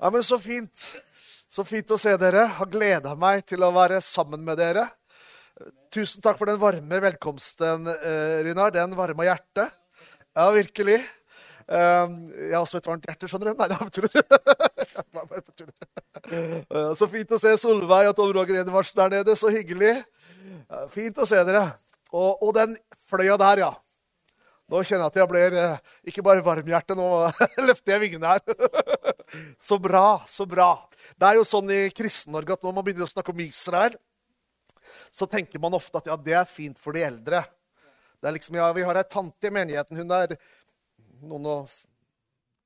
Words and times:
Ja, 0.00 0.10
men 0.10 0.24
Så 0.24 0.38
fint. 0.38 0.96
Så 1.50 1.64
fint 1.66 1.90
å 1.92 1.98
se 1.98 2.12
dere. 2.16 2.46
Har 2.56 2.68
gleda 2.70 3.12
meg 3.18 3.42
til 3.44 3.60
å 3.66 3.72
være 3.74 3.98
sammen 4.00 4.40
med 4.46 4.56
dere. 4.60 4.86
Tusen 5.92 6.22
takk 6.22 6.38
for 6.38 6.46
den 6.46 6.60
varme 6.62 7.00
velkomsten, 7.02 7.88
eh, 7.90 8.44
Rinar. 8.46 8.70
Den 8.70 8.94
varma 8.96 9.26
hjertet. 9.26 9.74
Ja, 10.36 10.46
virkelig. 10.54 11.00
Um, 11.66 12.30
jeg 12.32 12.54
har 12.54 12.62
også 12.62 12.78
et 12.78 12.86
varmt 12.86 13.04
hjerte, 13.06 13.28
skjønner 13.28 13.50
du. 13.50 13.58
Nei, 13.58 13.68
det 13.68 13.76
bare 15.12 15.42
tull. 15.58 15.74
Uh, 16.70 16.94
så 16.94 17.10
fint 17.10 17.34
å 17.34 17.38
se 17.42 17.52
Solveig 17.58 18.08
og 18.10 18.16
Tom 18.16 18.32
Roger 18.34 18.62
Edvardsen 18.62 19.02
der 19.02 19.18
nede. 19.18 19.36
Så 19.36 19.52
hyggelig. 19.52 19.98
Fint 20.94 21.18
å 21.18 21.28
se 21.28 21.42
dere. 21.44 21.66
Og, 22.14 22.40
og 22.40 22.54
den 22.56 22.78
fløya 23.10 23.36
der, 23.38 23.66
ja. 23.66 23.72
Nå 24.70 24.84
kjenner 24.86 25.08
jeg 25.08 25.10
at 25.10 25.18
jeg 25.18 25.30
blir 25.30 25.54
eh, 25.58 25.78
ikke 26.06 26.22
bare 26.22 26.44
varmhjerte, 26.46 26.94
nå 26.94 27.06
løfter 27.68 27.96
jeg 27.96 28.02
vingene 28.04 28.36
her. 28.36 28.42
så 29.62 29.78
bra, 29.78 30.22
så 30.28 30.46
bra. 30.48 30.72
Det 31.16 31.28
er 31.28 31.38
jo 31.38 31.46
sånn 31.48 31.70
i 31.72 31.82
Kristen-Norge 31.94 32.56
at 32.56 32.66
når 32.66 32.76
man 32.76 32.86
begynner 32.86 33.06
å 33.08 33.10
snakke 33.10 33.34
om 33.34 33.42
Israel, 33.44 33.96
så 35.10 35.26
tenker 35.30 35.62
man 35.62 35.76
ofte 35.76 36.00
at 36.00 36.10
ja, 36.10 36.16
det 36.16 36.36
er 36.38 36.48
fint 36.48 36.78
for 36.80 36.96
de 36.96 37.04
eldre. 37.06 37.42
Det 38.20 38.28
er 38.28 38.36
liksom, 38.36 38.58
ja, 38.58 38.68
Vi 38.76 38.84
har 38.84 38.98
ei 39.00 39.06
tante 39.08 39.48
i 39.48 39.54
menigheten. 39.54 39.96
Hun 39.96 40.12
er 40.12 40.36
noen 41.24 41.48
og 41.48 41.72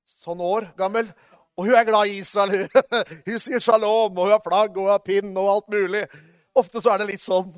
sånn 0.05 0.43
år 0.43 0.71
gammel. 0.79 1.09
Og 1.55 1.69
hun 1.69 1.79
er 1.79 1.87
glad 1.87 2.11
i 2.11 2.19
Israel. 2.19 2.67
Hun, 2.67 3.03
hun 3.29 3.41
sier 3.41 3.63
shalom, 3.63 4.17
og 4.17 4.27
hun 4.27 4.35
har 4.35 4.43
flagg 4.45 4.75
og 4.75 4.89
hun 4.89 4.95
har 4.97 5.05
pinn 5.05 5.31
og 5.37 5.51
alt 5.53 5.71
mulig. 5.75 6.05
Ofte 6.59 6.83
så 6.83 6.95
er 6.95 7.03
det 7.03 7.13
litt 7.13 7.23
sånn. 7.23 7.51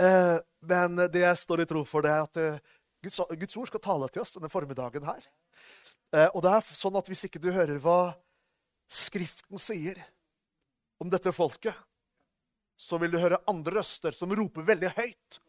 Eh, 0.00 0.36
men 0.66 0.98
det 1.12 1.22
jeg 1.22 1.42
står 1.42 1.62
i 1.62 1.68
tro 1.70 1.84
for, 1.86 2.02
det 2.02 2.12
er 2.12 2.26
at 2.26 2.42
eh, 2.42 2.60
Guds, 3.06 3.56
ord 3.58 3.70
skal 3.70 3.82
tale 3.82 4.08
til 4.10 4.24
oss 4.24 4.34
denne 4.34 4.50
formiddagen 4.50 5.06
her. 5.06 5.22
Eh, 6.14 6.28
og 6.32 6.42
det 6.42 6.52
er 6.54 6.66
sånn 6.74 6.98
at 6.98 7.10
hvis 7.10 7.26
ikke 7.28 7.42
du 7.42 7.52
hører 7.54 7.78
hva 7.82 8.00
Skriften 8.86 9.58
sier 9.58 9.98
om 11.02 11.10
dette 11.10 11.32
folket, 11.34 11.74
så 12.76 12.98
vil 13.00 13.10
du 13.12 13.18
høre 13.18 13.40
andre 13.50 13.78
røster 13.78 14.14
som 14.14 14.32
roper 14.36 14.66
veldig 14.66 14.92
høyt 14.96 15.40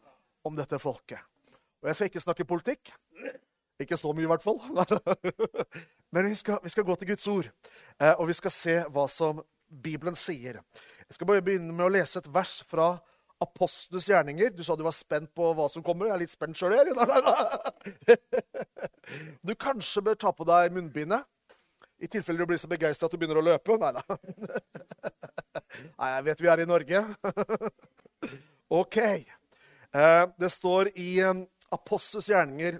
om 0.48 0.56
dette 0.56 0.80
folket. 0.82 1.20
Og 1.82 1.90
jeg 1.90 1.98
skal 1.98 2.10
ikke 2.10 2.24
snakke 2.24 2.48
politikk. 2.48 2.90
Ikke 3.78 3.98
så 4.00 4.10
mye, 4.10 4.26
i 4.26 4.30
hvert 4.30 4.42
fall. 4.42 4.58
Men 6.14 6.30
vi 6.30 6.34
skal, 6.40 6.58
vi 6.64 6.72
skal, 6.72 6.86
gå 6.88 6.96
til 6.98 7.12
Guds 7.12 7.28
ord, 7.30 7.50
eh, 8.00 8.14
og 8.16 8.26
vi 8.30 8.34
skal 8.34 8.52
se 8.54 8.74
hva 8.90 9.04
som 9.12 9.42
Bibelen 9.68 10.16
sier. 10.18 10.58
Jeg 11.06 11.18
skal 11.18 11.28
bare 11.28 11.44
begynne 11.44 11.74
med 11.76 11.86
å 11.86 11.92
lese 11.92 12.18
et 12.18 12.30
vers 12.32 12.58
fra 12.66 12.96
Apostles 13.38 14.08
gjerninger. 14.10 14.50
Du 14.56 14.64
sa 14.66 14.74
du 14.74 14.82
var 14.82 14.96
spent 14.96 15.30
på 15.36 15.52
hva 15.54 15.68
som 15.70 15.84
kommer. 15.86 16.08
Jeg 16.08 16.16
er 16.16 16.22
litt 16.24 16.34
spent 16.34 16.58
sjøl. 16.58 16.74
Du 19.46 19.54
kanskje 19.56 20.02
bør 20.04 20.16
ta 20.20 20.32
på 20.36 20.44
deg 20.48 20.74
munnbindet. 20.74 21.24
I 21.98 22.06
tilfelle 22.06 22.38
du 22.38 22.46
blir 22.46 22.60
så 22.60 22.70
begeistra 22.70 23.08
at 23.08 23.14
du 23.14 23.18
begynner 23.18 23.40
å 23.40 23.46
løpe. 23.46 23.78
Nei 23.80 23.92
da. 23.96 24.02
Nei, 25.98 26.10
jeg 26.12 26.26
vet 26.28 26.42
vi 26.42 26.50
er 26.52 26.62
i 26.62 26.68
Norge. 26.68 27.02
OK. 28.80 28.98
Eh, 29.02 30.24
det 30.38 30.50
står 30.54 30.92
i 31.00 31.10
Apostels 31.74 32.28
gjerninger 32.30 32.78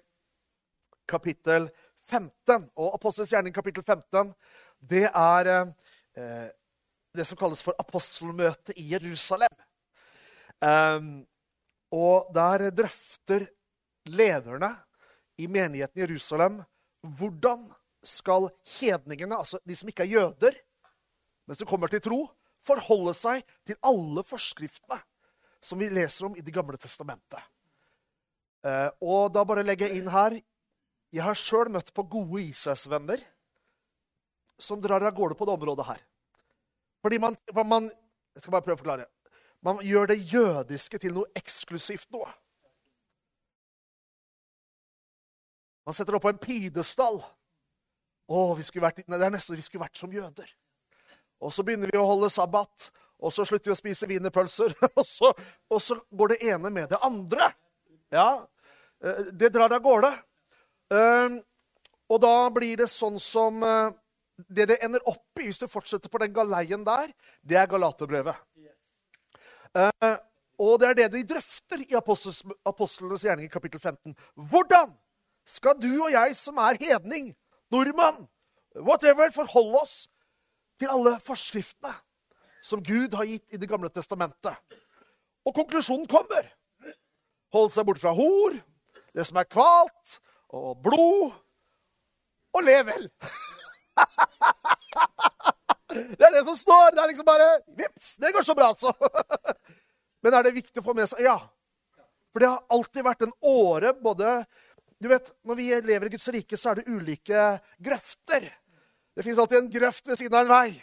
kapittel 1.09 1.69
15. 2.09 2.71
Og 2.77 2.95
Apostels 2.95 3.33
gjerning 3.33 3.55
kapittel 3.55 3.85
15, 3.85 4.33
det 4.89 5.07
er 5.09 5.51
eh, 5.53 6.49
det 7.17 7.27
som 7.27 7.39
kalles 7.41 7.63
for 7.65 7.77
apostelmøtet 7.81 8.77
i 8.79 8.91
Jerusalem. 8.93 9.53
Um, 10.59 11.11
og 11.95 12.33
der 12.35 12.69
drøfter 12.75 13.45
lederne 14.11 14.73
i 15.39 15.47
menigheten 15.47 16.01
i 16.01 16.03
Jerusalem 16.03 16.57
hvordan 17.19 17.63
skal 18.07 18.49
hedningene, 18.79 19.37
altså 19.37 19.61
de 19.67 19.77
som 19.77 19.89
ikke 19.91 20.05
er 20.07 20.15
jøder, 20.15 20.59
men 21.49 21.57
som 21.57 21.69
kommer 21.69 21.91
til 21.91 22.03
tro, 22.05 22.19
forholde 22.65 23.15
seg 23.17 23.45
til 23.67 23.79
alle 23.87 24.25
forskriftene 24.27 25.01
som 25.65 25.81
vi 25.81 25.89
leser 25.91 26.29
om 26.29 26.37
i 26.37 26.45
Det 26.45 26.55
gamle 26.55 26.79
testamentet. 26.79 27.41
Uh, 28.67 28.91
og 29.01 29.33
da 29.35 29.45
bare 29.47 29.63
legger 29.63 29.87
jeg 29.87 30.01
inn 30.01 30.11
her 30.11 30.35
Jeg 31.15 31.23
har 31.23 31.37
sjøl 31.39 31.71
møtt 31.71 31.93
på 31.95 32.03
gode 32.11 32.43
Israelsvenner 32.43 33.23
som 34.59 34.81
drar 34.83 35.05
av 35.07 35.15
gårde 35.15 35.37
på 35.39 35.47
det 35.47 35.55
området 35.55 35.87
her. 35.87 36.01
Fordi 37.03 37.21
man, 37.23 37.37
man 37.65 37.87
Jeg 38.35 38.43
skal 38.43 38.53
bare 38.53 38.67
prøve 38.67 38.77
å 38.77 38.83
forklare. 38.83 39.07
Man 39.65 39.81
gjør 39.83 40.11
det 40.11 40.19
jødiske 40.31 40.99
til 41.03 41.15
noe 41.17 41.31
eksklusivt 41.39 42.11
noe. 42.15 42.29
Man 45.87 45.97
setter 45.97 46.13
det 46.13 46.19
opp 46.19 46.27
på 46.29 46.35
en 46.35 46.43
pidestall. 46.43 47.23
Å, 48.29 48.53
vi 48.59 48.65
skulle 48.67 48.85
vært, 48.85 49.05
nei, 49.09 49.19
det 49.19 49.27
er 49.27 49.33
nesten 49.33 49.57
vi 49.57 49.65
skulle 49.65 49.87
vært 49.87 49.99
som 50.01 50.13
jøder. 50.13 50.49
Og 51.41 51.53
så 51.55 51.65
begynner 51.65 51.91
vi 51.91 52.01
å 52.01 52.07
holde 52.07 52.31
sabbat, 52.33 52.91
og 53.19 53.33
så 53.35 53.47
slutter 53.49 53.71
vi 53.71 53.75
å 53.75 53.79
spise 53.79 54.09
wienerpølser. 54.11 54.75
Og, 54.99 55.05
så, 55.07 55.33
og 55.71 55.81
så 55.83 55.97
går 56.15 56.35
det 56.35 56.39
ene 56.53 56.71
med 56.71 56.93
det 56.93 57.01
andre. 57.03 57.49
Ja, 58.15 58.47
eh, 59.03 59.25
Det 59.35 59.51
drar 59.55 59.75
av 59.75 59.83
gårde. 59.83 60.13
Ehm, 60.95 61.41
og 62.09 62.21
da 62.23 62.35
blir 62.55 62.79
det 62.81 62.87
sånn 62.89 63.19
som 63.21 63.59
eh, 63.67 63.91
Det 64.39 64.69
det 64.71 64.79
ender 64.87 65.03
opp 65.11 65.41
i 65.43 65.49
hvis 65.49 65.59
du 65.61 65.67
fortsetter 65.69 66.09
på 66.09 66.21
den 66.23 66.31
galeien 66.33 66.85
der, 66.87 67.11
det 67.43 67.59
er 67.59 67.67
Galaterbrevet. 67.67 68.39
Uh, 69.75 70.15
og 70.63 70.79
det 70.81 70.89
er 70.89 70.97
det 70.97 71.09
de 71.13 71.25
drøfter 71.27 71.83
i 71.83 71.97
Apostlenes 71.99 73.25
gjerning 73.27 73.47
i 73.47 73.53
kapittel 73.53 73.83
15. 73.83 74.15
Hvordan 74.35 74.95
skal 75.43 75.75
du 75.79 75.91
og 75.91 76.13
jeg 76.15 76.37
som 76.39 76.59
er 76.63 76.79
hedning, 76.81 77.33
nordmann, 77.75 78.27
whatever, 78.75 79.31
forholde 79.35 79.83
oss 79.83 79.97
til 80.79 80.93
alle 80.93 81.17
forskriftene 81.23 81.95
som 82.65 82.83
Gud 82.85 83.15
har 83.15 83.27
gitt 83.29 83.55
i 83.55 83.61
Det 83.61 83.69
gamle 83.71 83.91
testamentet? 83.91 84.55
Og 85.47 85.55
konklusjonen 85.57 86.09
kommer. 86.11 86.49
Hold 87.55 87.71
seg 87.73 87.87
bort 87.89 88.01
fra 88.01 88.13
hor, 88.13 88.59
det 89.17 89.25
som 89.25 89.39
er 89.41 89.49
kvalt, 89.49 90.19
og 90.53 90.77
blod, 90.85 91.33
og 92.57 92.65
le 92.65 92.79
vel. 92.89 93.09
Det 95.89 96.21
er 96.21 96.35
det 96.35 96.45
som 96.45 96.57
står. 96.57 96.93
Det 96.93 97.01
er 97.01 97.09
liksom 97.09 97.27
bare 97.27 97.47
Vips! 97.79 98.17
Det 98.21 98.33
går 98.35 98.45
så 98.45 98.55
bra, 98.55 98.69
altså. 98.69 98.93
Men 100.23 100.35
er 100.37 100.45
det 100.45 100.53
viktig 100.59 100.83
å 100.83 100.85
få 100.85 100.95
med 100.95 101.09
seg? 101.09 101.23
Ja. 101.25 101.39
For 102.29 102.45
det 102.45 102.51
har 102.53 102.77
alltid 102.77 103.07
vært 103.07 103.25
en 103.25 103.33
åre 103.49 103.95
både 103.97 104.35
du 105.03 105.09
vet, 105.09 105.31
Når 105.45 105.55
vi 105.55 105.69
lever 105.81 106.07
i 106.07 106.11
Guds 106.11 106.29
rike, 106.35 106.57
så 106.57 106.71
er 106.71 106.81
det 106.81 106.89
ulike 106.89 107.43
grøfter. 107.79 108.47
Det 109.15 109.25
fins 109.25 109.39
alltid 109.39 109.59
en 109.59 109.71
grøft 109.71 110.07
ved 110.07 110.19
siden 110.19 110.35
av 110.35 110.47
en 110.47 110.53
vei. 110.53 110.83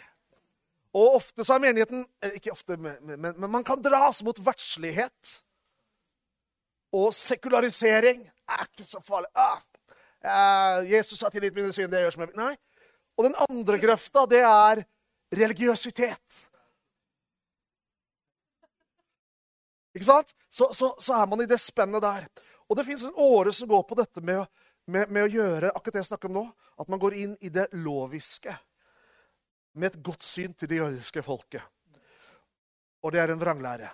Og 0.96 1.18
ofte 1.18 1.44
så 1.44 1.56
er 1.56 1.64
menigheten 1.66 2.06
Ikke 2.34 2.54
ofte, 2.54 2.76
men, 2.80 2.96
men, 3.04 3.34
men 3.36 3.50
man 3.50 3.64
kan 3.64 3.82
dras 3.82 4.22
mot 4.24 4.40
verdslighet. 4.40 5.36
Og 6.96 7.12
sekularisering 7.14 8.24
er 8.24 8.64
ikke 8.64 8.88
så 8.88 9.00
farlig. 9.04 9.28
Ah, 9.36 10.80
Jesus 10.86 11.20
har 11.20 11.30
tilgitt 11.30 11.54
mine 11.54 11.72
synd, 11.74 11.92
det 11.92 12.00
gjør 12.00 12.14
som 12.14 12.24
jeg 12.24 12.32
vil. 12.32 12.40
Nei. 12.40 12.54
Og 13.16 13.28
den 13.28 13.36
andre 13.48 13.78
grøfta, 13.80 14.24
det 14.30 14.42
er 14.44 14.82
religiøsitet. 15.34 16.42
Ikke 19.96 20.08
sant? 20.08 20.34
Så, 20.50 20.68
så, 20.76 20.92
så, 21.00 21.16
er 21.16 21.28
man 21.28 21.40
i 21.40 21.48
det 21.48 21.58
spennet 21.60 22.04
der. 22.04 22.26
Og 22.66 22.78
det 22.78 22.86
fins 22.86 23.04
en 23.06 23.20
åre 23.22 23.52
som 23.54 23.68
går 23.70 23.84
på 23.86 23.98
dette 23.98 24.22
med, 24.24 24.46
med, 24.90 25.10
med, 25.10 25.26
å 25.26 25.30
gjøre 25.30 25.72
akkurat 25.72 25.98
det 25.98 26.02
jeg 26.04 26.10
snakker 26.10 26.30
om 26.30 26.38
nå, 26.40 26.46
at 26.82 26.90
man 26.92 27.02
går 27.02 27.18
inn 27.22 27.36
i 27.44 27.50
det 27.52 27.68
loviske 27.78 28.54
med 29.76 29.92
et 29.92 30.00
godt 30.02 30.24
syn 30.26 30.54
til 30.56 30.70
det 30.70 30.80
jødiske 30.80 31.22
folket. 31.26 31.62
Og 33.04 33.12
det 33.14 33.20
er 33.22 33.30
en 33.30 33.40
vranglære, 33.40 33.90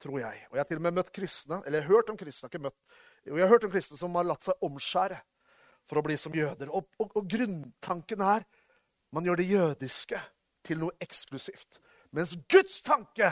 tror 0.00 0.20
jeg. 0.22 0.46
Og 0.48 0.56
jeg 0.56 0.62
har 0.62 0.70
til 0.70 0.80
og 0.80 0.86
med 0.86 0.96
møtt 1.00 1.12
kristne, 1.12 1.60
eller 1.66 1.80
jeg 1.80 1.88
har 1.88 1.96
hørt 1.98 2.12
om 2.12 2.20
kristne, 2.20 2.48
ikke 2.48 2.62
møtt, 2.68 2.78
jeg 3.26 3.42
har 3.42 3.50
hørt 3.50 3.66
om 3.66 3.72
kristne 3.72 3.98
som 4.00 4.14
har 4.16 4.28
latt 4.28 4.46
seg 4.46 4.64
omskjære 4.64 5.18
for 5.88 6.00
å 6.00 6.04
bli 6.06 6.16
som 6.20 6.34
jøder. 6.36 6.70
Og, 6.72 6.88
og, 7.02 7.12
og 7.18 7.28
grunntanken 7.28 8.24
er 8.24 8.46
man 9.12 9.24
gjør 9.24 9.40
det 9.40 9.48
jødiske 9.48 10.20
til 10.68 10.80
noe 10.82 10.96
eksklusivt. 11.02 11.78
Mens 12.16 12.34
Guds 12.50 12.80
tanke 12.84 13.30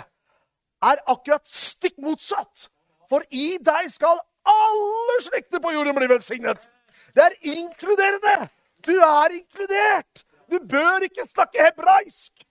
er 0.85 1.03
akkurat 1.09 1.47
stikk 1.49 1.99
motsatt. 2.03 2.69
For 3.11 3.25
i 3.31 3.57
deg 3.63 3.91
skal 3.93 4.19
alle 4.53 5.19
slekter 5.25 5.63
på 5.63 5.73
jorden 5.75 5.97
blir 5.97 6.11
velsignet. 6.11 6.69
Det 7.17 7.25
er 7.25 7.37
inkluderende. 7.55 8.49
Du 8.87 8.95
er 8.95 9.35
inkludert. 9.41 10.25
Du 10.51 10.59
bør 10.63 11.07
ikke 11.07 11.27
snakke 11.29 11.65
hebraisk 11.65 12.45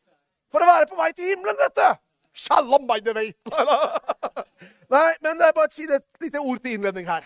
for 0.52 0.64
å 0.64 0.68
være 0.70 0.90
på 0.90 0.98
vei 1.00 1.12
til 1.16 1.32
himmelen, 1.32 1.58
vet 1.60 1.78
du. 1.80 2.02
Shalom 2.36 2.88
by 2.88 3.00
the 3.00 3.14
way. 3.16 3.32
Nei, 4.96 5.10
men 5.24 5.40
det 5.40 5.48
er 5.48 5.56
bare 5.56 5.72
å 5.72 5.74
si 5.74 5.88
et 5.88 6.06
lite 6.22 6.42
ord 6.44 6.60
til 6.62 6.76
innledning 6.76 7.08
her. 7.08 7.26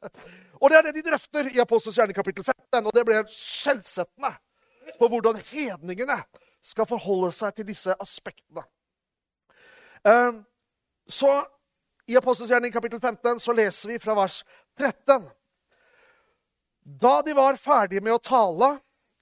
og 0.60 0.72
det 0.72 0.78
er 0.78 0.88
det 0.88 0.96
de 0.98 1.04
drøfter 1.06 1.52
i 1.54 1.62
Apostels 1.62 1.96
hjerne 2.00 2.16
kapittel 2.16 2.44
15. 2.44 2.82
Og 2.82 2.90
det 2.96 3.04
ble 3.06 3.22
skjellsettende 3.30 4.34
på 4.98 5.08
hvordan 5.12 5.38
hedningene 5.52 6.18
skal 6.64 6.88
forholde 6.90 7.30
seg 7.32 7.54
til 7.56 7.68
disse 7.70 7.94
aspektene. 8.02 8.66
Ehm, 10.08 10.42
så 11.08 11.30
i 12.10 12.16
Apostelgjerningen 12.18 12.74
kapittel 12.74 13.00
15 13.00 13.40
så 13.40 13.54
leser 13.54 13.92
vi 13.92 13.98
fra 14.02 14.16
vers 14.18 14.40
13. 14.78 15.28
Da 16.82 17.20
de 17.22 17.34
var 17.36 17.58
ferdige 17.60 18.02
med 18.02 18.16
å 18.16 18.22
tale, 18.24 18.70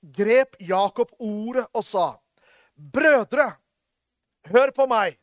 grep 0.00 0.56
Jakob 0.64 1.12
ordet 1.18 1.66
og 1.74 1.84
sa:" 1.84 2.14
Brødre, 2.78 3.50
hør 4.48 4.70
på 4.72 4.86
meg. 4.86 5.18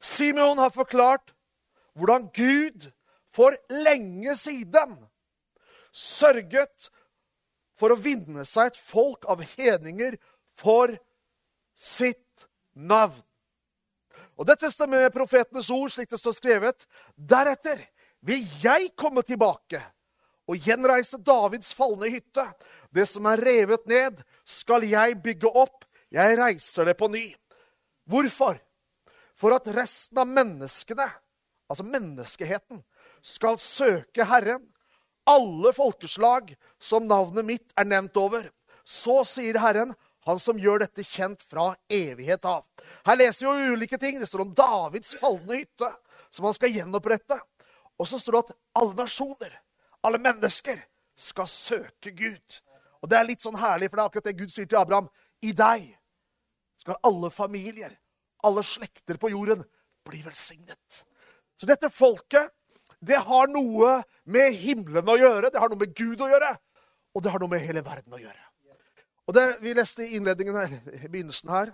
Simeon 0.00 0.58
har 0.58 0.74
forklart 0.74 1.32
hvordan 1.94 2.28
Gud 2.34 2.90
for 3.30 3.56
lenge 3.70 4.34
siden 4.36 4.98
sørget 5.94 6.90
for 7.78 7.94
å 7.94 7.98
vinne 7.98 8.44
seg 8.44 8.72
et 8.72 8.80
folk 8.80 9.24
av 9.30 9.40
hedninger 9.54 10.18
for 10.52 10.92
sitt 11.74 12.48
navn. 12.74 13.22
Og 14.34 14.46
Dette 14.48 14.70
stemmer 14.72 15.04
med 15.04 15.14
profetenes 15.14 15.70
ord, 15.70 15.92
slik 15.94 16.10
det 16.10 16.18
står 16.18 16.36
skrevet. 16.38 16.86
Deretter 17.14 17.80
vil 18.24 18.42
jeg 18.62 18.90
komme 18.98 19.22
tilbake 19.26 19.80
og 20.50 20.60
gjenreise 20.60 21.20
Davids 21.24 21.72
falne 21.76 22.10
hytte. 22.12 22.44
Det 22.92 23.06
som 23.08 23.26
er 23.30 23.42
revet 23.44 23.86
ned, 23.88 24.20
skal 24.44 24.84
jeg 24.88 25.20
bygge 25.24 25.48
opp. 25.48 25.86
Jeg 26.12 26.38
reiser 26.38 26.90
det 26.90 26.96
på 26.98 27.08
ny. 27.12 27.26
Hvorfor? 28.10 28.58
For 29.34 29.54
at 29.56 29.70
resten 29.74 30.20
av 30.20 30.28
menneskene, 30.30 31.06
altså 31.70 31.86
menneskeheten, 31.88 32.82
skal 33.24 33.58
søke 33.62 34.26
Herren. 34.28 34.66
Alle 35.24 35.72
folkeslag 35.72 36.52
som 36.82 37.08
navnet 37.08 37.46
mitt 37.48 37.72
er 37.80 37.88
nevnt 37.88 38.16
over. 38.20 38.44
Så 38.84 39.22
sier 39.24 39.56
Herren, 39.62 39.94
han 40.24 40.40
som 40.40 40.58
gjør 40.60 40.84
dette 40.84 41.04
kjent 41.04 41.42
fra 41.44 41.72
evighet 41.92 42.46
av. 42.48 42.64
Her 43.06 43.18
leser 43.20 43.46
vi 43.46 43.66
jo 43.66 43.76
ulike 43.76 43.98
ting. 44.00 44.18
Det 44.20 44.28
står 44.28 44.46
om 44.46 44.54
Davids 44.56 45.14
falne 45.20 45.60
hytte, 45.60 45.90
som 46.32 46.48
han 46.48 46.56
skal 46.56 46.72
gjenopprette. 46.72 47.38
Og 48.00 48.08
så 48.08 48.18
står 48.18 48.36
det 48.36 48.42
at 48.46 48.54
alle 48.80 48.96
nasjoner, 48.98 49.58
alle 50.04 50.20
mennesker, 50.22 50.80
skal 51.14 51.46
søke 51.46 52.10
Gud. 52.10 52.60
Og 53.04 53.10
det 53.10 53.18
er 53.18 53.28
litt 53.28 53.44
sånn 53.44 53.58
herlig, 53.60 53.90
for 53.90 54.00
det 54.00 54.02
er 54.02 54.10
akkurat 54.10 54.30
det 54.30 54.38
Gud 54.40 54.50
sier 54.50 54.66
til 54.66 54.80
Abraham. 54.80 55.10
I 55.44 55.52
deg 55.54 55.90
skal 56.80 56.98
alle 57.06 57.30
familier, 57.30 57.92
alle 58.44 58.64
slekter 58.66 59.20
på 59.20 59.30
jorden, 59.30 59.62
bli 60.04 60.22
velsignet. 60.24 61.04
Så 61.60 61.68
dette 61.68 61.92
folket, 61.92 62.50
det 63.04 63.20
har 63.28 63.52
noe 63.52 64.00
med 64.32 64.56
himmelen 64.56 65.08
å 65.08 65.18
gjøre, 65.20 65.52
det 65.52 65.60
har 65.60 65.70
noe 65.70 65.84
med 65.84 65.94
Gud 65.96 66.24
å 66.24 66.30
gjøre, 66.32 66.50
og 67.14 67.22
det 67.22 67.32
har 67.32 67.44
noe 67.44 67.52
med 67.52 67.62
hele 67.62 67.84
verden 67.84 68.16
å 68.16 68.20
gjøre. 68.20 68.42
Og 69.26 69.34
det 69.36 69.44
Vi 69.62 69.72
leste 69.76 70.04
i 70.04 70.16
innledningen 70.18 70.56
her, 70.56 70.74
i 70.92 71.08
begynnelsen 71.08 71.50
her, 71.50 71.72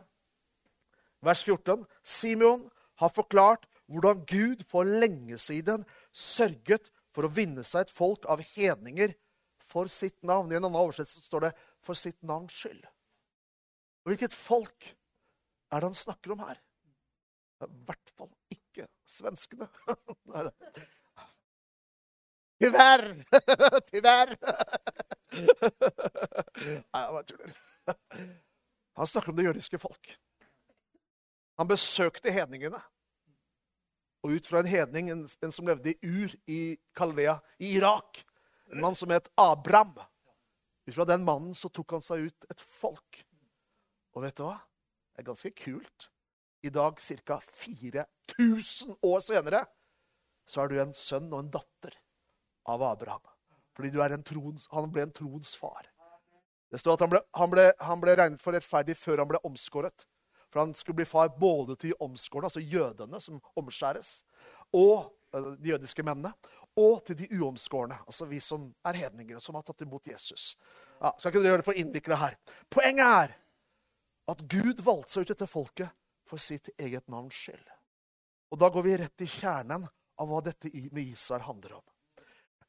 vers 1.24 1.42
14. 1.44 1.84
Simeon 2.02 2.70
har 3.00 3.12
forklart 3.12 3.66
hvordan 3.90 4.22
Gud 4.28 4.62
for 4.70 4.86
lenge 4.86 5.38
siden 5.38 5.84
sørget 6.14 6.90
for 7.10 7.26
å 7.26 7.32
vinne 7.34 7.64
seg 7.66 7.86
et 7.86 7.92
folk 7.92 8.26
av 8.30 8.42
hedninger 8.52 9.14
for 9.70 9.90
sitt 9.90 10.22
navn. 10.26 10.52
I 10.52 10.58
en 10.58 10.64
annen 10.64 10.78
oversettelse 10.78 11.26
står 11.26 11.40
det 11.48 11.52
'for 11.82 11.94
sitt 11.94 12.22
navns 12.22 12.54
skyld'. 12.54 12.86
Og 14.04 14.14
Hvilket 14.14 14.34
folk 14.34 14.96
er 15.72 15.80
det 15.80 15.88
han 15.88 15.94
snakker 15.94 16.32
om 16.32 16.38
her? 16.38 16.56
I 17.60 17.66
hvert 17.66 18.10
fall 18.16 18.30
ikke 18.50 18.88
svenskene. 19.06 19.68
Tyvärr! 22.60 23.24
Tyvärr! 23.90 24.36
Nei, 25.34 27.02
jeg 27.02 27.12
bare 27.14 27.26
tuller. 27.28 27.60
Han 28.98 29.06
snakker 29.06 29.32
om 29.32 29.38
det 29.38 29.46
jødiske 29.46 29.78
folk. 29.80 30.12
Han 31.60 31.68
besøkte 31.70 32.32
hedningene. 32.34 32.80
Og 34.24 34.36
ut 34.36 34.46
fra 34.48 34.60
en 34.60 34.68
hedning, 34.68 35.08
en, 35.12 35.24
en 35.24 35.52
som 35.54 35.68
levde 35.68 35.94
i 35.94 35.98
Ur 36.04 36.34
i 36.50 36.60
Kaldea, 36.96 37.38
i 37.60 37.74
Irak, 37.78 38.20
en 38.70 38.82
mann 38.84 38.96
som 38.98 39.10
het 39.10 39.30
Abram 39.40 39.94
Ut 40.86 40.94
fra 40.94 41.04
den 41.06 41.24
mannen 41.24 41.54
så 41.54 41.68
tok 41.70 41.92
han 41.94 42.02
seg 42.02 42.26
ut 42.28 42.46
et 42.50 42.62
folk. 42.64 43.20
Og 44.16 44.24
vet 44.24 44.36
du 44.38 44.42
hva? 44.42 44.56
Det 45.14 45.22
er 45.22 45.28
ganske 45.28 45.52
kult. 45.54 46.08
I 46.66 46.72
dag, 46.74 46.98
ca. 46.98 47.36
4000 47.40 48.96
år 49.06 49.20
senere, 49.24 49.60
så 50.48 50.64
er 50.64 50.72
du 50.72 50.80
en 50.82 50.96
sønn 50.96 51.28
og 51.30 51.44
en 51.44 51.52
datter 51.54 51.94
av 52.68 52.82
Abraham. 52.90 53.22
Fordi 53.76 54.22
trons, 54.26 54.66
han 54.70 54.90
ble 54.92 55.02
en 55.02 55.12
troens 55.12 55.54
far. 55.56 55.88
Det 56.70 56.78
står 56.78 56.94
at 56.94 57.00
han 57.00 57.10
ble, 57.10 57.20
han, 57.34 57.50
ble, 57.50 57.66
han 57.82 58.00
ble, 58.00 58.14
regnet 58.16 58.42
for 58.42 58.54
rettferdig 58.54 58.96
før 58.98 59.22
han 59.22 59.30
ble 59.30 59.40
omskåret. 59.46 60.06
For 60.50 60.62
han 60.62 60.74
skulle 60.74 61.00
bli 61.02 61.06
far 61.06 61.30
både 61.38 61.76
til 61.78 61.94
omskårne, 62.02 62.50
altså 62.50 62.62
jødene 62.62 63.20
som 63.22 63.38
omskjæres, 63.58 64.24
og 64.74 65.10
eh, 65.34 65.52
de 65.62 65.70
jødiske 65.70 66.02
mennene, 66.06 66.32
og 66.78 67.04
til 67.06 67.18
de 67.18 67.28
uomskårne, 67.38 67.98
altså 68.06 68.26
vi 68.30 68.40
som 68.42 68.68
er 68.86 68.98
hedninger, 68.98 69.38
og 69.38 69.42
som 69.42 69.58
har 69.58 69.66
tatt 69.66 69.82
imot 69.86 70.06
Jesus. 70.10 70.54
Ja, 71.00 71.12
skal 71.18 71.30
ikke 71.30 71.42
dere 71.42 71.52
gjøre 71.54 71.62
det 71.62 71.68
for 71.70 71.82
innvikla 71.82 72.18
her. 72.18 72.36
Poenget 72.70 73.06
er 73.06 73.36
at 74.30 74.42
Gud 74.50 74.82
valgte 74.86 75.14
seg 75.14 75.26
ut 75.26 75.32
dette 75.34 75.50
folket 75.50 75.94
for 76.26 76.42
sitt 76.42 76.70
eget 76.78 77.06
navns 77.10 77.34
skyld. 77.34 77.66
Og 78.50 78.58
da 78.58 78.70
går 78.70 78.86
vi 78.86 78.98
rett 78.98 79.24
i 79.26 79.30
kjernen 79.30 79.86
av 79.86 80.30
hva 80.30 80.42
dette 80.44 80.70
med 80.94 81.02
Israel 81.14 81.46
handler 81.46 81.78
om. 81.78 81.86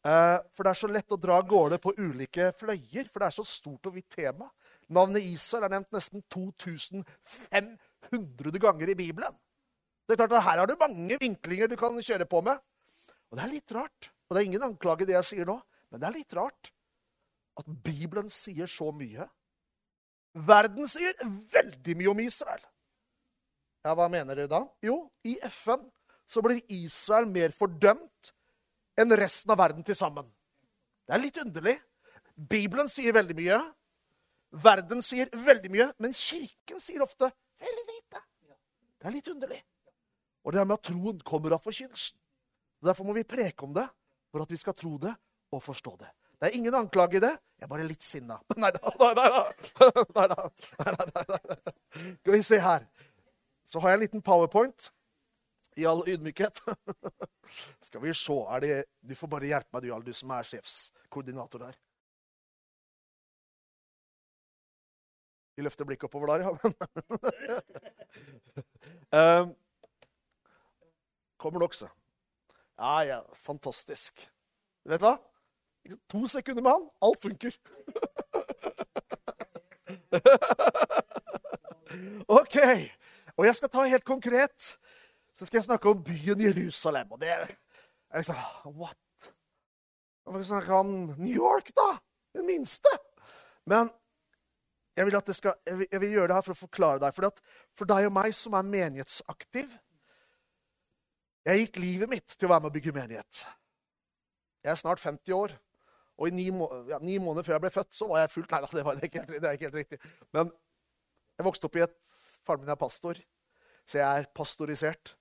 Eh, 0.02 0.40
for 0.50 0.66
det 0.66 0.72
er 0.72 0.80
så 0.80 0.88
lett 0.90 1.14
å 1.14 1.18
dra 1.22 1.36
av 1.38 1.46
gårde 1.50 1.78
på 1.82 1.94
ulike 2.00 2.48
fløyer, 2.58 3.10
for 3.12 3.22
det 3.22 3.28
er 3.28 3.36
så 3.36 3.44
stort 3.46 3.86
og 3.86 3.94
vidt 3.98 4.10
tema. 4.16 4.48
Navnet 4.90 5.24
Israel 5.30 5.64
er 5.68 5.74
nevnt 5.76 5.94
nesten 5.94 6.24
2500 6.34 8.60
ganger 8.64 8.88
i 8.90 8.98
Bibelen. 8.98 9.36
Det 10.08 10.14
er 10.16 10.22
klart 10.24 10.38
at 10.40 10.48
Her 10.48 10.58
har 10.64 10.68
du 10.68 10.76
mange 10.80 11.16
vinklinger 11.22 11.68
du 11.70 11.78
kan 11.78 12.02
kjøre 12.02 12.26
på 12.26 12.42
med. 12.44 12.58
Og 13.30 13.38
det 13.38 13.44
er 13.46 13.54
litt 13.54 13.72
rart. 13.78 14.10
Og 14.28 14.36
det 14.36 14.42
er 14.42 14.50
ingen 14.50 14.66
anklage, 14.66 15.02
i 15.06 15.10
det 15.12 15.18
jeg 15.20 15.30
sier 15.30 15.46
nå, 15.48 15.58
men 15.92 16.02
det 16.02 16.08
er 16.08 16.18
litt 16.18 16.34
rart 16.36 16.64
at 17.60 17.68
Bibelen 17.86 18.30
sier 18.32 18.68
så 18.72 18.92
mye. 18.96 19.26
Verden 20.34 20.88
sier 20.90 21.14
veldig 21.52 21.98
mye 22.00 22.12
om 22.14 22.22
Israel. 22.24 22.62
Ja, 23.84 23.96
Hva 23.98 24.08
mener 24.12 24.38
dere 24.38 24.50
da? 24.50 24.62
Jo, 24.86 25.04
i 25.28 25.38
FN 25.50 25.84
så 26.30 26.44
blir 26.46 26.62
Israel 26.72 27.28
mer 27.28 27.52
fordømt 27.52 28.32
enn 29.02 29.18
resten 29.18 29.52
av 29.54 29.60
verden 29.62 29.86
til 29.86 29.98
sammen. 29.98 30.28
Det 31.08 31.16
er 31.16 31.24
litt 31.24 31.40
underlig. 31.42 31.76
Bibelen 32.36 32.90
sier 32.90 33.16
veldig 33.16 33.36
mye. 33.38 33.60
Verden 34.64 35.02
sier 35.06 35.32
veldig 35.34 35.72
mye. 35.74 35.90
Men 36.04 36.16
Kirken 36.16 36.82
sier 36.84 37.04
ofte 37.04 37.30
veldig 37.62 37.86
lite. 37.90 38.24
Det 39.02 39.10
er 39.10 39.16
litt 39.18 39.30
underlig. 39.32 39.60
Og 40.46 40.54
det 40.54 40.62
er 40.62 40.68
med 40.70 40.80
at 40.80 40.88
troen 40.90 41.20
kommer 41.26 41.56
av 41.56 41.64
forkynnelsen. 41.66 42.18
Derfor 42.82 43.06
må 43.06 43.14
vi 43.14 43.28
preke 43.28 43.66
om 43.66 43.74
det 43.76 43.86
for 44.32 44.42
at 44.46 44.52
vi 44.52 44.58
skal 44.58 44.78
tro 44.78 44.96
det 45.02 45.12
og 45.54 45.62
forstå 45.62 45.94
det. 46.00 46.10
Det 46.42 46.50
er 46.50 46.58
ingen 46.58 46.74
anklage 46.74 47.20
i 47.20 47.22
det. 47.22 47.36
Jeg 47.60 47.68
er 47.68 47.70
bare 47.70 47.86
litt 47.86 48.02
sinna. 48.02 48.40
Nei 48.62 48.72
da, 48.74 48.94
nei 48.98 50.28
da. 50.32 50.48
Skal 51.94 52.34
vi 52.34 52.42
se 52.46 52.58
her. 52.64 52.88
Så 53.68 53.82
har 53.84 53.94
jeg 53.94 54.00
en 54.00 54.06
liten 54.08 54.24
powerpoint 54.26 54.90
i 55.80 55.86
all 55.88 56.04
ydmykhet. 56.08 56.62
Skal 57.88 58.02
vi 58.04 58.14
se 58.16 58.34
er 58.56 58.60
det, 58.64 58.84
Du 59.02 59.16
får 59.16 59.28
bare 59.32 59.50
hjelpe 59.50 59.72
meg, 59.76 59.84
du, 59.86 59.94
du 60.06 60.14
som 60.16 60.32
er 60.36 60.48
sjefskoordinator 60.48 61.60
der. 61.68 61.80
Vi 65.56 65.66
løfter 65.66 65.86
blikket 65.86 66.08
oppover 66.08 66.28
der, 66.32 66.40
ja. 66.48 66.52
um, 69.42 69.52
kommer 71.42 71.60
nok, 71.60 71.76
så. 71.76 71.88
Ja, 72.80 73.04
ja, 73.06 73.20
fantastisk. 73.36 74.24
Vet 74.88 75.02
du 75.02 75.06
hva? 75.06 75.18
To 76.14 76.28
sekunder 76.30 76.64
med 76.64 76.72
han, 76.72 76.90
alt 77.04 77.22
funker. 77.22 77.54
OK. 82.40 82.58
Og 83.38 83.46
jeg 83.48 83.56
skal 83.58 83.72
ta 83.74 83.86
helt 83.90 84.06
konkret 84.08 84.78
så 85.34 85.48
skal 85.48 85.60
jeg 85.60 85.68
snakke 85.70 85.90
om 85.90 86.04
byen 86.04 86.42
Jerusalem. 86.42 87.12
Og 87.12 87.22
det 87.22 87.32
er 87.32 87.48
liksom 88.16 88.76
What? 88.78 88.98
Vil 90.32 90.46
snakke 90.46 90.74
om 90.74 90.92
New 91.18 91.34
York, 91.34 91.72
da. 91.76 91.98
Den 92.38 92.46
minste. 92.48 92.92
Men 93.68 93.90
jeg 94.98 95.08
vil, 95.08 95.34
skal, 95.34 95.56
jeg, 95.68 95.78
vil, 95.78 95.88
jeg 95.92 96.02
vil, 96.02 96.12
gjøre 96.12 96.28
det 96.28 96.36
her 96.36 96.46
for 96.46 96.56
å 96.56 96.62
forklare 96.62 97.02
deg. 97.02 97.16
For, 97.16 97.28
at, 97.28 97.42
for 97.78 97.90
deg 97.90 98.08
og 98.10 98.14
meg 98.16 98.36
som 98.36 98.56
er 98.58 98.68
menighetsaktiv 98.68 99.74
Jeg 101.48 101.64
gikk 101.64 101.80
livet 101.82 102.12
mitt 102.12 102.36
til 102.36 102.48
å 102.48 102.52
være 102.52 102.64
med 102.64 102.70
å 102.70 102.76
bygge 102.76 102.94
menighet. 102.94 103.44
Jeg 104.62 104.76
er 104.76 104.78
snart 104.78 105.02
50 105.02 105.34
år. 105.34 105.56
Og 106.22 106.30
i 106.30 106.36
ni, 106.36 106.50
ja, 106.92 107.00
ni 107.02 107.16
måneder 107.18 107.48
før 107.48 107.56
jeg 107.56 107.64
ble 107.64 107.72
født, 107.74 107.96
så 107.98 108.06
var 108.12 108.22
jeg 108.22 108.34
fullt 108.36 108.52
Nei 108.54 108.60
da, 108.62 108.70
det, 108.76 108.84
var, 108.86 109.00
det, 109.00 109.10
ikke, 109.10 109.24
det 109.32 109.42
er 109.42 109.56
ikke 109.58 109.70
helt 109.72 109.80
riktig. 109.80 110.12
Men 110.38 110.52
jeg 111.40 111.48
vokste 111.48 111.70
opp 111.70 111.80
i 111.80 111.86
et 111.88 111.98
Faren 112.42 112.64
min 112.64 112.72
er 112.74 112.78
pastor, 112.78 113.18
så 113.86 114.00
jeg 114.00 114.22
er 114.22 114.28
pastorisert. 114.34 115.12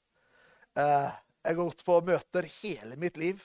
Eh, 0.78 1.10
jeg 1.40 1.56
har 1.56 1.58
gått 1.58 1.82
på 1.86 1.98
møter 2.06 2.46
hele 2.60 2.96
mitt 3.00 3.18
liv. 3.18 3.42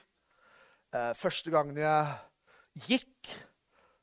Eh, 0.94 1.12
første 1.17 1.51
gangen 1.53 1.77
jeg 1.79 2.86
gikk, 2.86 3.32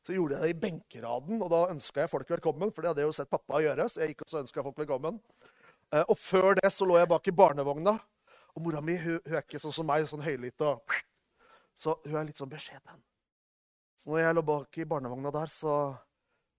så 0.03 0.17
gjorde 0.17 0.39
jeg 0.39 0.43
det 0.43 0.55
i 0.55 0.61
benkeraden. 0.65 1.43
Og 1.45 1.51
da 1.53 1.67
ønska 1.71 2.03
jeg 2.03 2.13
folk 2.13 2.33
velkommen, 2.35 2.73
for 2.73 2.83
det 2.83 2.93
hadde 2.93 3.05
jeg 3.05 3.11
jo 3.11 3.19
sett 3.21 3.31
pappa 3.31 3.63
gjøre. 3.63 3.89
så 3.89 4.03
jeg 4.03 4.15
gikk 4.15 4.27
og 4.27 4.33
så 4.33 4.65
folk 4.65 4.83
velkommen. 4.83 5.21
Eh, 5.93 6.05
og 6.09 6.19
før 6.19 6.57
det 6.59 6.73
så 6.73 6.89
lå 6.89 6.99
jeg 6.99 7.11
bak 7.13 7.29
i 7.29 7.37
barnevogna. 7.37 7.99
Og 8.53 8.65
mora 8.65 8.83
mi 8.85 8.97
hun, 9.01 9.21
hun 9.25 9.37
er 9.39 9.45
ikke 9.45 9.61
sånn 9.63 9.75
som 9.77 9.87
meg, 9.87 10.05
sånn 10.09 10.25
høylytt. 10.25 10.61
Og, 10.67 10.97
så 11.75 11.97
hun 12.05 12.19
er 12.19 12.27
litt 12.29 12.41
sånn 12.41 12.53
beskjeden. 12.53 13.05
Så 13.97 14.11
når 14.11 14.25
jeg 14.25 14.37
lå 14.37 14.43
bak 14.43 14.79
i 14.83 14.89
barnevogna 14.89 15.31
der, 15.31 15.53
så, 15.53 15.77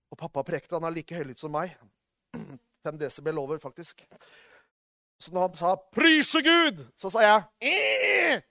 og 0.10 0.18
pappa 0.18 0.46
prekte 0.48 0.78
Han 0.78 0.88
er 0.88 0.96
like 0.96 1.18
høylytt 1.18 1.42
som 1.42 1.52
meg. 1.54 1.76
Fem 2.86 2.98
desibel 2.98 3.42
over, 3.42 3.60
faktisk. 3.60 4.06
Så 5.20 5.32
når 5.32 5.48
han 5.48 5.56
sa 5.58 5.76
'Prise 5.76 6.42
Gud', 6.44 6.86
så 6.98 7.10
sa 7.10 7.22
jeg 7.22 7.44
«Eh!» 7.62 8.42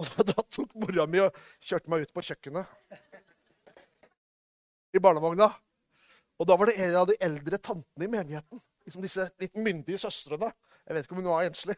Og 0.00 0.06
da, 0.24 0.42
tok 0.48 0.70
mora 0.80 1.04
mi 1.06 1.20
og 1.20 1.36
kjørte 1.60 1.90
meg 1.92 2.06
ut 2.06 2.12
på 2.14 2.22
kjøkkenet 2.24 2.64
i 4.96 5.02
barnevogna. 5.02 5.50
Og 6.40 6.48
da 6.48 6.56
var 6.56 6.70
det 6.70 6.78
en 6.80 6.96
av 7.02 7.06
de 7.10 7.18
eldre 7.20 7.58
tantene 7.60 8.06
i 8.06 8.10
menigheten. 8.10 8.62
Liksom 8.86 9.04
disse 9.04 9.26
litt 9.42 9.58
myndige 9.60 10.00
søstrene. 10.00 10.48
Jeg 10.88 10.96
vet 10.96 11.06
ikke 11.06 11.14
om 11.14 11.20
hun 11.20 11.28
var 11.34 11.46
enslig. 11.46 11.76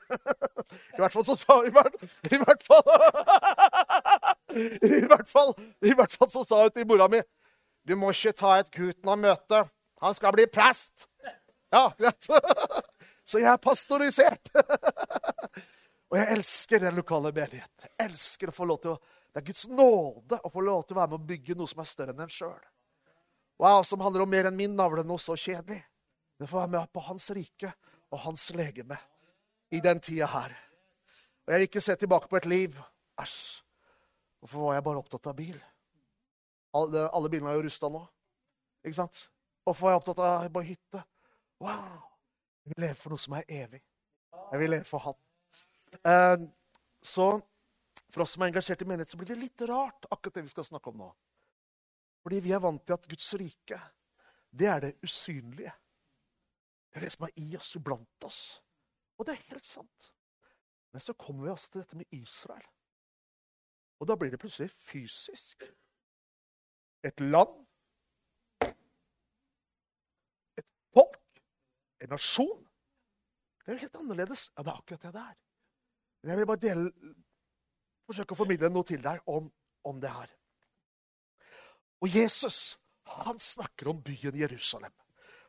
I 0.97 1.02
hvert 1.02 1.12
fall 1.17 1.26
så 1.26 1.37
sa 1.37 1.59
hvert, 1.67 1.97
i 2.31 2.38
hvert 2.41 2.62
fall 2.64 2.87
I 5.02 5.02
hvert 5.11 5.29
fall, 5.29 5.52
i 5.83 5.93
hvert 5.97 6.14
fall 6.14 6.31
så 6.31 6.45
sa 6.47 6.62
hun 6.62 6.73
til 6.73 6.87
mora 6.88 7.09
mi 7.11 7.21
Du 7.88 7.97
må 7.99 8.12
ikke 8.14 8.33
ta 8.38 8.55
et 8.61 8.71
gutten 8.73 9.11
av 9.11 9.19
møte. 9.19 9.64
Han 10.02 10.14
skal 10.14 10.35
bli 10.37 10.47
prest. 10.47 11.09
Ja, 11.73 11.93
greit. 11.99 12.26
Så 13.25 13.41
jeg 13.41 13.49
er 13.49 13.61
pastorisert. 13.62 14.50
Og 16.12 16.19
jeg 16.19 16.29
elsker 16.35 16.83
den 16.85 16.99
lokale 16.99 17.31
menighet. 17.33 17.87
Jeg 17.87 18.11
elsker 18.11 18.50
å 18.52 18.55
få 18.55 18.67
lov 18.69 18.83
til 18.83 18.93
å, 18.93 18.99
Det 19.33 19.41
er 19.41 19.47
Guds 19.47 19.62
nåde 19.73 20.37
å 20.45 20.50
få 20.52 20.61
lov 20.61 20.83
til 20.85 20.99
å 20.99 21.00
være 21.00 21.14
med 21.14 21.23
å 21.23 21.29
bygge 21.31 21.57
noe 21.57 21.71
som 21.71 21.81
er 21.81 21.88
større 21.88 22.12
enn 22.12 22.21
en 22.21 22.33
sjøl. 22.33 22.59
Wow, 23.62 23.81
som 23.88 24.02
handler 24.05 24.26
om 24.26 24.29
mer 24.29 24.50
enn 24.50 24.59
min 24.59 24.75
navle, 24.76 25.05
noe 25.09 25.23
så 25.23 25.33
kjedelig. 25.38 25.81
Det 26.37 26.49
får 26.50 26.67
være 26.67 26.73
med 26.75 26.93
på 26.93 27.05
hans 27.07 27.31
rike 27.33 27.71
og 28.12 28.21
hans 28.26 28.45
legeme 28.59 28.99
i 29.73 29.81
den 29.81 30.02
tida 30.05 30.29
her. 30.29 30.52
Og 31.47 31.55
jeg 31.55 31.62
vil 31.62 31.69
ikke 31.71 31.85
se 31.87 31.97
tilbake 31.97 32.29
på 32.29 32.37
et 32.37 32.49
liv. 32.50 32.76
Æsj. 33.23 33.62
Hvorfor 34.43 34.67
var 34.67 34.76
jeg 34.76 34.85
bare 34.91 35.00
opptatt 35.00 35.31
av 35.31 35.38
bil? 35.38 35.57
Alle, 36.76 37.07
alle 37.14 37.31
bilene 37.33 37.55
er 37.55 37.61
jo 37.61 37.64
rusta 37.69 37.88
nå. 37.93 38.02
Ikke 38.85 38.99
sant? 38.99 39.25
Hvorfor 39.64 39.87
var 39.87 39.95
jeg 39.95 40.02
opptatt 40.02 40.23
av 40.26 40.47
bare 40.52 40.69
hytte? 40.69 41.05
Wow! 41.62 42.02
Jeg 42.64 42.75
vil 42.75 42.85
leve 42.85 42.99
for 42.99 43.14
noe 43.14 43.23
som 43.23 43.37
er 43.38 43.47
evig. 43.49 43.81
Jeg 44.52 44.61
vil 44.61 44.73
leve 44.75 44.87
for 44.87 45.02
han. 45.07 45.19
Eh, 46.11 46.47
så 47.02 47.26
for 48.12 48.25
oss 48.25 48.35
som 48.35 48.45
er 48.45 48.50
engasjert 48.52 48.83
i 48.83 48.88
menighet, 48.88 49.12
så 49.12 49.19
blir 49.21 49.31
det 49.31 49.38
litt 49.40 49.62
rart, 49.71 50.07
akkurat 50.11 50.40
det 50.40 50.47
vi 50.49 50.52
skal 50.52 50.66
snakke 50.66 50.90
om 50.90 50.99
nå. 51.00 51.09
Fordi 52.23 52.40
vi 52.45 52.52
er 52.54 52.62
vant 52.62 52.83
til 52.87 52.97
at 52.97 53.09
Guds 53.09 53.31
rike, 53.40 53.78
det 54.50 54.69
er 54.69 54.85
det 54.85 54.92
usynlige. 55.07 55.73
Det 56.90 57.00
er 57.00 57.07
det 57.07 57.12
som 57.14 57.25
er 57.26 57.38
i 57.40 57.47
oss, 57.57 57.71
iblant 57.78 58.26
oss. 58.28 58.42
Og 59.16 59.26
det 59.26 59.35
er 59.35 59.49
helt 59.49 59.64
sant. 59.64 60.12
Men 60.92 61.00
så 61.00 61.14
kommer 61.16 61.47
vi 61.47 61.54
altså 61.54 61.71
til 61.71 61.81
dette 61.81 61.97
med 61.97 62.19
Israel. 62.19 62.69
Og 64.02 64.09
da 64.11 64.16
blir 64.19 64.31
det 64.35 64.40
plutselig 64.42 64.71
fysisk. 64.71 65.64
Et 67.07 67.21
land. 67.21 67.54
Et 70.61 70.73
folk. 70.92 71.16
En 72.02 72.12
nasjon. 72.12 72.62
Det 73.62 73.71
er 73.71 73.76
jo 73.76 73.85
helt 73.85 73.99
annerledes. 74.02 74.49
Ja, 74.56 74.64
det 74.64 74.73
er 74.73 74.80
akkurat 74.80 75.06
det 75.06 75.12
det 75.14 75.25
er. 75.25 75.37
Men 76.23 76.32
jeg 76.32 76.40
vil 76.40 76.49
bare 76.50 76.62
dele, 76.62 77.14
forsøke 78.06 78.35
å 78.35 78.38
formidle 78.42 78.71
noe 78.73 78.87
til 78.87 79.02
deg 79.02 79.23
om, 79.30 79.47
om 79.88 80.00
det 80.02 80.11
her. 80.11 80.32
Og 82.02 82.11
Jesus 82.11 82.59
han 83.18 83.38
snakker 83.42 83.90
om 83.90 84.02
byen 84.02 84.37
Jerusalem. 84.38 84.92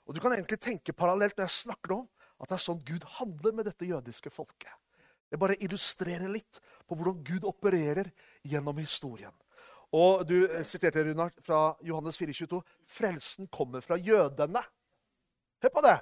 Og 0.05 0.15
Du 0.15 0.19
kan 0.19 0.33
egentlig 0.33 0.59
tenke 0.59 0.93
parallelt 0.93 1.37
når 1.37 1.47
jeg 1.47 1.63
snakker 1.63 1.95
om 1.95 2.07
at 2.41 2.49
det 2.49 2.57
er 2.57 2.63
sånn 2.63 2.81
Gud 2.85 3.05
handler 3.19 3.53
med 3.55 3.69
dette 3.69 3.87
jødiske 3.87 4.33
folket. 4.33 4.73
Det 5.29 5.39
bare 5.39 5.57
illustrerer 5.63 6.29
litt 6.29 6.59
på 6.85 6.97
hvordan 6.97 7.23
Gud 7.25 7.45
opererer 7.49 8.11
gjennom 8.45 8.77
historien. 8.81 9.33
Og 9.93 10.25
Du 10.27 10.35
siterte 10.65 11.05
Runar, 11.05 11.31
fra 11.45 11.75
Johannes 11.85 12.17
4,22. 12.19 12.59
Frelsen 12.89 13.47
kommer 13.47 13.81
fra 13.81 13.97
jødene. 13.97 14.61
Hør 15.63 15.73
på 15.73 15.85
det! 15.85 15.99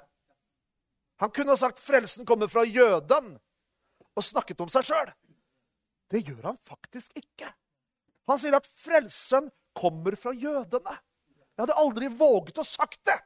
Han 1.22 1.30
kunne 1.30 1.54
ha 1.54 1.56
sagt 1.56 1.78
'frelsen 1.78 2.26
kommer 2.26 2.48
fra 2.50 2.64
jøden' 2.66 3.36
og 4.16 4.24
snakket 4.26 4.60
om 4.60 4.70
seg 4.72 4.88
sjøl. 4.88 5.12
Det 6.10 6.24
gjør 6.26 6.50
han 6.50 6.58
faktisk 6.58 7.14
ikke. 7.16 7.46
Han 8.28 8.38
sier 8.38 8.56
at 8.58 8.66
frelsen 8.66 9.46
kommer 9.78 10.16
fra 10.18 10.34
jødene. 10.34 10.96
Jeg 11.54 11.62
hadde 11.62 11.78
aldri 11.78 12.10
våget 12.10 12.58
å 12.58 12.66
sagt 12.66 13.00
det 13.06 13.20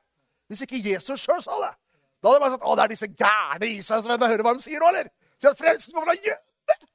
hvis 0.46 0.62
ikke 0.62 0.82
Jesus 0.84 1.24
sjøl 1.24 1.40
sa 1.42 1.56
det. 1.64 1.72
Da 2.20 2.28
hadde 2.28 2.36
jeg 2.36 2.44
bare 2.44 2.54
sagt 2.54 2.68
å, 2.68 2.76
det 2.76 2.84
er 2.84 2.92
disse 2.92 3.08
gærne 3.08 3.66
israelsvennene. 3.78 4.30
Hører 4.30 4.44
hva 4.46 4.54
de 4.54 4.62
sier 4.62 4.82
nå, 4.82 4.92
eller? 4.92 5.10
Sier 5.40 5.50
at 5.52 5.58
frelsen 5.58 5.96
kommer 5.96 6.12
fra 6.12 6.20
jødene. 6.20 6.90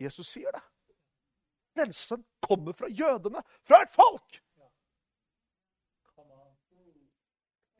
Jesus 0.00 0.32
sier 0.32 0.56
det. 0.56 0.62
Frelsen 1.76 2.24
kommer 2.42 2.74
fra 2.76 2.88
jødene, 2.88 3.44
fra 3.68 3.84
et 3.84 3.92
folk. 3.92 4.40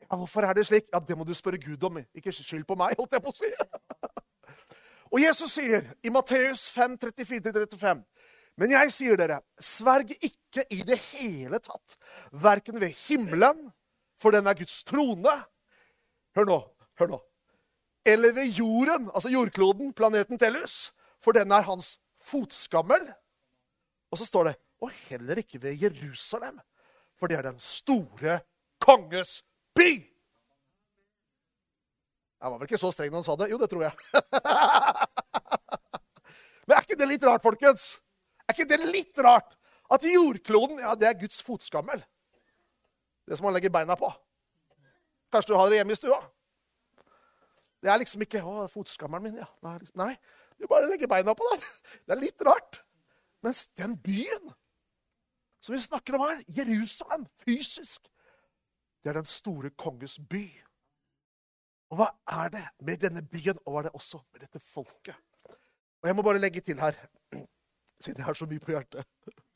hvorfor 0.19 0.43
er 0.43 0.57
det 0.57 0.65
slik? 0.67 0.89
Ja, 0.93 0.99
Det 0.99 1.17
må 1.17 1.23
du 1.23 1.33
spørre 1.33 1.57
Gud 1.61 1.83
om. 1.83 2.01
Ikke 2.15 2.33
skyld 2.33 2.65
på 2.67 2.75
meg, 2.75 2.95
holdt 2.99 3.13
jeg 3.13 3.23
på 3.23 3.31
å 3.31 3.37
si. 3.37 3.51
Og 5.11 5.19
Jesus 5.19 5.57
sier 5.57 5.87
i 6.03 6.11
Matteus 6.11 6.69
5, 6.71 6.97
34-35 7.01 8.03
Men 8.59 8.73
jeg 8.75 8.91
sier 8.95 9.19
dere, 9.19 9.41
sverg 9.59 10.13
ikke 10.15 10.65
i 10.71 10.81
det 10.87 10.97
hele 11.11 11.59
tatt, 11.59 11.97
verken 12.31 12.79
ved 12.79 12.95
himmelen, 13.07 13.71
for 14.19 14.35
den 14.35 14.47
er 14.47 14.55
Guds 14.55 14.83
trone 14.87 15.35
Hør 16.35 16.47
nå, 16.47 16.57
hør 16.99 17.09
nå. 17.11 17.17
Eller 18.07 18.31
ved 18.33 18.53
jorden, 18.55 19.09
altså 19.11 19.29
jordkloden, 19.29 19.91
planeten 19.93 20.39
Tellus, 20.39 20.93
for 21.19 21.35
den 21.35 21.51
er 21.51 21.65
hans 21.67 21.97
fotskammel. 22.23 23.03
Og 24.11 24.21
så 24.21 24.27
står 24.29 24.47
det 24.47 24.55
og 24.81 24.93
heller 25.09 25.41
ikke 25.41 25.59
ved 25.61 25.83
Jerusalem, 25.83 26.55
for 27.19 27.27
det 27.27 27.37
er 27.37 27.49
den 27.49 27.59
store 27.61 28.39
konges 28.81 29.41
by. 29.77 29.91
Jeg 32.41 32.49
var 32.49 32.57
vel 32.57 32.69
ikke 32.69 32.81
så 32.81 32.89
streng 32.93 33.11
når 33.13 33.21
han 33.21 33.27
sa 33.27 33.35
det. 33.37 33.51
Jo, 33.51 33.57
det 33.61 33.69
tror 33.69 33.83
jeg. 33.85 33.93
Men 36.65 36.77
er 36.77 36.85
ikke 36.85 36.97
det 36.97 37.09
litt 37.09 37.25
rart, 37.27 37.45
folkens? 37.45 37.83
Er 38.47 38.55
ikke 38.55 38.71
det 38.71 38.79
litt 38.89 39.17
rart 39.21 39.51
at 39.91 40.07
jordkloden 40.07 40.81
ja, 40.81 40.95
det 40.97 41.07
er 41.09 41.19
Guds 41.19 41.39
fotskammel? 41.45 41.99
Det 43.27 43.37
som 43.37 43.47
han 43.47 43.55
legger 43.57 43.73
beina 43.73 43.95
på. 43.99 44.09
Kanskje 45.31 45.53
du 45.53 45.59
har 45.59 45.67
det 45.69 45.77
hjemme 45.79 45.95
i 45.95 45.99
stua? 45.99 46.19
Det 47.81 47.89
er 47.89 47.97
liksom 47.97 48.21
ikke 48.21 48.43
'Å, 48.45 48.67
fotskammelen 48.69 49.23
min', 49.23 49.41
ja. 49.41 49.49
Nei, 49.65 49.77
liksom, 49.79 50.01
du 50.61 50.67
bare 50.69 50.89
legger 50.89 51.09
beina 51.09 51.33
på 51.33 51.45
der. 51.51 51.61
Det 52.05 52.13
er 52.13 52.21
litt 52.21 52.43
rart. 52.45 52.83
Mens 53.41 53.65
den 53.77 53.97
byen 53.97 54.53
som 55.61 55.73
vi 55.73 55.81
snakker 55.81 56.17
om 56.17 56.25
her, 56.25 56.43
Jerusalem, 56.49 57.25
fysisk, 57.41 58.05
det 59.01 59.09
er 59.09 59.17
den 59.19 59.25
store 59.29 59.71
konges 59.77 60.19
by. 60.29 60.45
Og 61.91 61.99
hva 61.99 62.07
er 62.43 62.53
det 62.53 62.63
med 62.85 63.01
denne 63.01 63.23
byen, 63.25 63.57
og 63.65 63.73
hva 63.73 63.81
er 63.81 63.89
det 63.89 63.97
også 63.97 64.21
med 64.31 64.45
dette 64.45 64.61
folket? 64.63 65.17
Og 66.01 66.07
jeg 66.09 66.15
må 66.15 66.23
bare 66.25 66.41
legge 66.41 66.61
til 66.61 66.79
her, 66.79 66.95
siden 68.01 68.21
jeg 68.21 68.25
har 68.25 68.37
så 68.37 68.47
mye 68.49 68.63
på 68.63 68.73
hjertet 68.73 69.05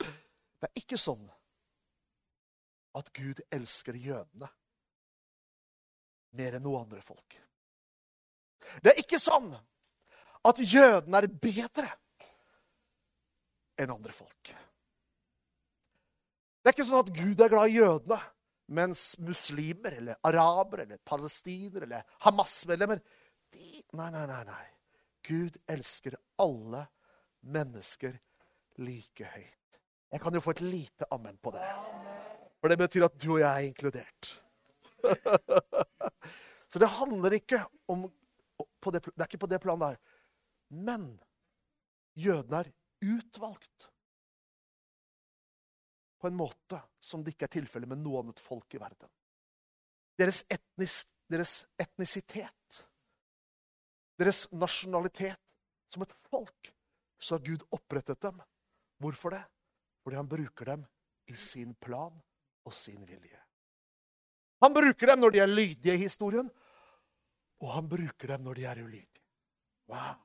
Det 0.60 0.70
er 0.70 0.82
ikke 0.82 0.98
sånn 0.98 1.24
at 2.96 3.10
Gud 3.14 3.42
elsker 3.54 3.98
jødene 4.00 4.50
mer 6.36 6.58
enn 6.58 6.64
noe 6.66 6.82
andre 6.82 7.02
folk. 7.04 7.38
Det 8.82 8.92
er 8.92 9.02
ikke 9.02 9.20
sånn 9.22 9.52
at 10.46 10.62
jødene 10.62 11.22
er 11.22 11.28
bedre 11.30 11.90
enn 13.80 13.94
andre 13.94 14.16
folk. 14.16 14.54
Det 16.62 16.72
er 16.72 16.76
ikke 16.76 16.88
sånn 16.88 17.04
at 17.04 17.14
Gud 17.14 17.44
er 17.44 17.52
glad 17.52 17.70
i 17.70 17.78
jødene, 17.78 18.20
mens 18.68 19.18
muslimer 19.22 19.98
eller 20.00 20.16
arabere 20.26 20.86
eller 20.86 20.98
palestinere 20.98 21.86
eller 21.86 22.04
Hamas-medlemmer 22.26 23.02
de, 23.54 23.84
Nei, 23.94 24.10
nei, 24.12 24.26
nei. 24.28 24.44
nei. 24.48 24.66
Gud 25.26 25.58
elsker 25.72 26.18
alle 26.42 26.86
mennesker 27.46 28.18
like 28.82 29.26
høyt. 29.26 29.80
Jeg 30.12 30.22
kan 30.22 30.36
jo 30.36 30.42
få 30.44 30.54
et 30.56 30.64
lite 30.66 31.08
amen 31.14 31.38
på 31.42 31.54
det. 31.56 31.64
For 32.62 32.72
det 32.72 32.78
betyr 32.80 33.08
at 33.08 33.18
du 33.22 33.32
og 33.36 33.42
jeg 33.42 33.50
er 33.50 33.68
inkludert. 33.70 34.30
Så 36.72 36.82
det 36.82 36.92
handler 36.98 37.38
ikke 37.38 37.62
om 37.92 38.06
det, 38.06 39.02
det, 39.02 39.18
er 39.18 39.28
ikke 39.28 39.42
på 39.46 39.50
det 39.50 39.62
planet 39.64 39.96
der. 39.96 39.98
Men 40.70 41.08
jødene 42.18 42.64
er 42.64 42.72
utvalgt 43.06 43.90
på 46.26 46.32
en 46.32 46.38
måte 46.40 46.80
som 46.98 47.22
det 47.22 47.36
ikke 47.36 47.46
er 47.46 47.54
tilfellet 47.60 47.92
med 47.92 48.00
noe 48.02 48.24
annet 48.24 48.40
folk 48.42 48.74
i 48.74 48.80
verden. 48.82 49.10
Deres, 50.18 50.40
etnis, 50.50 51.04
deres 51.30 51.52
etnisitet, 51.78 52.80
deres 54.18 54.48
nasjonalitet 54.50 55.54
som 55.86 56.02
et 56.02 56.16
folk, 56.32 56.72
så 57.22 57.38
har 57.38 57.46
Gud 57.46 57.62
opprettet 57.78 58.24
dem. 58.26 58.42
Hvorfor 58.98 59.36
det? 59.36 59.44
Fordi 60.02 60.18
han 60.18 60.32
bruker 60.32 60.72
dem 60.72 60.88
i 61.30 61.38
sin 61.38 61.78
plan 61.78 62.18
og 62.66 62.74
sin 62.74 63.06
vilje. 63.06 63.38
Han 64.66 64.74
bruker 64.74 65.14
dem 65.14 65.22
når 65.22 65.36
de 65.36 65.46
er 65.46 65.52
lydige 65.52 65.94
i 65.94 66.06
historien, 66.08 66.50
og 67.62 67.74
han 67.76 67.90
bruker 67.92 68.34
dem 68.34 68.48
når 68.48 68.58
de 68.58 68.66
er 68.66 68.82
ulydige. 68.82 69.26
Wow. 69.94 70.18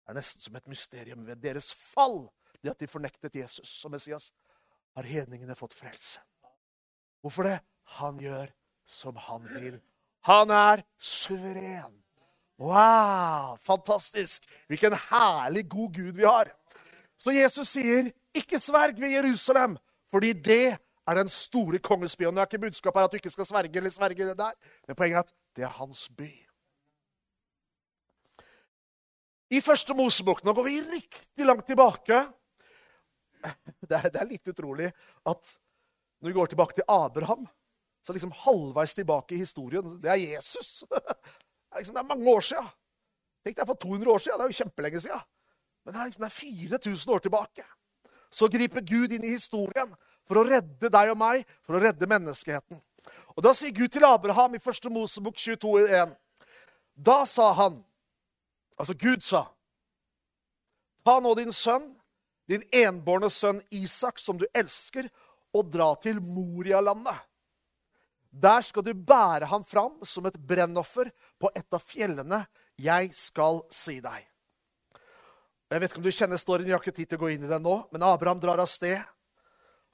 Det 0.00 0.14
er 0.14 0.22
nesten 0.22 0.48
som 0.48 0.56
et 0.56 0.72
mysterium 0.72 1.28
ved 1.28 1.44
deres 1.44 1.74
fall, 1.76 2.22
det 2.64 2.72
at 2.72 2.80
de 2.80 2.88
fornektet 2.88 3.36
Jesus 3.42 3.68
som 3.82 3.92
Messias, 3.92 4.30
har 5.00 5.08
hedningene 5.08 5.56
fått 5.56 5.76
frelse. 5.76 6.20
Hvorfor 7.24 7.48
det? 7.48 7.58
Han 8.00 8.20
gjør 8.20 8.52
som 8.88 9.16
han 9.16 9.46
vil. 9.54 9.78
Han 10.28 10.52
er 10.52 10.84
suveren. 11.00 11.96
Wow! 12.60 13.56
Fantastisk. 13.64 14.44
Hvilken 14.68 14.96
herlig, 15.08 15.64
god 15.68 15.94
Gud 15.96 16.18
vi 16.18 16.26
har. 16.28 16.50
Så 17.16 17.32
Jesus 17.32 17.68
sier, 17.68 18.12
'Ikke 18.34 18.60
sverg 18.60 19.00
ved 19.00 19.10
Jerusalem', 19.16 19.78
fordi 20.10 20.32
det 20.32 20.78
er 21.06 21.14
den 21.14 21.28
store 21.28 21.78
kongesbyen. 21.78 22.34
Det 22.34 22.40
er 22.40 22.46
ikke 22.46 22.58
budskapet 22.58 23.00
at 23.00 23.12
du 23.12 23.16
ikke 23.16 23.30
skal 23.30 23.46
sverge 23.46 23.76
eller 23.76 23.90
sverge 23.90 24.34
der, 24.34 24.52
men 24.86 24.96
poenget 24.96 25.16
er 25.16 25.20
at 25.20 25.32
det 25.56 25.64
er 25.64 25.68
hans 25.68 26.08
by. 26.16 26.30
I 29.50 29.60
første 29.60 29.94
Mosebok 29.94 30.44
Nå 30.44 30.52
går 30.52 30.62
vi 30.62 30.80
riktig 30.80 31.46
langt 31.46 31.66
tilbake. 31.66 32.32
Det 33.90 33.96
er, 33.96 34.10
det 34.12 34.20
er 34.20 34.28
litt 34.28 34.50
utrolig 34.52 34.90
at 35.26 35.54
når 36.20 36.28
vi 36.28 36.36
går 36.36 36.50
tilbake 36.52 36.76
til 36.76 36.86
Abraham, 36.92 37.46
så 38.04 38.12
liksom 38.12 38.32
halvveis 38.44 38.94
tilbake 38.94 39.34
i 39.34 39.40
historien 39.40 39.96
Det 40.02 40.10
er 40.12 40.20
Jesus. 40.20 40.84
Det 41.70 41.76
er, 41.76 41.80
liksom, 41.80 41.94
det 41.94 42.00
er 42.00 42.08
mange 42.08 42.30
år 42.32 42.40
sia. 42.42 42.62
Tenk 43.46 43.60
deg 43.60 43.68
for 43.68 43.78
200 43.78 44.10
år 44.10 44.18
sia. 44.18 44.34
Det 44.34 44.42
er 44.42 44.50
jo 44.50 44.56
kjempelenge 44.58 45.00
sia. 45.04 45.18
Men 45.84 45.94
det 45.94 46.00
er 46.00 46.08
liksom 46.08 46.24
det 46.24 46.30
er 46.30 46.78
4000 46.80 47.12
år 47.14 47.22
tilbake. 47.22 47.66
Så 48.30 48.48
griper 48.50 48.82
Gud 48.82 49.14
inn 49.14 49.22
i 49.22 49.36
historien 49.36 49.92
for 50.26 50.40
å 50.40 50.44
redde 50.48 50.90
deg 50.90 51.12
og 51.12 51.18
meg, 51.20 51.44
for 51.62 51.78
å 51.78 51.82
redde 51.84 52.08
menneskeheten. 52.10 52.80
Og 53.36 53.44
Da 53.46 53.54
sier 53.54 53.70
Gud 53.70 53.94
til 53.94 54.04
Abraham 54.04 54.58
i 54.58 54.60
1. 54.60 54.90
Mosebok 54.90 55.38
22,1 55.38 56.16
Da 56.98 57.22
sa 57.22 57.52
han, 57.54 57.78
altså 58.74 58.98
Gud 58.98 59.22
sa, 59.22 59.46
ta 61.06 61.20
nå 61.22 61.32
din 61.38 61.54
sønn, 61.54 61.86
din 62.50 62.64
enbårne 62.74 63.30
sønn 63.30 63.60
Isak, 63.70 64.18
som 64.18 64.38
du 64.38 64.46
elsker, 64.54 65.08
og 65.54 65.70
dra 65.70 65.92
til 66.02 66.20
Morialandet. 66.22 67.26
Der 68.30 68.62
skal 68.62 68.84
du 68.86 68.92
bære 68.94 69.48
ham 69.50 69.64
fram 69.66 69.96
som 70.06 70.26
et 70.26 70.38
brennoffer 70.38 71.10
på 71.40 71.50
et 71.54 71.66
av 71.74 71.82
fjellene 71.82 72.44
jeg 72.78 73.10
skal 73.16 73.64
si 73.74 73.98
deg. 74.02 74.26
Jeg 75.70 75.82
vet 75.82 75.92
ikke 75.92 76.02
om 76.02 76.06
du 76.06 76.14
kjenner 76.14 76.38
storyen, 76.38 76.68
jeg 76.70 76.74
har 76.74 76.82
ikke 76.82 76.94
tid 76.94 77.10
til 77.10 77.18
å 77.18 77.24
gå 77.24 77.32
inn 77.34 77.46
i 77.46 77.50
den 77.50 77.62
nå, 77.62 77.76
men 77.94 78.02
Abraham 78.06 78.42
drar 78.42 78.62
av 78.62 78.70
sted. 78.70 78.98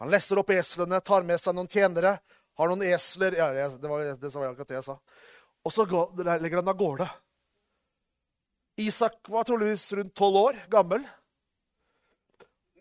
Han 0.01 0.13
lesser 0.13 0.41
opp 0.41 0.53
eslene, 0.53 1.01
tar 1.05 1.25
med 1.25 1.41
seg 1.41 1.57
noen 1.57 1.69
tjenere, 1.73 2.17
har 2.57 2.71
noen 2.73 2.85
esler 2.89 3.37
ja, 3.37 3.51
Det 3.53 3.89
var 3.89 4.05
det 4.17 4.33
var 4.33 4.51
akkurat 4.51 4.73
det 4.73 4.79
jeg 4.79 4.87
sa. 4.87 4.97
Og 5.67 5.73
så 5.73 5.85
legger 5.85 6.61
han 6.61 6.73
av 6.73 6.79
gårde. 6.79 7.09
Isak 8.81 9.29
var 9.33 9.45
troligvis 9.49 9.89
rundt 9.97 10.15
tolv 10.17 10.37
år 10.37 10.61
gammel. 10.73 11.05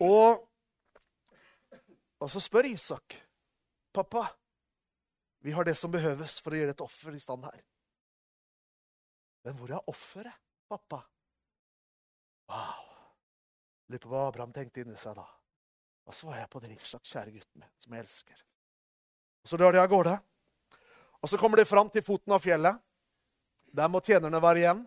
Og, 0.00 0.48
og 2.20 2.30
så 2.30 2.40
spør 2.40 2.68
Isak, 2.68 3.16
'Pappa, 3.92 4.26
vi 5.40 5.52
har 5.52 5.64
det 5.64 5.76
som 5.76 5.92
behøves 5.92 6.40
for 6.40 6.52
å 6.52 6.58
gjøre 6.60 6.74
et 6.76 6.84
offer 6.84 7.14
i 7.16 7.20
stand 7.20 7.44
her.' 7.44 7.64
'Men 9.44 9.54
hvor 9.56 9.70
er 9.70 9.88
offeret, 9.88 10.36
pappa?' 10.68 11.06
Wow. 12.46 12.86
Lurer 13.88 14.02
på 14.02 14.10
hva 14.10 14.28
Abraham 14.28 14.52
tenkte 14.54 14.82
inni 14.82 14.96
seg 14.98 15.16
da. 15.18 15.26
Og 16.06 16.14
så 16.14 16.28
var 16.28 16.38
jeg 16.38 16.50
på 16.50 16.60
det 16.62 16.74
Isak, 16.76 17.06
kjære 17.06 17.32
gutten 17.34 17.62
min, 17.62 17.70
som 17.82 17.94
jeg 17.94 18.04
elsker. 18.04 18.42
Og 19.42 19.48
Så 19.50 19.58
drar 19.58 19.72
de 19.72 19.80
av 19.82 19.88
gårde. 19.90 20.14
Og 21.22 21.30
så 21.30 21.38
kommer 21.38 21.58
de 21.58 21.64
fram 21.66 21.90
til 21.90 22.04
foten 22.06 22.34
av 22.34 22.42
fjellet. 22.42 22.78
Der 23.74 23.88
må 23.90 24.00
tjenerne 24.00 24.42
være 24.42 24.62
igjen. 24.62 24.82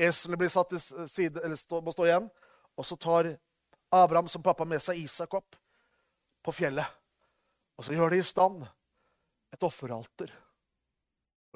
Eslene 0.00 0.38
blir 0.40 0.48
satt 0.52 0.72
til 0.72 1.08
side, 1.08 1.40
eller 1.44 1.56
stå, 1.56 1.80
må 1.84 1.92
stå 1.92 2.06
igjen. 2.08 2.28
Og 2.76 2.86
så 2.88 2.96
tar 2.96 3.28
Abraham 3.92 4.28
som 4.28 4.42
pappa 4.42 4.64
med 4.64 4.80
seg 4.82 5.02
Isak 5.02 5.34
opp 5.36 5.56
på 6.42 6.54
fjellet. 6.54 6.86
Og 7.76 7.86
så 7.86 7.94
gjør 7.96 8.14
de 8.14 8.20
i 8.22 8.26
stand 8.26 8.64
et 9.52 9.66
offeralter. 9.66 10.32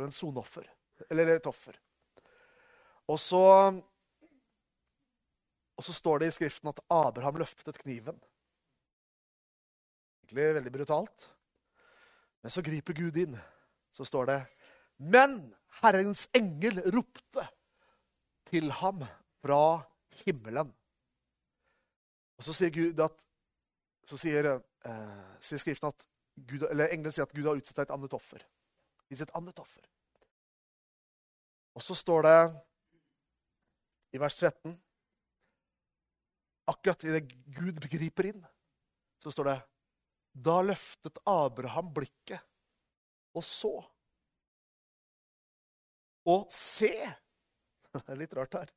En 0.01 0.13
sonoffer. 0.13 0.67
Eller 1.09 1.37
et 1.37 1.49
offer. 1.49 1.77
Og 3.09 3.19
så, 3.21 3.41
og 5.77 5.85
så 5.87 5.95
står 5.95 6.21
det 6.21 6.31
i 6.31 6.37
Skriften 6.37 6.73
at 6.73 6.83
Abraham 6.93 7.39
løftet 7.41 7.79
kniven. 7.81 8.19
Egentlig 10.27 10.55
veldig 10.59 10.75
brutalt. 10.75 11.29
Men 12.43 12.53
så 12.53 12.65
griper 12.67 12.99
Gud 12.99 13.17
inn. 13.23 13.37
Så 13.95 14.05
står 14.05 14.29
det 14.29 14.41
Men 14.97 15.39
Herrens 15.81 16.27
engel 16.37 16.83
ropte 16.93 17.47
til 18.51 18.69
ham 18.81 19.01
fra 19.43 19.63
himmelen. 20.25 20.73
Og 22.37 22.45
så 22.45 22.55
sier 22.57 22.73
Gud 22.75 23.01
at 23.01 23.27
så 24.07 24.19
sier, 24.21 24.47
eh, 24.87 25.37
sier 25.43 25.59
Skriften 25.59 25.91
at 25.91 26.07
Gud, 26.37 26.63
eller 26.71 26.93
englene 26.93 27.13
sier 27.15 27.27
at 27.27 27.35
Gud 27.35 27.49
har 27.49 27.59
utsatt 27.59 27.87
et 27.87 27.95
annet 27.95 28.13
offer. 28.15 28.43
Det 29.09 29.21
et 29.23 29.37
annet 29.39 29.59
offer. 29.59 29.83
Og 31.77 31.83
så 31.83 31.95
står 31.95 32.27
det 32.27 32.41
i 34.17 34.21
vers 34.21 34.35
13 34.35 34.77
Akkurat 36.67 37.05
idet 37.07 37.29
Gud 37.55 37.79
griper 37.79 38.27
inn, 38.27 38.41
så 39.23 39.31
står 39.31 39.47
det 39.47 39.59
Da 40.47 40.57
løftet 40.67 41.21
Abraham 41.31 41.93
blikket 41.95 42.43
og 43.37 43.45
så. 43.47 43.71
Og 46.27 46.49
se 46.51 46.91
Det 46.91 48.03
er 48.11 48.19
litt 48.19 48.35
rart 48.35 48.59
her. 48.59 48.73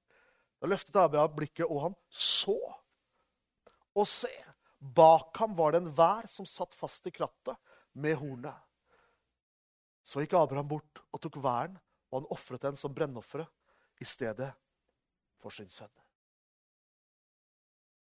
Da 0.62 0.70
løftet 0.70 1.00
Abraham 1.02 1.34
blikket, 1.34 1.66
og 1.66 1.82
han 1.88 1.98
så. 2.14 2.60
Og 3.98 4.08
se, 4.08 4.32
bak 4.80 5.38
ham 5.42 5.56
var 5.58 5.74
det 5.74 5.84
en 5.84 5.92
vær 5.94 6.28
som 6.30 6.48
satt 6.48 6.76
fast 6.78 7.08
i 7.10 7.14
krattet 7.14 7.58
med 8.00 8.18
hornet. 8.20 8.56
Så 10.04 10.24
gikk 10.24 10.38
Abraham 10.40 10.70
bort 10.70 11.02
og 11.12 11.22
tok 11.22 11.40
væren, 11.44 11.76
og 12.10 12.22
han 12.22 12.32
ofret 12.34 12.64
den 12.66 12.78
som 12.80 12.94
brennofferet 12.96 13.50
i 14.02 14.08
stedet 14.08 14.50
for 15.40 15.54
sin 15.54 15.70
sønn. 15.70 15.92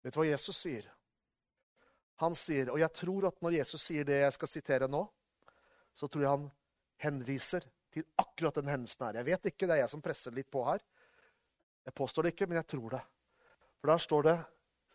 Vet 0.03 0.13
du 0.13 0.21
hva 0.21 0.27
Jesus 0.27 0.59
sier? 0.59 0.85
Han 2.21 2.35
sier, 2.37 2.69
og 2.73 2.79
jeg 2.81 2.93
tror 2.97 3.27
at 3.29 3.41
når 3.45 3.59
Jesus 3.59 3.83
sier 3.89 4.05
det 4.07 4.21
jeg 4.23 4.35
skal 4.35 4.49
sitere 4.49 4.89
nå, 4.89 5.03
så 5.97 6.09
tror 6.09 6.23
jeg 6.23 6.33
han 6.33 6.47
henviser 7.01 7.65
til 7.93 8.05
akkurat 8.19 8.57
den 8.59 8.69
hendelsen 8.71 9.05
her. 9.07 9.19
Jeg 9.19 9.29
vet 9.31 9.49
ikke, 9.51 9.65
det 9.65 9.75
er 9.77 9.83
jeg 9.83 9.91
som 9.93 10.03
presser 10.05 10.33
litt 10.33 10.49
på 10.53 10.63
her. 10.65 10.81
Jeg 11.87 11.95
påstår 11.97 12.27
det 12.27 12.33
ikke, 12.33 12.47
men 12.49 12.59
jeg 12.59 12.69
tror 12.73 12.97
det. 12.97 13.03
For 13.79 13.91
der 13.91 14.01
står 14.03 14.25
det 14.27 14.37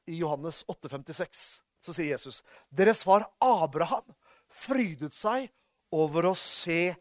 i 0.06 0.18
Johannes 0.18 0.64
8,56, 0.70 1.60
så 1.82 1.94
sier 1.94 2.14
Jesus 2.14 2.42
Deres 2.70 3.02
far 3.06 3.26
Abraham 3.42 4.04
frydet 4.52 5.14
seg 5.16 5.48
over 5.92 6.30
å 6.30 6.34
se 6.38 6.94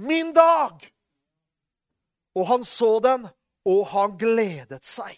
min 0.00 0.32
dag. 0.36 0.80
Og 2.34 2.48
han 2.48 2.64
så 2.66 2.96
den, 3.04 3.28
og 3.64 3.82
han 3.92 4.16
gledet 4.18 4.82
seg. 4.84 5.12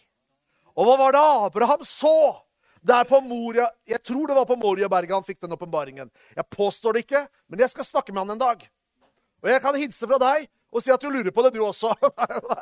Og 0.77 0.85
hva 0.85 0.97
var 1.01 1.17
det 1.17 1.23
Abraham 1.47 1.87
så? 1.87 2.43
Der 2.87 3.07
på 3.09 3.19
Moria, 3.25 3.71
Jeg 3.89 4.03
tror 4.05 4.29
det 4.29 4.37
var 4.37 4.47
på 4.47 4.55
Moriaberget 4.61 5.17
han 5.17 5.25
fikk 5.27 5.41
den 5.43 5.57
åpenbaringen. 5.57 6.11
Jeg 6.37 6.47
påstår 6.55 6.95
det 6.95 7.07
ikke, 7.07 7.25
men 7.49 7.59
jeg 7.65 7.73
skal 7.73 7.89
snakke 7.89 8.13
med 8.13 8.23
han 8.23 8.37
en 8.37 8.43
dag. 8.45 8.63
Og 9.43 9.51
jeg 9.51 9.63
kan 9.65 9.79
hilse 9.79 10.07
fra 10.07 10.21
deg 10.23 10.47
og 10.71 10.85
si 10.85 10.93
at 10.93 11.01
du 11.01 11.09
lurer 11.09 11.33
på 11.33 11.43
det, 11.43 11.55
du 11.55 11.65
også. 11.65 11.95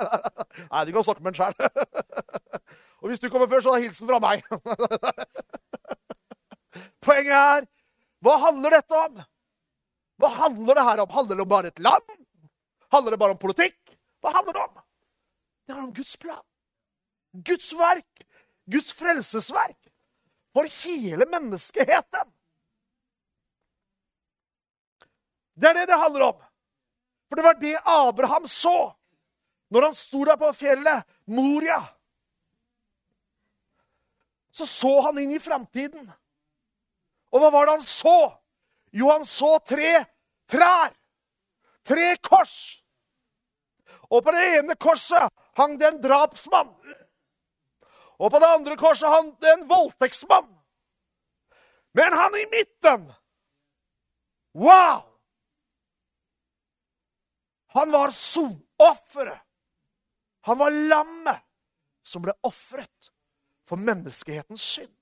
Nei, 0.70 0.84
du 0.86 0.92
kan 0.94 1.04
snakke 1.04 1.24
med 1.24 1.34
han 1.34 1.40
sjæl. 1.40 1.54
Og 3.04 3.10
hvis 3.12 3.20
du 3.20 3.28
kommer 3.28 3.50
før, 3.52 3.60
så 3.60 3.74
er 3.76 3.82
hilsen 3.84 4.08
fra 4.08 4.16
meg. 4.24 4.44
Poenget 7.04 7.36
er 7.36 7.66
hva 8.24 8.38
handler 8.40 8.72
dette 8.72 8.96
om? 8.96 9.18
Hva 10.16 10.30
handler 10.32 10.78
det 10.78 10.84
her 10.86 11.02
om? 11.02 11.10
Handler 11.12 11.36
det 11.36 11.44
om 11.44 11.50
bare 11.50 11.68
et 11.68 11.82
land? 11.84 12.14
Handler 12.94 13.12
det 13.12 13.20
bare 13.20 13.34
om 13.36 13.40
politikk? 13.42 13.76
Hva 14.24 14.32
handler 14.32 14.56
det 14.56 14.62
om? 14.62 14.78
Det 14.78 15.74
handler 15.74 15.88
om 15.90 15.96
Guds 15.98 16.14
plan. 16.22 16.44
Guds 17.44 17.68
verk. 17.76 18.24
Guds 18.72 18.88
frelsesverk. 18.96 19.90
For 20.56 20.70
hele 20.86 21.28
menneskeheten. 21.28 22.32
Det 25.60 25.68
er 25.68 25.82
det 25.82 25.88
det 25.92 26.00
handler 26.00 26.30
om. 26.30 26.38
For 27.28 27.36
det 27.36 27.44
var 27.44 27.60
det 27.60 27.74
Abraham 27.84 28.48
så 28.48 28.94
når 29.74 29.90
han 29.90 29.96
sto 29.98 30.24
der 30.24 30.40
på 30.40 30.48
fjellet 30.56 31.04
Moria. 31.28 31.82
Så 34.54 34.66
så 34.70 35.00
han 35.08 35.18
inn 35.18 35.34
i 35.34 35.42
framtiden. 35.42 36.06
Og 37.34 37.42
hva 37.42 37.50
var 37.50 37.66
det 37.66 37.78
han 37.78 37.86
så? 37.88 38.18
Jo, 38.94 39.08
han 39.10 39.26
så 39.26 39.56
tre 39.66 39.96
trær. 40.50 40.92
Tre 41.84 42.12
kors. 42.22 42.54
Og 44.14 44.22
på 44.22 44.32
det 44.34 44.44
ene 44.60 44.76
korset 44.78 45.26
hang 45.58 45.74
det 45.80 45.88
en 45.88 45.98
drapsmann. 46.04 46.70
Og 48.22 48.30
på 48.30 48.38
det 48.38 48.50
andre 48.54 48.76
korset 48.78 49.10
hang 49.10 49.32
det 49.42 49.50
en 49.56 49.66
voldtektsmann. 49.68 50.46
Men 51.98 52.14
han 52.14 52.38
i 52.38 52.46
midten 52.52 53.10
Wow! 54.54 55.02
Han 57.74 57.90
var 57.90 58.14
sonofferet. 58.14 59.40
Han 60.46 60.58
var 60.58 60.70
lammet 60.70 61.42
som 62.06 62.22
ble 62.22 62.36
ofret 62.46 63.10
for 63.66 63.80
menneskehetens 63.80 64.62
synd. 64.62 64.92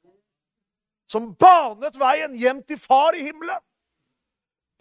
Som 1.11 1.33
banet 1.37 1.98
veien 2.01 2.35
hjem 2.38 2.62
til 2.64 2.81
Far 2.81 3.16
i 3.18 3.27
himmelen. 3.27 3.61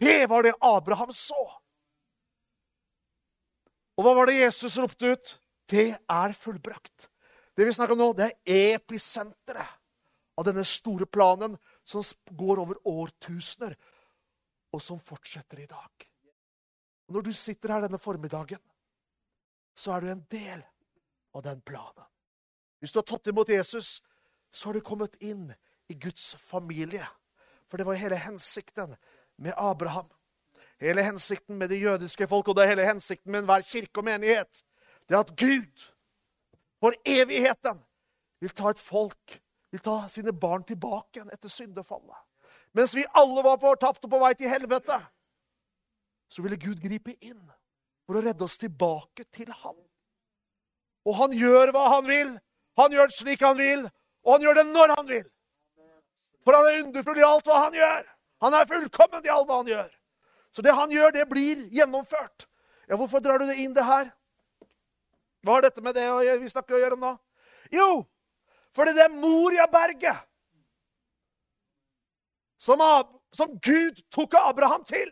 Det 0.00 0.26
var 0.30 0.46
det 0.46 0.54
Abraham 0.60 1.12
så. 1.14 1.42
Og 3.98 4.06
hva 4.06 4.14
var 4.16 4.30
det 4.30 4.40
Jesus 4.40 4.78
ropte 4.80 5.12
ut? 5.12 5.34
Det 5.68 5.92
er 5.94 6.34
fullbrakt. 6.36 7.08
Det 7.56 7.66
vi 7.68 7.74
snakker 7.74 7.94
om 7.94 8.00
nå, 8.00 8.08
det 8.16 8.30
er 8.48 8.78
episenteret 8.78 9.78
av 10.40 10.46
denne 10.48 10.64
store 10.64 11.06
planen 11.06 11.58
som 11.84 12.04
går 12.32 12.62
over 12.62 12.78
årtusener, 12.88 13.74
og 14.72 14.80
som 14.80 15.00
fortsetter 15.00 15.60
i 15.60 15.68
dag. 15.68 16.06
Når 17.12 17.26
du 17.26 17.32
sitter 17.36 17.74
her 17.74 17.84
denne 17.84 18.00
formiddagen, 18.00 18.60
så 19.76 19.92
er 19.92 20.00
du 20.00 20.12
en 20.12 20.24
del 20.32 20.62
av 21.36 21.44
den 21.44 21.60
planen. 21.60 22.08
Hvis 22.82 22.90
du 22.90 22.98
har 22.98 23.06
tatt 23.06 23.30
imot 23.30 23.50
Jesus, 23.52 24.00
så 24.50 24.68
har 24.68 24.74
du 24.74 24.82
kommet 24.82 25.14
inn 25.22 25.52
i 25.86 25.94
Guds 25.94 26.32
familie. 26.42 27.06
For 27.70 27.78
det 27.78 27.86
var 27.86 28.00
hele 28.00 28.18
hensikten 28.18 28.96
med 29.38 29.54
Abraham. 29.56 30.08
Hele 30.82 31.04
hensikten 31.06 31.60
med 31.60 31.70
det 31.70 31.78
jødiske 31.78 32.26
folk, 32.26 32.50
og 32.50 32.58
det 32.58 32.64
er 32.64 32.72
hele 32.72 32.88
hensikten 32.88 33.30
med 33.30 33.44
enhver 33.44 33.62
kirke 33.62 34.02
og 34.02 34.08
menighet. 34.10 34.64
Det 35.06 35.14
er 35.14 35.22
at 35.22 35.30
Gud 35.38 35.86
for 36.82 36.98
evigheten 37.06 37.78
vil 38.42 38.50
ta 38.58 38.74
et 38.74 38.82
folk, 38.82 39.38
vil 39.70 39.86
ta 39.86 40.00
sine 40.10 40.34
barn 40.34 40.66
tilbake 40.66 41.20
igjen 41.20 41.30
etter 41.30 41.52
syndefallet. 41.52 42.18
Mens 42.74 42.96
vi 42.98 43.06
alle 43.14 43.44
var 43.46 43.62
fortapte 43.62 44.10
på 44.10 44.18
vei 44.18 44.34
til 44.34 44.50
helvete, 44.50 44.98
så 46.26 46.42
ville 46.42 46.58
Gud 46.58 46.82
gripe 46.82 47.14
inn 47.22 47.40
for 48.02 48.18
å 48.18 48.24
redde 48.24 48.42
oss 48.42 48.58
tilbake 48.58 49.28
til 49.30 49.52
Han. 49.62 49.78
Og 51.06 51.16
han 51.18 51.34
gjør 51.34 51.72
hva 51.74 51.88
han 51.96 52.06
vil. 52.06 52.32
Han 52.80 52.94
gjør 52.94 53.10
det 53.10 53.16
slik 53.16 53.42
han 53.44 53.58
vil, 53.58 53.84
og 54.24 54.36
han 54.36 54.44
gjør 54.46 54.60
det 54.60 54.66
når 54.70 54.94
han 54.96 55.08
vil. 55.08 55.26
For 56.42 56.56
han 56.56 56.68
er 56.68 56.80
underfull 56.82 57.20
i 57.20 57.26
alt 57.26 57.46
hva 57.46 57.58
han 57.66 57.76
gjør. 57.76 58.06
Han 58.42 58.56
er 58.58 58.70
fullkommen 58.70 59.26
i 59.26 59.30
alt 59.32 59.50
hva 59.50 59.60
han 59.60 59.70
gjør. 59.70 59.90
Så 60.52 60.64
det 60.64 60.74
han 60.76 60.90
gjør, 60.92 61.14
det 61.14 61.28
blir 61.30 61.60
gjennomført. 61.72 62.48
Ja, 62.88 62.96
Hvorfor 62.96 63.22
drar 63.24 63.38
du 63.38 63.46
det 63.46 63.60
inn, 63.62 63.74
det 63.76 63.84
her? 63.86 64.10
Hva 65.42 65.56
har 65.56 65.64
dette 65.64 65.82
med 65.82 65.96
det 65.96 66.06
vi 66.42 66.50
snakker 66.50 66.76
å 66.76 66.82
gjøre 66.82 66.98
om 66.98 67.06
nå? 67.06 67.12
Jo, 67.72 67.88
fordi 68.76 68.92
det 68.96 69.06
er 69.06 69.14
Moriaberget 69.14 70.28
som, 72.62 72.78
som 73.34 73.56
Gud 73.64 74.02
tok 74.14 74.36
Abraham 74.38 74.84
til. 74.86 75.08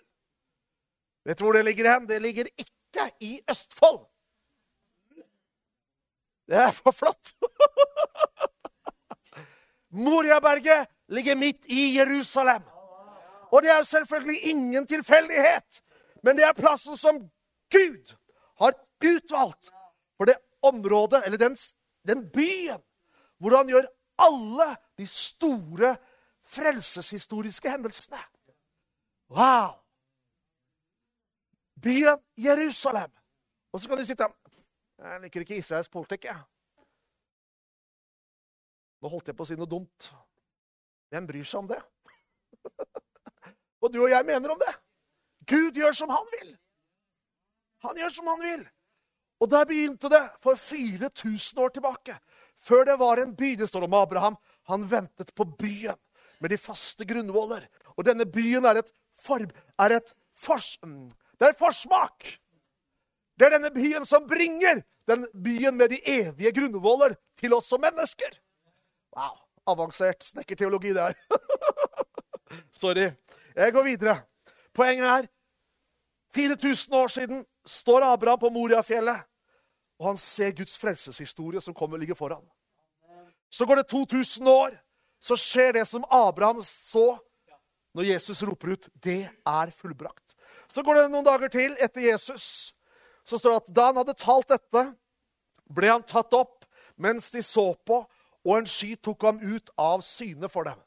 Vet 1.26 1.38
du 1.38 1.44
hvor 1.44 1.56
det 1.56 1.64
ligger 1.66 1.88
hen? 1.92 2.06
Det 2.08 2.20
ligger 2.22 2.50
ikke 2.56 3.08
i 3.26 3.40
Østfold. 3.50 4.04
Det 6.50 6.58
er 6.58 6.70
for 6.74 6.90
flott! 6.90 7.30
Moriaberget 10.04 10.88
ligger 11.08 11.34
midt 11.34 11.66
i 11.66 11.96
Jerusalem. 11.98 12.62
Og 13.52 13.62
det 13.62 13.70
er 13.70 13.76
jo 13.76 13.84
selvfølgelig 13.84 14.42
ingen 14.50 14.86
tilfeldighet, 14.86 15.82
men 16.22 16.36
det 16.36 16.44
er 16.44 16.52
plassen 16.52 16.96
som 16.96 17.18
Gud 17.70 18.14
har 18.58 18.74
utvalgt 19.04 19.70
for 20.16 20.24
det 20.24 20.36
området, 20.62 21.22
eller 21.26 21.38
den, 21.38 21.56
den 22.08 22.30
byen, 22.30 22.82
hvor 23.38 23.56
han 23.56 23.68
gjør 23.68 23.86
alle 24.18 24.76
de 24.98 25.06
store 25.06 25.96
frelseshistoriske 26.50 27.70
hendelsene. 27.70 28.18
Wow! 29.30 29.78
Byen 31.82 32.18
Jerusalem. 32.36 33.10
Og 33.72 33.80
så 33.80 33.88
kan 33.88 33.98
du 33.98 34.04
sitte 34.04 34.26
Jeg 35.00 35.20
liker 35.22 35.44
ikke 35.44 35.56
israelsk 35.56 35.92
politikk, 35.94 36.26
jeg. 36.28 36.40
Nå 39.00 39.08
holdt 39.08 39.30
jeg 39.30 39.36
på 39.36 39.46
å 39.46 39.48
si 39.48 39.56
noe 39.56 39.68
dumt. 39.68 40.10
Hvem 41.10 41.28
bryr 41.28 41.46
seg 41.48 41.62
om 41.62 41.70
det? 41.70 41.78
og 43.82 43.92
du 43.92 44.02
og 44.02 44.10
jeg 44.12 44.26
mener 44.28 44.52
om 44.52 44.60
det. 44.60 44.74
Gud 45.48 45.78
gjør 45.80 45.96
som 45.96 46.12
han 46.12 46.28
vil. 46.34 46.52
Han 47.86 47.96
gjør 47.96 48.12
som 48.12 48.28
han 48.28 48.44
vil. 48.44 48.66
Og 49.40 49.48
der 49.48 49.64
begynte 49.64 50.10
det 50.12 50.20
for 50.44 50.60
4000 50.60 51.62
år 51.64 51.72
tilbake. 51.72 52.18
Før 52.60 52.84
det 52.84 52.98
var 53.00 53.22
en 53.22 53.32
by. 53.36 53.54
Det 53.56 53.70
står 53.70 53.88
om 53.88 53.96
Abraham. 53.96 54.36
Han 54.68 54.84
ventet 54.90 55.32
på 55.34 55.48
byen 55.48 55.96
med 56.44 56.52
de 56.52 56.60
faste 56.60 57.08
grunnvoller. 57.08 57.64
Og 57.96 58.04
denne 58.04 58.28
byen 58.28 58.68
er 58.68 58.82
et, 58.82 58.92
for, 59.16 59.40
er 59.80 59.96
et 59.96 60.12
fors, 60.36 60.74
mm, 60.84 61.08
det 61.40 61.48
er 61.48 61.54
et 61.54 61.60
forsmak. 61.60 62.28
Det 63.40 63.46
er 63.48 63.54
denne 63.56 63.70
byen 63.72 64.04
som 64.04 64.26
bringer 64.28 64.82
den 65.08 65.22
byen 65.32 65.76
med 65.76 65.94
de 65.94 65.98
evige 66.04 66.52
grunnvoller 66.52 67.14
til 67.40 67.54
oss 67.56 67.70
som 67.72 67.80
mennesker. 67.80 68.34
Wow. 69.16 69.38
Avansert 69.66 70.20
snekkerteologi 70.24 70.92
der. 70.92 71.16
Sorry. 72.80 73.06
Jeg 73.56 73.72
går 73.72 73.86
videre. 73.86 74.16
Poenget 74.76 75.06
er 75.08 75.28
4000 76.36 76.94
år 76.94 77.08
siden 77.08 77.40
står 77.66 78.04
Abraham 78.12 78.38
på 78.38 78.50
Moriafjellet, 78.52 79.24
og 79.98 80.06
han 80.06 80.20
ser 80.20 80.52
Guds 80.56 80.76
frelseshistorie 80.78 81.62
som 81.64 81.74
kommer 81.74 81.98
ligger 81.98 82.18
foran. 82.18 82.44
Så 83.50 83.64
går 83.66 83.80
det 83.80 83.88
2000 83.88 84.48
år, 84.48 84.76
så 85.20 85.36
skjer 85.36 85.72
det 85.80 85.86
som 85.88 86.04
Abraham 86.10 86.60
så 86.62 87.16
når 87.94 88.06
Jesus 88.12 88.42
roper 88.42 88.76
ut 88.76 88.88
'Det 88.94 89.30
er 89.46 89.66
fullbrakt'. 89.70 90.36
Så 90.68 90.82
går 90.82 90.94
det 90.94 91.10
noen 91.10 91.24
dager 91.24 91.48
til 91.48 91.76
etter 91.80 92.00
Jesus. 92.00 92.74
Så 93.30 93.38
står 93.38 93.52
det 93.52 93.62
at 93.62 93.74
da 93.78 93.84
han 93.90 94.00
hadde 94.00 94.18
talt 94.18 94.50
dette, 94.50 94.82
ble 95.70 95.92
han 95.92 96.02
tatt 96.02 96.34
opp 96.34 96.66
mens 97.00 97.30
de 97.30 97.42
så 97.46 97.70
på, 97.86 98.02
og 98.42 98.56
en 98.56 98.66
sky 98.68 98.96
tok 98.98 99.22
ham 99.28 99.38
ut 99.38 99.70
av 99.78 100.02
syne 100.02 100.50
for 100.50 100.66
dem. 100.66 100.80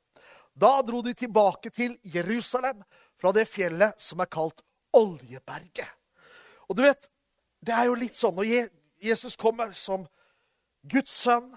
Da 0.53 0.82
dro 0.86 0.99
de 1.06 1.13
tilbake 1.17 1.71
til 1.73 1.95
Jerusalem 2.03 2.84
fra 3.17 3.32
det 3.34 3.47
fjellet 3.47 3.95
som 4.01 4.21
er 4.21 4.29
kalt 4.29 4.60
Oljeberget. 4.93 5.88
Og 6.67 6.77
du 6.77 6.84
vet, 6.84 7.08
det 7.63 7.73
er 7.73 7.88
jo 7.88 7.97
litt 7.97 8.19
sånn 8.19 8.36
når 8.36 8.69
Jesus 9.01 9.38
kommer 9.39 9.71
som 9.77 10.03
Guds 10.84 11.15
sønn, 11.23 11.47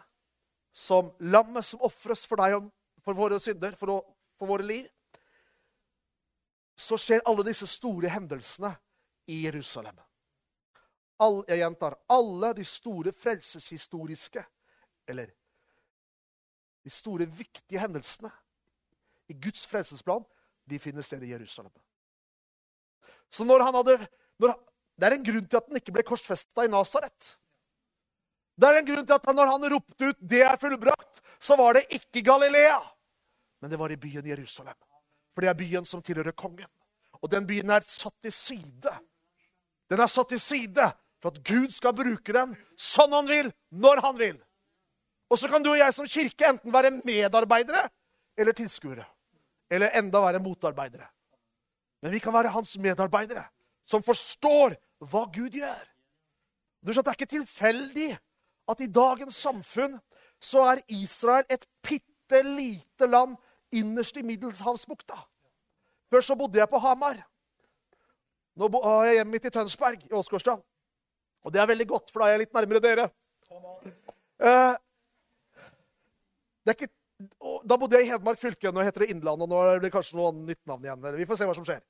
som 0.72 1.11
lammet 1.18 1.66
som 1.66 1.83
ofres 1.85 2.22
for 2.29 2.38
deg 2.40 2.61
og 2.61 2.70
for 3.03 3.18
våre 3.18 3.40
synder, 3.42 3.75
for, 3.77 3.90
å, 3.90 3.99
for 4.38 4.55
våre 4.55 4.66
liv, 4.66 4.87
så 6.77 6.99
skjer 7.01 7.25
alle 7.27 7.46
disse 7.49 7.66
store 7.70 8.12
hendelsene 8.12 8.70
i 9.33 9.42
Jerusalem. 9.46 9.96
All, 11.22 11.40
jeg 11.48 11.62
gjentar 11.62 11.96
alle 12.12 12.52
de 12.57 12.64
store 12.66 13.12
frelseshistoriske, 13.16 14.42
eller 15.09 15.31
de 16.85 16.92
store, 16.92 17.26
viktige 17.26 17.81
hendelsene 17.81 18.31
i 19.33 19.35
Guds 19.35 19.64
frelsesplan, 19.66 20.24
de 20.66 20.79
finner 20.83 21.02
sted 21.02 21.22
i 21.24 21.33
Jerusalem. 21.33 21.72
Så 23.33 23.46
når 23.46 23.64
han 23.64 23.74
hadde 23.74 23.98
når, 24.38 24.55
Det 24.96 25.05
er 25.07 25.12
en 25.12 25.24
grunn 25.24 25.44
til 25.44 25.59
at 25.59 25.66
han 25.68 25.76
ikke 25.76 25.92
ble 25.92 26.02
korsfesta 26.09 26.64
i 26.64 26.70
Nasaret. 26.72 27.35
Det 28.57 28.68
er 28.68 28.79
en 28.79 28.87
grunn 28.88 29.05
til 29.05 29.12
at 29.12 29.26
når 29.29 29.50
han 29.50 29.66
ropte 29.72 30.09
ut 30.09 30.20
'Det 30.20 30.40
er 30.40 30.57
fullbrakt', 30.57 31.20
så 31.38 31.57
var 31.57 31.74
det 31.74 31.87
ikke 31.90 32.22
Galilea, 32.24 32.81
men 33.61 33.70
det 33.70 33.79
var 33.79 33.92
i 33.92 33.96
byen 33.96 34.26
Jerusalem. 34.26 34.74
For 35.35 35.40
det 35.40 35.48
er 35.50 35.55
byen 35.55 35.85
som 35.85 36.02
tilhører 36.02 36.33
kongen. 36.33 36.68
Og 37.20 37.31
den 37.31 37.46
byen 37.46 37.70
er 37.70 37.81
satt 37.81 38.14
til 38.22 38.33
side. 38.33 38.92
Den 39.90 40.00
er 40.00 40.07
satt 40.07 40.29
til 40.29 40.40
side 40.40 40.92
for 41.22 41.33
at 41.33 41.42
Gud 41.46 41.72
skal 41.74 41.94
bruke 41.96 42.35
dem 42.35 42.55
sånn 42.76 43.14
han 43.14 43.29
vil, 43.31 43.50
når 43.72 44.02
han 44.05 44.18
vil. 44.20 44.37
Og 45.31 45.40
så 45.40 45.50
kan 45.50 45.64
du 45.64 45.72
og 45.72 45.81
jeg 45.81 45.94
som 45.94 46.09
kirke 46.09 46.48
enten 46.52 46.74
være 46.74 46.92
medarbeidere 47.02 47.87
eller 48.38 48.57
tilskuere. 48.57 49.07
Eller 49.72 49.96
enda 49.98 50.20
være 50.22 50.42
motarbeidere. 50.42 51.09
Men 52.05 52.12
vi 52.12 52.20
kan 52.22 52.35
være 52.35 52.52
hans 52.55 52.76
medarbeidere, 52.79 53.42
som 53.88 54.05
forstår 54.05 54.76
hva 55.02 55.24
Gud 55.35 55.57
gjør. 55.57 55.83
Du 56.85 56.92
skjønner, 56.92 57.02
Det 57.02 57.14
er 57.14 57.18
ikke 57.18 57.35
tilfeldig 57.35 58.11
at 58.70 58.81
i 58.81 58.87
dagens 58.87 59.37
samfunn 59.37 59.96
så 60.38 60.62
er 60.72 60.85
Israel 60.92 61.44
et 61.50 61.66
bitte 61.83 62.42
lite 62.42 63.09
land 63.11 63.35
innerst 63.74 64.16
i 64.16 64.22
Middelhavsbukta. 64.22 65.18
Før 66.11 66.22
så 66.22 66.37
bodde 66.38 66.59
jeg 66.59 66.70
på 66.70 66.79
Hamar. 66.79 67.18
Nå 68.57 68.68
er 68.79 69.07
jeg 69.07 69.18
hjemmet 69.18 69.33
mitt 69.33 69.48
i 69.48 69.50
Tønsberg, 69.50 70.05
i 70.07 70.14
Åsgårdstrand. 70.14 70.62
Og 71.46 71.54
det 71.54 71.62
er 71.62 71.70
veldig 71.70 71.87
godt, 71.87 72.11
for 72.11 72.22
da 72.22 72.28
er 72.28 72.37
jeg 72.37 72.44
litt 72.44 72.56
nærmere 72.56 72.82
dere. 72.82 73.06
Eh, 74.42 74.74
ikke, 76.72 76.88
da 77.62 77.76
bodde 77.78 78.00
jeg 78.00 78.09
i 78.09 78.11
Hedmark 78.11 78.40
fylke. 78.40 78.72
Nå 78.74 78.82
heter 78.82 79.04
det 79.04 79.12
Innlandet. 79.14 79.46
og 79.46 79.52
Nå 79.52 79.61
blir 79.78 79.87
det 79.87 79.92
kanskje 79.94 80.18
noe 80.18 80.32
nytt 80.35 80.64
navn 80.66 80.88
igjen. 80.88 81.06
Vi 81.20 81.28
får 81.28 81.38
se 81.38 81.48
hva 81.48 81.54
som 81.54 81.68
skjer. 81.68 81.85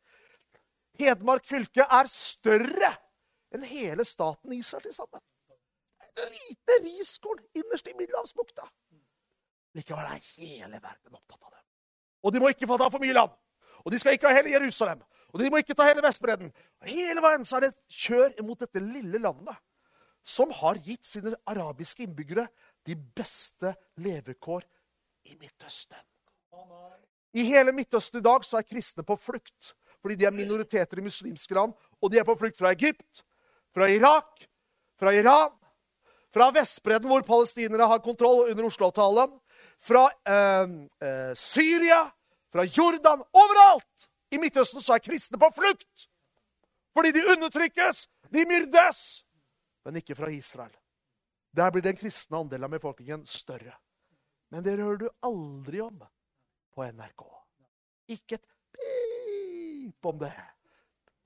Hedmark 1.01 1.49
fylke 1.49 1.87
er 1.89 2.11
større 2.13 2.93
enn 3.57 3.65
hele 3.65 4.05
staten 4.05 4.53
Israel 4.57 4.85
til 4.85 4.95
sammen. 4.97 5.25
Et 6.17 6.37
lite 6.37 6.77
riskorn 6.85 7.41
innerst 7.57 7.89
i 7.89 7.97
Middelhavsbukta. 7.97 8.69
Likevel 9.77 10.13
er 10.13 10.31
hele 10.37 10.79
verden 10.81 11.17
opptatt 11.17 11.43
av 11.49 11.53
det. 11.53 11.63
Og 12.25 12.33
de 12.33 12.41
må 12.41 12.53
ikke 12.53 12.69
få 12.69 12.79
ta 12.81 12.89
for 12.93 13.01
mye 13.03 13.17
land. 13.17 13.33
Og 13.85 13.93
de 13.93 14.01
skal 14.01 14.17
ikke 14.17 14.29
ha 14.29 14.37
hele 14.37 14.53
Jerusalem. 14.53 15.01
Og 15.35 15.41
de 15.43 15.51
må 15.51 15.61
ikke 15.61 15.75
ta 15.77 15.87
hele 15.89 16.05
Vestbredden. 16.05 16.53
Hele 16.87 17.23
veien 17.25 17.45
så 17.47 17.59
er 17.59 17.67
det 17.67 17.77
kjør 17.93 18.37
mot 18.47 18.61
dette 18.61 18.83
lille 18.83 19.21
landet 19.23 19.57
som 20.27 20.51
har 20.59 20.79
gitt 20.83 21.07
sine 21.07 21.37
arabiske 21.47 22.03
innbyggere 22.03 22.49
de 22.87 22.97
beste 22.97 23.71
levekår 24.03 24.65
i 25.31 25.37
Midtøsten. 25.39 25.99
I 27.37 27.45
hele 27.47 27.75
Midtøsten 27.77 28.19
i 28.21 28.27
dag 28.27 28.45
så 28.47 28.59
er 28.59 28.67
kristne 28.67 29.07
på 29.07 29.19
flukt. 29.21 29.75
fordi 30.03 30.21
de 30.21 30.27
er 30.29 30.31
minoriteter 30.31 31.01
i 31.01 31.03
muslimske 31.03 31.55
land, 31.55 31.73
og 32.01 32.11
de 32.13 32.19
er 32.21 32.25
på 32.25 32.37
flukt 32.39 32.59
fra 32.59 32.71
Egypt, 32.71 33.25
fra 33.75 33.89
Irak, 33.91 34.45
fra 35.01 35.11
Iran, 35.11 35.51
fra 36.31 36.51
Vestbredden, 36.55 37.09
hvor 37.11 37.25
palestinere 37.27 37.89
har 37.91 37.99
kontroll 38.05 38.51
under 38.51 38.69
Oslo-avtalen, 38.69 39.33
fra 39.83 40.05
eh, 40.07 40.77
eh, 41.03 41.33
Syria, 41.35 42.05
fra 42.53 42.63
Jordan 42.63 43.25
Overalt 43.35 44.06
i 44.31 44.41
Midtøsten 44.43 44.83
så 44.83 44.97
er 44.97 45.05
kristne 45.05 45.39
på 45.41 45.51
flukt! 45.55 46.09
Fordi 46.97 47.13
de 47.13 47.23
undertrykkes, 47.35 48.07
de 48.33 48.45
myrdes! 48.49 49.01
Men 49.85 50.01
ikke 50.01 50.17
fra 50.19 50.31
Israel. 50.33 50.75
Der 51.57 51.71
blir 51.71 51.85
den 51.85 51.97
kristne 51.97 52.41
andelen 52.41 52.67
av 52.67 52.75
befolkningen 52.75 53.23
større. 53.29 53.77
Men 54.51 54.65
det 54.65 54.77
hører 54.79 54.99
du 55.01 55.07
aldri 55.25 55.81
om 55.85 56.01
på 56.75 56.85
NRK. 56.85 57.23
Ikke 58.17 58.39
et 58.39 58.49
pip 58.77 60.11
om 60.11 60.19
det. 60.21 60.35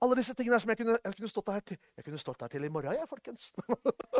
Alle 0.00 0.16
disse 0.16 0.34
tingene 0.36 0.60
som 0.60 0.70
jeg 0.72 0.80
kunne, 0.80 0.98
jeg 1.04 1.16
kunne 1.16 1.32
stått 1.32 1.50
her 1.52 1.64
til 1.64 1.80
Jeg 1.96 2.04
kunne 2.06 2.20
stått 2.20 2.44
her 2.44 2.52
til 2.52 2.64
i 2.64 2.70
morgen, 2.72 2.94
jeg, 2.96 3.08
folkens. 3.08 3.50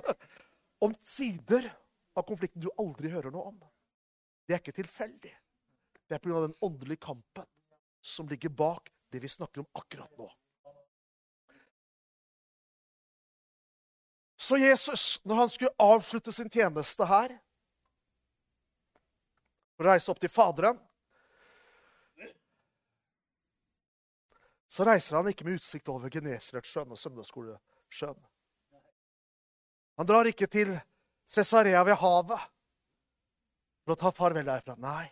om 0.85 0.97
sider 1.05 1.71
av 2.17 2.27
konflikten 2.29 2.65
du 2.65 2.69
aldri 2.81 3.13
hører 3.13 3.33
noe 3.33 3.53
om. 3.53 3.63
Det 4.45 4.57
er 4.57 4.63
ikke 4.63 4.77
tilfeldig. 4.81 5.33
Det 6.09 6.17
er 6.17 6.23
pga. 6.23 6.43
den 6.49 6.59
åndelige 6.65 7.05
kampen 7.07 7.47
som 8.01 8.29
ligger 8.29 8.49
bak 8.49 8.91
det 9.11 9.21
vi 9.21 9.29
snakker 9.29 9.61
om 9.61 9.67
akkurat 9.73 10.19
nå. 10.19 10.29
Så 14.41 14.57
Jesus, 14.57 15.21
når 15.25 15.35
han 15.35 15.51
skulle 15.53 15.77
avslutte 15.79 16.33
sin 16.33 16.49
tjeneste 16.51 17.07
her 17.07 17.35
og 19.81 19.85
reise 19.87 20.11
opp 20.13 20.21
til 20.21 20.33
Faderen 20.33 20.81
Så 24.71 24.85
reiser 24.87 25.17
han 25.19 25.27
ikke 25.27 25.43
med 25.43 25.59
utsikt 25.59 25.89
over 25.91 26.13
Genesaretsjøen 26.15 26.93
og 26.95 26.99
Søndagsskolesjøen. 26.99 28.19
Han 29.99 30.07
drar 30.07 30.29
ikke 30.31 30.47
til 30.47 30.71
Cesarea 31.27 31.83
ved 31.85 31.99
havet 31.99 32.45
for 33.83 33.97
å 33.97 33.99
ta 33.99 34.13
farvel 34.15 34.47
derfra. 34.47 34.77
Nei, 34.79 35.09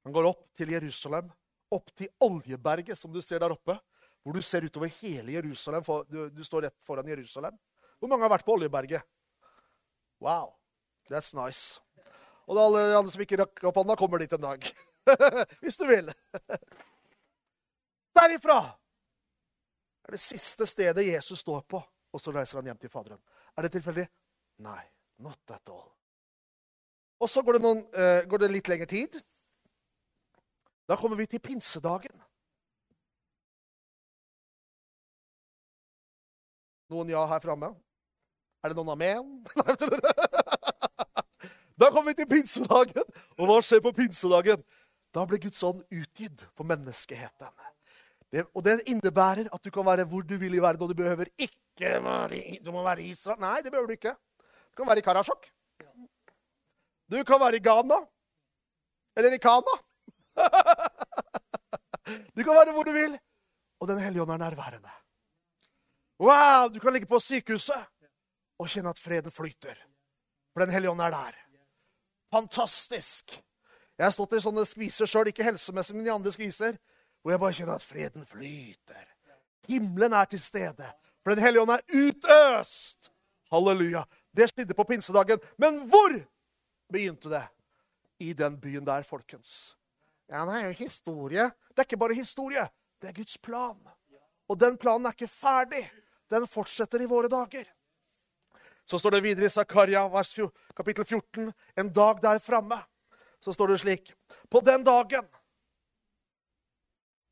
han 0.00 0.16
går 0.16 0.30
opp 0.30 0.46
til 0.56 0.72
Jerusalem 0.72 1.28
opp 1.74 1.90
til 1.96 2.10
Oljeberget, 2.22 2.98
som 2.98 3.12
du 3.12 3.20
ser 3.24 3.42
der 3.42 3.54
oppe. 3.54 3.78
Hvor 4.22 4.34
du 4.34 4.42
ser 4.42 4.64
utover 4.66 4.90
hele 5.00 5.36
Jerusalem. 5.36 5.84
Du, 6.10 6.28
du 6.30 6.44
står 6.44 6.66
rett 6.66 6.78
foran 6.82 7.08
Jerusalem. 7.08 7.54
Hvor 7.98 8.10
mange 8.10 8.26
har 8.26 8.32
vært 8.32 8.46
på 8.46 8.56
Oljeberget? 8.56 9.06
Wow, 10.22 10.56
that's 11.10 11.34
nice. 11.36 11.80
Og 12.46 12.58
alle 12.58 12.82
andre 12.96 13.12
som 13.12 13.22
ikke 13.22 13.38
rakk 13.42 13.64
opp 13.68 13.78
hånda, 13.80 13.96
kommer 13.98 14.22
dit 14.22 14.32
en 14.34 14.42
dag. 14.42 14.66
Hvis 15.62 15.78
du 15.78 15.86
vil. 15.88 16.10
Derifra 18.16 18.58
er 20.06 20.14
det 20.14 20.22
siste 20.22 20.66
stedet 20.68 21.06
Jesus 21.06 21.42
står 21.42 21.64
på, 21.68 21.80
og 21.82 22.22
så 22.22 22.34
reiser 22.34 22.60
han 22.60 22.70
hjem 22.70 22.80
til 22.82 22.92
Faderen. 22.92 23.20
Er 23.56 23.66
det 23.66 23.74
tilfeldig? 23.74 24.06
Nei, 24.64 24.82
not 25.22 25.54
at 25.54 25.72
all. 25.74 25.88
Og 27.20 27.30
så 27.32 27.42
går 27.42 27.56
det, 27.56 27.62
noen, 27.64 27.82
uh, 27.96 28.22
går 28.28 28.44
det 28.44 28.52
litt 28.52 28.70
lengre 28.70 28.88
tid. 28.90 29.18
Da 30.86 30.96
kommer 30.96 31.18
vi 31.18 31.26
til 31.26 31.42
pinsedagen. 31.42 32.14
Noen 36.92 37.10
ja 37.10 37.24
her 37.26 37.42
framme? 37.42 37.72
Er 38.62 38.70
det 38.70 38.78
noen 38.78 38.92
amen? 38.94 39.32
da 41.80 41.90
kommer 41.90 42.12
vi 42.12 42.20
til 42.20 42.28
pinsedagen. 42.30 43.06
Og 43.34 43.50
hva 43.50 43.58
skjer 43.62 43.82
på 43.82 43.94
pinsedagen? 43.96 44.62
Da 45.14 45.24
blir 45.26 45.42
Guds 45.42 45.58
ånd 45.66 45.82
utgitt 45.90 46.44
for 46.54 46.68
menneskeheten. 46.68 47.50
Det, 48.30 48.44
og 48.54 48.62
det 48.66 48.84
innebærer 48.90 49.50
at 49.54 49.62
du 49.62 49.70
kan 49.74 49.86
være 49.86 50.06
hvor 50.10 50.22
du 50.26 50.36
vil 50.38 50.54
i 50.54 50.62
verden, 50.62 50.82
og 50.82 50.90
du 50.90 50.98
behøver 50.98 51.30
ikke 51.38 51.96
være, 52.02 52.58
du 52.62 52.72
må 52.74 52.82
være 52.86 53.02
i 53.02 53.10
Israel. 53.14 53.40
Nei, 53.42 53.58
det 53.64 53.72
behøver 53.72 53.90
du 53.90 53.98
ikke. 53.98 54.14
Du 54.70 54.82
kan 54.82 54.90
være 54.90 55.02
i 55.02 55.06
Karasjok. 55.06 55.50
Du 57.10 57.18
kan 57.26 57.42
være 57.42 57.58
i 57.58 57.64
Ghana. 57.64 58.00
Eller 59.16 59.34
i 59.34 59.42
Kana. 59.42 59.74
du 62.06 62.42
kan 62.44 62.54
være 62.54 62.72
hvor 62.72 62.84
du 62.86 62.92
vil, 62.92 63.18
og 63.80 63.88
Den 63.88 63.98
hellige 63.98 64.22
ånd 64.22 64.30
er 64.30 64.36
nærværende. 64.36 64.90
Wow, 66.20 66.68
Du 66.68 66.80
kan 66.80 66.92
ligge 66.92 67.06
på 67.06 67.18
sykehuset 67.20 67.86
og 68.58 68.68
kjenne 68.68 68.90
at 68.90 68.98
freden 68.98 69.30
flyter. 69.30 69.76
For 70.52 70.60
Den 70.64 70.70
hellige 70.70 70.90
ånd 70.90 71.00
er 71.00 71.10
der. 71.10 71.34
Fantastisk. 72.32 73.42
Jeg 73.98 74.06
har 74.06 74.12
stått 74.12 74.36
i 74.36 74.40
sånne 74.44 74.64
skviser 74.68 75.08
sjøl, 75.08 75.30
ikke 75.30 75.44
helsemessig, 75.44 75.96
men 75.96 76.06
i 76.08 76.12
andre 76.12 76.32
skviser, 76.32 76.76
hvor 77.22 77.32
jeg 77.32 77.40
bare 77.40 77.56
kjenner 77.56 77.78
at 77.80 77.84
freden 77.84 78.26
flyter. 78.28 79.04
Himmelen 79.68 80.12
er 80.12 80.28
til 80.30 80.40
stede, 80.40 80.88
for 81.22 81.34
Den 81.34 81.44
hellige 81.44 81.62
ånd 81.62 81.70
er 81.74 81.84
utøst. 81.92 83.10
Halleluja. 83.52 84.04
Det 84.36 84.48
skjedde 84.50 84.74
på 84.76 84.84
pinsedagen. 84.84 85.40
Men 85.58 85.80
hvor 85.88 86.12
begynte 86.92 87.30
det? 87.32 87.44
I 88.20 88.32
den 88.32 88.60
byen 88.60 88.86
der, 88.86 89.02
folkens. 89.02 89.76
Ja, 90.26 90.42
det 90.46 90.56
er 90.58 90.66
jo 90.66 90.74
historie. 90.80 91.46
Det 91.70 91.78
er 91.82 91.86
ikke 91.86 92.00
bare 92.00 92.14
historie. 92.18 92.66
Det 93.00 93.08
er 93.10 93.14
Guds 93.14 93.38
plan. 93.38 93.78
Og 94.48 94.58
den 94.60 94.78
planen 94.78 95.06
er 95.06 95.14
ikke 95.14 95.30
ferdig. 95.30 95.84
Den 96.30 96.46
fortsetter 96.50 97.02
i 97.02 97.08
våre 97.10 97.30
dager. 97.30 97.66
Så 98.86 98.98
står 98.98 99.16
det 99.16 99.22
videre 99.22 99.46
i 99.46 99.50
Zakaria 99.50 100.06
kapittel 100.76 101.04
14, 101.04 101.52
en 101.76 101.92
dag 101.92 102.22
der 102.22 102.38
framme. 102.38 102.78
Så 103.40 103.52
står 103.52 103.68
det 103.68 103.80
slik 103.80 104.12
På 104.50 104.60
den 104.60 104.84
dagen 104.84 105.26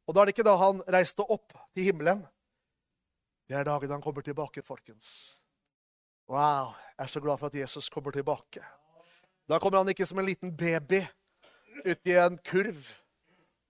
Og 0.07 0.14
da 0.14 0.20
er 0.20 0.26
det 0.26 0.35
ikke 0.35 0.44
da 0.46 0.57
han 0.57 0.83
reiste 0.88 1.22
opp 1.22 1.52
til 1.74 1.85
himmelen. 1.85 2.26
Det 3.48 3.57
er 3.57 3.64
dagen 3.64 3.90
han 3.90 4.02
kommer 4.02 4.22
tilbake, 4.22 4.62
folkens. 4.62 5.40
Wow, 6.28 6.74
jeg 6.98 7.04
er 7.04 7.07
så 7.07 7.20
glad 7.20 7.38
for 7.38 7.46
at 7.46 7.54
Jesus 7.54 7.88
kommer 7.88 8.11
tilbake. 8.11 8.61
Da 9.48 9.59
kommer 9.59 9.78
han 9.78 9.88
ikke 9.88 10.07
som 10.07 10.18
en 10.18 10.26
liten 10.26 10.57
baby 10.57 11.04
uti 11.84 12.14
en 12.20 12.38
kurv 12.38 12.78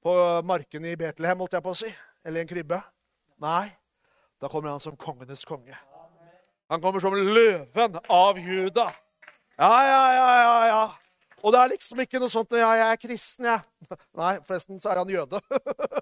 på 0.05 0.15
markene 0.45 0.93
i 0.93 0.99
Betlehem, 1.01 1.41
holdt 1.41 1.57
jeg 1.57 1.65
på 1.65 1.73
å 1.73 1.79
si. 1.79 1.91
Eller 2.25 2.45
en 2.45 2.51
krybbe. 2.51 2.81
Nei, 3.43 3.69
da 4.41 4.51
kommer 4.53 4.73
han 4.75 4.83
som 4.83 4.97
kongenes 4.97 5.45
konge. 5.49 5.77
Han 6.73 6.81
kommer 6.81 7.01
som 7.01 7.15
løven 7.17 7.99
av 8.09 8.39
Juda. 8.41 8.91
Ja, 9.57 9.75
ja, 9.87 10.05
ja, 10.17 10.29
ja, 10.41 10.55
ja. 10.67 10.85
Og 11.45 11.53
det 11.53 11.61
er 11.61 11.73
liksom 11.75 12.01
ikke 12.01 12.19
noe 12.23 12.33
sånt 12.33 12.55
ja, 12.57 12.71
'Jeg 12.73 12.89
er 12.89 13.01
kristen, 13.01 13.45
jeg'. 13.45 13.65
Nei, 14.21 14.33
forresten 14.49 14.81
så 14.81 14.95
er 14.95 15.03
han 15.03 15.13
jøde. 15.13 15.41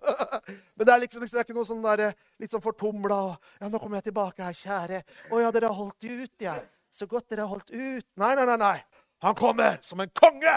Men 0.78 0.86
det 0.86 0.94
er 0.94 1.02
liksom, 1.02 1.20
liksom 1.20 1.36
det 1.36 1.40
er 1.42 1.48
ikke 1.48 1.58
noe 1.58 1.66
sånn 1.66 1.82
der, 1.82 2.14
litt 2.38 2.54
sånn 2.54 2.62
fortumla 2.62 3.20
'Ja, 3.58 3.68
nå 3.68 3.80
kommer 3.82 3.98
jeg 3.98 4.12
tilbake 4.12 4.46
her, 4.46 4.54
kjære.' 4.54 5.02
'Å 5.30 5.42
ja, 5.42 5.50
dere 5.50 5.72
har 5.72 5.78
holdt 5.78 6.06
ut, 6.06 6.36
ja. 6.38 6.56
Så 6.90 7.10
godt 7.10 7.26
dere 7.28 7.42
har 7.42 7.50
holdt 7.50 7.74
ut.' 7.74 8.06
Nei, 8.16 8.34
nei, 8.38 8.46
nei. 8.46 8.56
nei. 8.56 8.78
Han 9.22 9.34
kommer 9.34 9.78
som 9.82 10.00
en 10.00 10.10
konge. 10.14 10.56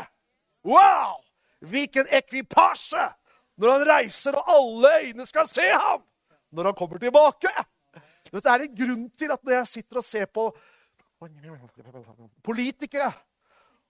Wow! 0.64 1.25
Hvilken 1.70 2.10
ekvipasje! 2.14 3.06
Når 3.56 3.72
han 3.72 3.86
reiser, 3.88 4.36
og 4.36 4.50
alle 4.52 4.90
øyne 5.06 5.26
skal 5.26 5.48
se 5.48 5.64
ham 5.72 6.04
når 6.56 6.70
han 6.70 6.76
kommer 6.76 7.00
tilbake. 7.00 7.52
Det 8.32 8.42
er 8.46 8.64
en 8.66 8.76
grunn 8.76 9.06
til 9.16 9.32
at 9.32 9.44
når 9.44 9.54
jeg 9.60 9.68
sitter 9.68 10.00
og 10.02 10.04
ser 10.04 10.26
på 10.26 10.50
politikere 12.44 13.12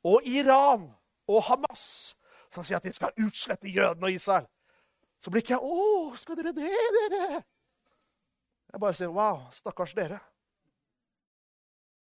og 0.06 0.28
Iran 0.30 0.86
og 1.28 1.42
Hamas 1.48 2.14
som 2.52 2.64
sier 2.64 2.78
at 2.78 2.86
de 2.86 2.94
skal 2.94 3.14
utslette 3.26 3.72
jødene 3.72 4.08
og 4.08 4.14
Israel, 4.14 4.46
så 5.20 5.32
blir 5.32 5.42
ikke 5.42 5.56
jeg 5.56 5.64
'Å, 5.64 6.16
skal 6.16 6.38
dere 6.38 6.54
det, 6.54 6.64
dere?' 6.64 7.44
Jeg 8.72 8.80
bare 8.80 8.94
sier 8.94 9.10
'Wow, 9.10 9.50
stakkars 9.52 9.94
dere'. 9.94 10.20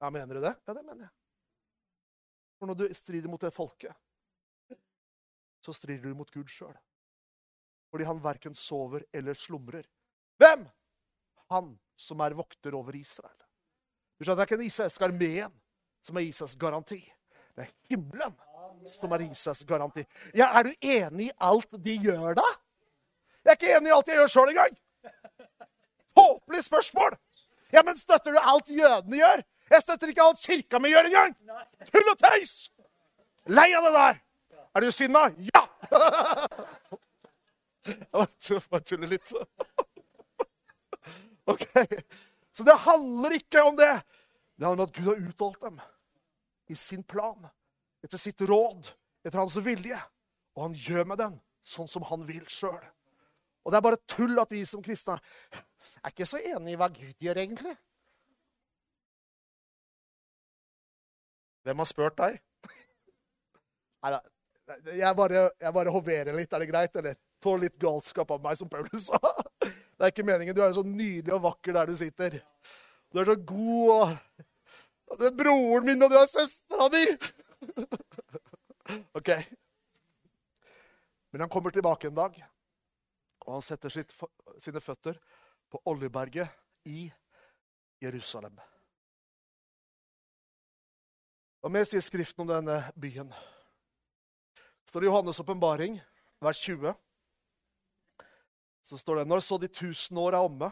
Ja, 0.02 0.10
Mener 0.10 0.34
du 0.36 0.42
det? 0.42 0.56
Ja, 0.68 0.74
det 0.74 0.86
mener 0.86 1.02
jeg. 1.02 1.10
For 2.60 2.66
når 2.66 2.74
du 2.74 2.94
strider 2.94 3.30
mot 3.30 3.42
det 3.42 3.54
folket, 3.54 3.94
så 5.68 5.76
strider 5.76 6.08
du 6.08 6.16
mot 6.16 6.32
Gud 6.32 6.48
sjøl. 6.48 6.76
Fordi 7.92 8.08
han 8.08 8.24
verken 8.24 8.56
sover 8.56 9.04
eller 9.16 9.36
slumrer. 9.36 9.88
Hvem? 10.40 10.64
Han 11.52 11.74
som 12.00 12.22
er 12.24 12.36
vokter 12.38 12.76
over 12.78 12.96
Israel. 12.96 13.36
Du 14.18 14.26
skjønner, 14.26 14.40
Det 14.40 14.46
er 14.46 14.50
ikke 14.50 14.62
den 14.62 14.72
israelske 14.72 15.06
armeen 15.08 15.54
som 16.04 16.18
er 16.18 16.28
Israels 16.28 16.56
garanti. 16.60 17.02
Det 17.56 17.66
er 17.66 17.74
himmelen 17.92 18.36
som 19.00 19.12
er 19.12 19.26
Israels 19.28 19.64
garanti. 19.68 20.06
Ja, 20.34 20.52
Er 20.60 20.64
du 20.64 20.74
enig 20.82 21.30
i 21.30 21.36
alt 21.40 21.72
de 21.84 21.98
gjør, 21.98 22.36
da? 22.40 22.48
Jeg 23.44 23.52
er 23.52 23.60
ikke 23.60 23.76
enig 23.78 23.90
i 23.92 23.96
alt 23.96 24.08
jeg 24.08 24.20
gjør 24.20 24.34
sjøl 24.34 24.54
engang. 24.54 24.78
Håpelig 26.18 26.64
spørsmål! 26.64 27.18
Ja, 27.72 27.84
Men 27.84 27.98
støtter 27.98 28.32
du 28.32 28.40
alt 28.40 28.70
jødene 28.70 29.18
gjør? 29.20 29.44
Jeg 29.72 29.82
støtter 29.84 30.08
ikke 30.08 30.24
alt 30.24 30.40
kirka 30.40 30.80
mi 30.80 30.92
gjør 30.94 31.10
engang! 31.10 31.36
Tull 31.92 32.12
og 32.12 32.20
tøys! 32.20 32.56
Lei 33.48 33.70
av 33.76 33.88
det 33.88 33.94
der! 33.96 34.22
Er 34.78 34.82
du 34.86 34.92
sinna? 34.94 35.24
Ja! 35.42 35.64
Jeg 37.88 38.62
bare 38.70 38.84
tuller 38.86 39.10
litt. 39.10 39.34
Ok. 41.48 41.64
Så 42.52 42.66
det 42.68 42.74
handler 42.84 43.38
ikke 43.38 43.62
om 43.64 43.78
det. 43.80 44.02
Det 44.60 44.68
handler 44.68 44.84
om 44.84 44.90
at 44.90 44.98
Gud 44.98 45.06
har 45.08 45.22
utvalgt 45.30 45.62
dem 45.64 45.78
i 46.68 46.76
sin 46.76 47.04
plan, 47.08 47.48
etter 48.04 48.20
sitt 48.20 48.42
råd, 48.44 48.90
etter 49.24 49.40
hans 49.40 49.56
vilje. 49.64 49.96
Og 50.58 50.66
han 50.66 50.76
gjør 50.76 51.08
med 51.08 51.22
den 51.24 51.40
sånn 51.64 51.88
som 51.88 52.04
han 52.12 52.28
vil 52.28 52.44
sjøl. 52.52 52.84
Og 53.64 53.72
det 53.72 53.80
er 53.80 53.88
bare 53.88 54.04
tull 54.12 54.36
at 54.44 54.52
vi 54.52 54.66
som 54.68 54.84
kristne 54.84 55.16
er 56.04 56.12
ikke 56.12 56.28
så 56.28 56.44
enig 56.44 56.76
i 56.76 56.80
hva 56.82 56.92
Gud 56.92 57.16
gjør, 57.24 57.40
egentlig. 57.40 57.78
Hvem 61.64 61.80
har 61.80 61.90
spurt 61.96 62.20
deg? 62.20 62.42
Nei 64.04 64.18
da. 64.20 64.22
Jeg 64.68 65.16
bare, 65.16 65.50
jeg 65.62 65.74
bare 65.74 65.94
hoverer 65.96 66.36
litt. 66.36 66.54
Er 66.54 66.64
det 66.64 66.70
greit, 66.72 66.96
eller? 67.00 67.16
tåler 67.44 67.68
litt 67.68 67.78
galskap 67.82 68.32
av 68.32 68.42
meg, 68.44 68.58
som 68.58 68.70
Paulus 68.70 69.10
sa. 69.10 69.20
Det 69.62 70.06
er 70.06 70.12
ikke 70.12 70.26
meningen. 70.28 70.56
Du 70.56 70.62
er 70.64 70.74
så 70.76 70.84
nydelig 70.86 71.34
og 71.36 71.44
vakker 71.46 71.78
der 71.78 71.90
du 71.90 71.98
sitter. 72.00 72.40
Du 73.14 73.22
er 73.22 73.30
så 73.30 73.38
god 73.38 74.18
og 75.08 75.20
Du 75.20 75.24
er 75.24 75.36
broren 75.40 75.86
min, 75.88 76.02
og 76.04 76.12
du 76.12 76.18
er 76.20 76.28
søstera 76.28 76.90
mi! 76.92 77.06
OK. 79.18 79.30
Men 81.32 81.46
han 81.46 81.52
kommer 81.52 81.72
tilbake 81.72 82.10
en 82.10 82.18
dag, 82.18 82.36
og 83.46 83.54
han 83.54 83.64
setter 83.64 83.94
sitt, 83.94 84.12
sine 84.60 84.84
føtter 84.84 85.16
på 85.72 85.80
Oljeberget 85.88 86.52
i 86.92 87.08
Jerusalem. 88.04 88.60
Hva 91.64 91.72
mer 91.72 91.88
sier 91.88 92.04
Skriften 92.04 92.44
om 92.44 92.52
denne 92.52 92.82
byen? 93.00 93.32
Det 94.94 95.04
i 95.04 95.08
Johannes' 95.08 95.42
åpenbaring, 95.42 96.02
vers 96.40 96.58
20. 96.58 96.94
Så 98.82 98.98
står 98.98 99.16
det 99.16 99.26
Når 99.28 99.40
så 99.40 99.58
de 99.58 99.68
tusen 99.68 100.18
år 100.18 100.38
er 100.38 100.46
omme 100.48 100.72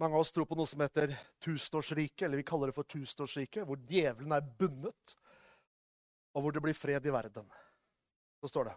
Mange 0.00 0.14
av 0.14 0.20
oss 0.20 0.32
tror 0.32 0.46
på 0.48 0.56
noe 0.56 0.68
som 0.68 0.80
heter 0.80 1.12
tusenårsriket, 1.44 2.22
eller 2.24 2.40
vi 2.40 2.44
kaller 2.48 2.70
det 2.70 2.76
for 2.76 2.88
tusenårsriket, 2.88 3.66
hvor 3.68 3.76
djevelen 3.84 4.32
er 4.32 4.46
bundet, 4.56 5.12
og 6.32 6.40
hvor 6.40 6.54
det 6.56 6.62
blir 6.64 6.76
fred 6.76 7.04
i 7.04 7.12
verden. 7.12 7.44
Så 8.40 8.48
står 8.48 8.70
det 8.70 8.76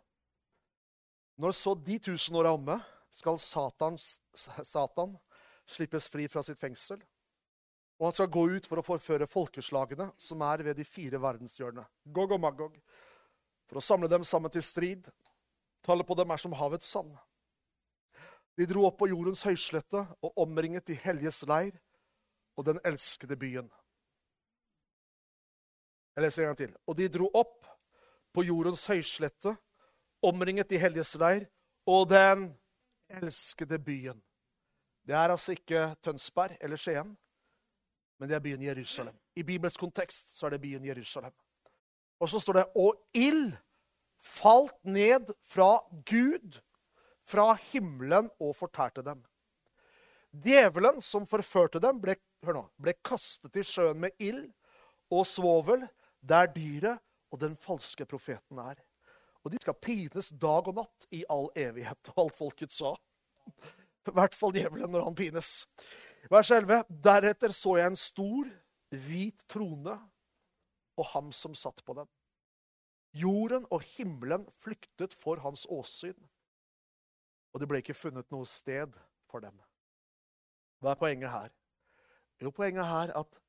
Når 1.39 1.55
så 1.55 1.75
de 1.79 1.99
tusen 2.09 2.35
år 2.35 2.49
er 2.49 2.57
omme, 2.57 2.75
skal 3.07 3.39
Satans, 3.39 4.17
Satan 4.35 5.15
slippes 5.63 6.09
fri 6.11 6.27
fra 6.27 6.43
sitt 6.43 6.59
fengsel 6.59 6.99
og 7.99 8.07
han 8.07 8.15
skal 8.15 8.31
gå 8.33 8.43
ut 8.55 8.67
for 8.67 8.81
å 8.81 8.85
forføre 8.85 9.29
folkeslagene 9.29 10.09
som 10.19 10.41
er 10.45 10.63
ved 10.65 10.79
de 10.79 10.85
fire 10.87 11.19
verdenshjørnene, 11.21 11.85
Gog 12.15 12.33
og 12.35 12.41
Magog, 12.41 12.79
for 13.69 13.79
å 13.79 13.83
samle 13.83 14.09
dem 14.11 14.25
sammen 14.27 14.51
til 14.51 14.65
strid. 14.65 15.07
Tallet 15.85 16.07
på 16.07 16.17
dem 16.17 16.31
er 16.33 16.41
som 16.41 16.55
havets 16.57 16.89
sand. 16.89 17.13
De 18.57 18.67
dro 18.69 18.85
opp 18.87 18.99
på 19.01 19.09
jordens 19.09 19.43
høyslette 19.47 20.03
og 20.23 20.43
omringet 20.43 20.85
de 20.89 20.97
helliges 21.01 21.41
leir 21.49 21.73
og 22.57 22.67
den 22.67 22.79
elskede 22.85 23.37
byen. 23.39 23.69
Jeg 26.13 26.25
leser 26.25 26.43
en 26.43 26.51
gang 26.51 26.59
til. 26.59 26.75
Og 26.85 26.97
de 26.97 27.09
dro 27.09 27.29
opp 27.33 27.65
på 28.33 28.43
jordens 28.45 28.85
høyslette, 28.89 29.55
omringet 30.23 30.69
de 30.69 30.81
helliges 30.81 31.15
leir 31.17 31.47
og 31.89 32.07
den 32.11 32.45
elskede 33.09 33.79
byen. 33.81 34.21
Det 35.03 35.15
er 35.17 35.33
altså 35.33 35.55
ikke 35.57 35.89
Tønsberg 36.05 36.55
eller 36.61 36.79
Skien 36.79 37.15
men 38.23 38.29
det 38.31 38.37
er 38.37 38.43
byen 38.45 38.61
Jerusalem. 38.63 39.15
I 39.35 39.43
Bibels 39.43 39.75
kontekst 39.75 40.29
så 40.37 40.45
er 40.47 40.53
det 40.53 40.61
byen 40.63 40.85
Jerusalem. 40.87 41.33
Og 42.23 42.29
så 42.31 42.39
står 42.39 42.55
det 42.55 42.61
Og 42.79 43.01
ild 43.19 43.57
falt 44.23 44.77
ned 44.87 45.33
fra 45.43 45.81
Gud, 46.07 46.61
fra 47.19 47.49
himmelen, 47.59 48.29
og 48.39 48.55
fortærte 48.55 49.03
dem. 49.03 49.19
Djevelen 50.31 51.01
som 51.03 51.27
forførte 51.27 51.81
dem, 51.83 51.99
ble, 51.99 52.15
nå, 52.47 52.63
ble 52.79 52.93
kastet 53.03 53.59
i 53.59 53.65
sjøen 53.67 53.99
med 54.05 54.15
ild 54.23 54.47
og 55.11 55.27
svovel, 55.27 55.83
der 56.23 56.47
dyret 56.55 57.03
og 57.27 57.43
den 57.43 57.59
falske 57.59 58.07
profeten 58.07 58.63
er. 58.63 58.79
Og 59.43 59.51
de 59.51 59.59
skal 59.59 59.75
pines 59.83 60.31
dag 60.39 60.71
og 60.71 60.79
natt 60.79 61.11
i 61.11 61.25
all 61.27 61.51
evighet. 61.59 62.15
Og 62.15 62.23
alt 62.23 62.39
folket 62.39 62.71
sa. 62.71 62.95
I 64.07 64.15
hvert 64.15 64.39
fall 64.39 64.55
djevelen 64.55 64.95
når 64.95 65.09
han 65.11 65.19
pines. 65.19 65.55
Vers 66.31 66.51
11. 66.51 66.85
Deretter 67.03 67.51
så 67.51 67.77
jeg 67.79 67.91
en 67.91 67.99
stor, 67.99 68.49
hvit 68.93 69.43
trone 69.51 69.95
og 70.97 71.07
ham 71.11 71.31
som 71.35 71.55
satt 71.57 71.81
på 71.83 71.95
den. 71.97 72.07
Jorden 73.13 73.65
og 73.73 73.83
himmelen 73.93 74.45
flyktet 74.63 75.13
for 75.13 75.41
hans 75.43 75.65
åsyn, 75.69 76.17
og 77.53 77.61
det 77.61 77.69
ble 77.69 77.81
ikke 77.83 77.97
funnet 77.97 78.29
noe 78.33 78.47
sted 78.49 78.95
for 79.29 79.43
dem. 79.43 79.57
Hva 80.81 80.93
er 80.93 81.01
poenget 81.01 81.33
her? 81.33 81.51
Jo, 82.41 82.51
poenget 82.55 82.87
her 82.87 83.13
at 83.19 83.39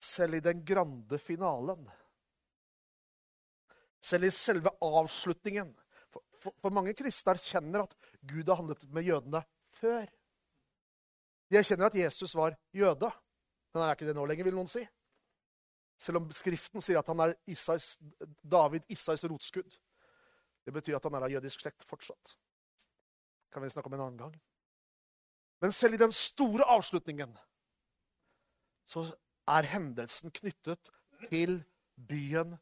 selv 0.00 0.36
i 0.36 0.44
den 0.44 0.64
grande 0.66 1.18
finalen, 1.20 1.86
selv 4.00 4.26
i 4.26 4.32
selve 4.32 4.72
avslutningen 4.80 5.74
For, 6.10 6.22
for, 6.34 6.54
for 6.58 6.74
mange 6.74 6.94
kristne 6.96 7.36
erkjenner 7.36 7.84
at 7.84 7.92
Gud 8.26 8.48
har 8.48 8.56
handlet 8.58 8.80
med 8.90 9.04
jødene 9.06 9.42
før. 9.80 10.08
De 11.50 11.58
erkjenner 11.58 11.90
at 11.90 11.98
Jesus 11.98 12.34
var 12.38 12.54
jøde. 12.76 13.10
Men 13.70 13.82
han 13.82 13.88
er 13.88 13.98
ikke 13.98 14.08
det 14.08 14.16
nå 14.18 14.26
lenger, 14.26 14.46
vil 14.46 14.58
noen 14.58 14.70
si. 14.70 14.82
Selv 16.00 16.22
om 16.22 16.28
Skriften 16.32 16.82
sier 16.84 17.00
at 17.00 17.10
han 17.10 17.22
er 17.26 17.34
Isais, 17.50 17.92
David 18.40 18.86
Isais 18.92 19.24
rotskudd. 19.28 19.74
Det 20.64 20.74
betyr 20.74 20.96
at 20.96 21.06
han 21.06 21.16
er 21.18 21.26
av 21.26 21.34
jødisk 21.34 21.64
slekt 21.64 21.84
fortsatt. 21.86 22.36
kan 23.50 23.62
vi 23.62 23.70
snakke 23.70 23.90
om 23.90 23.94
en 23.94 24.00
annen 24.00 24.18
gang. 24.18 24.34
Men 25.60 25.72
selv 25.72 25.94
i 25.94 26.00
den 26.00 26.12
store 26.14 26.64
avslutningen 26.70 27.32
så 28.86 29.02
er 29.50 29.66
hendelsen 29.72 30.30
knyttet 30.30 30.90
til 31.28 31.58
byen 31.96 32.54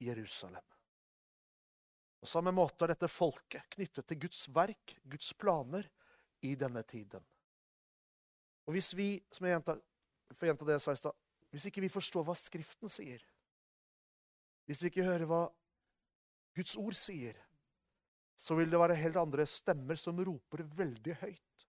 Jerusalem. 0.00 0.64
På 2.22 2.26
samme 2.30 2.52
måte 2.54 2.86
er 2.86 2.94
dette 2.94 3.10
folket 3.10 3.66
knyttet 3.76 4.06
til 4.08 4.20
Guds 4.24 4.46
verk, 4.54 4.96
Guds 5.04 5.32
planer, 5.34 5.86
i 6.42 6.54
denne 6.58 6.82
tiden. 6.82 7.22
Og 8.66 8.76
hvis 8.76 8.92
vi, 8.98 9.14
som 9.32 9.46
jeg 9.46 9.56
gjentar, 9.56 9.80
for 10.32 10.48
gjenta 10.48 10.68
det 10.68 10.78
jeg 10.78 10.98
sa 11.02 11.12
hvis 11.52 11.66
ikke 11.68 11.82
vi 11.84 11.92
forstår 11.92 12.24
hva 12.24 12.34
Skriften 12.38 12.88
sier, 12.88 13.20
hvis 14.64 14.80
vi 14.80 14.88
ikke 14.88 15.04
hører 15.04 15.28
hva 15.28 15.42
Guds 16.56 16.78
ord 16.80 16.96
sier, 16.96 17.36
så 18.36 18.56
vil 18.56 18.70
det 18.72 18.80
være 18.80 18.96
helt 18.96 19.18
andre 19.20 19.44
stemmer 19.46 19.98
som 20.00 20.20
roper 20.24 20.64
veldig 20.78 21.16
høyt 21.20 21.66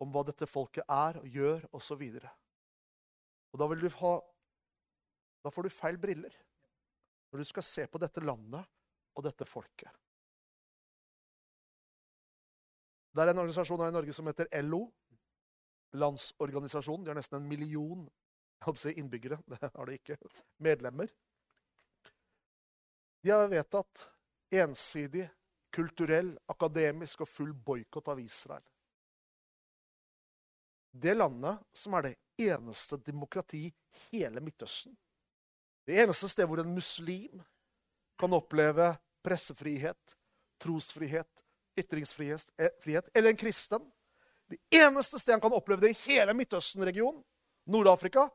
om 0.00 0.12
hva 0.14 0.22
dette 0.28 0.48
folket 0.48 0.86
er 0.86 1.18
og 1.20 1.26
gjør, 1.28 1.66
osv. 1.76 2.04
Og, 2.22 2.28
og 3.50 3.60
da 3.60 3.68
vil 3.72 3.82
du 3.82 3.90
ha 4.00 4.18
Da 5.40 5.48
får 5.48 5.64
du 5.66 5.72
feil 5.72 5.96
briller 5.96 6.34
når 7.32 7.40
du 7.40 7.48
skal 7.48 7.64
se 7.64 7.86
på 7.88 7.98
dette 8.02 8.20
landet 8.20 8.66
og 9.16 9.24
dette 9.24 9.46
folket. 9.48 9.88
Det 13.10 13.22
er 13.22 13.32
en 13.32 13.42
organisasjon 13.42 13.80
her 13.82 13.90
i 13.90 13.96
Norge 13.96 14.14
som 14.14 14.28
heter 14.30 14.48
LO. 14.62 14.84
Landsorganisasjonen. 15.98 17.04
De 17.04 17.10
har 17.10 17.18
nesten 17.18 17.40
en 17.40 17.48
million 17.50 18.06
si, 18.76 18.92
innbyggere. 18.92 19.40
Det 19.50 19.70
har 19.74 19.86
de 19.86 19.98
ikke. 19.98 20.16
Medlemmer. 20.62 21.10
De 23.22 23.30
har 23.30 23.48
vedtatt 23.48 24.06
ensidig, 24.50 25.26
kulturell, 25.74 26.32
akademisk 26.50 27.20
og 27.24 27.28
full 27.28 27.52
boikott 27.54 28.08
av 28.10 28.20
Israel. 28.22 28.64
Det 30.90 31.14
landet 31.14 31.60
som 31.76 31.94
er 31.94 32.08
det 32.08 32.16
eneste 32.50 32.98
demokrati 33.06 33.66
i 33.68 33.74
hele 34.08 34.40
Midtøsten. 34.42 34.96
Det 35.86 35.98
eneste 36.02 36.28
stedet 36.30 36.48
hvor 36.50 36.62
en 36.62 36.74
muslim 36.74 37.42
kan 38.18 38.34
oppleve 38.34 38.92
pressefrihet, 39.24 40.16
trosfrihet, 40.60 41.39
ytringsfrihet 41.78 42.50
eh, 42.58 43.02
eller 43.14 43.30
en 43.30 43.40
kristen. 43.40 43.84
Det 44.50 44.58
eneste 44.74 45.18
stedet 45.20 45.38
han 45.38 45.44
kan 45.44 45.54
oppleve 45.54 45.84
det 45.84 45.92
i 45.94 46.00
hele 46.08 46.34
Midtøsten-regionen, 46.34 47.22
Nord-Afrika, 47.70 48.26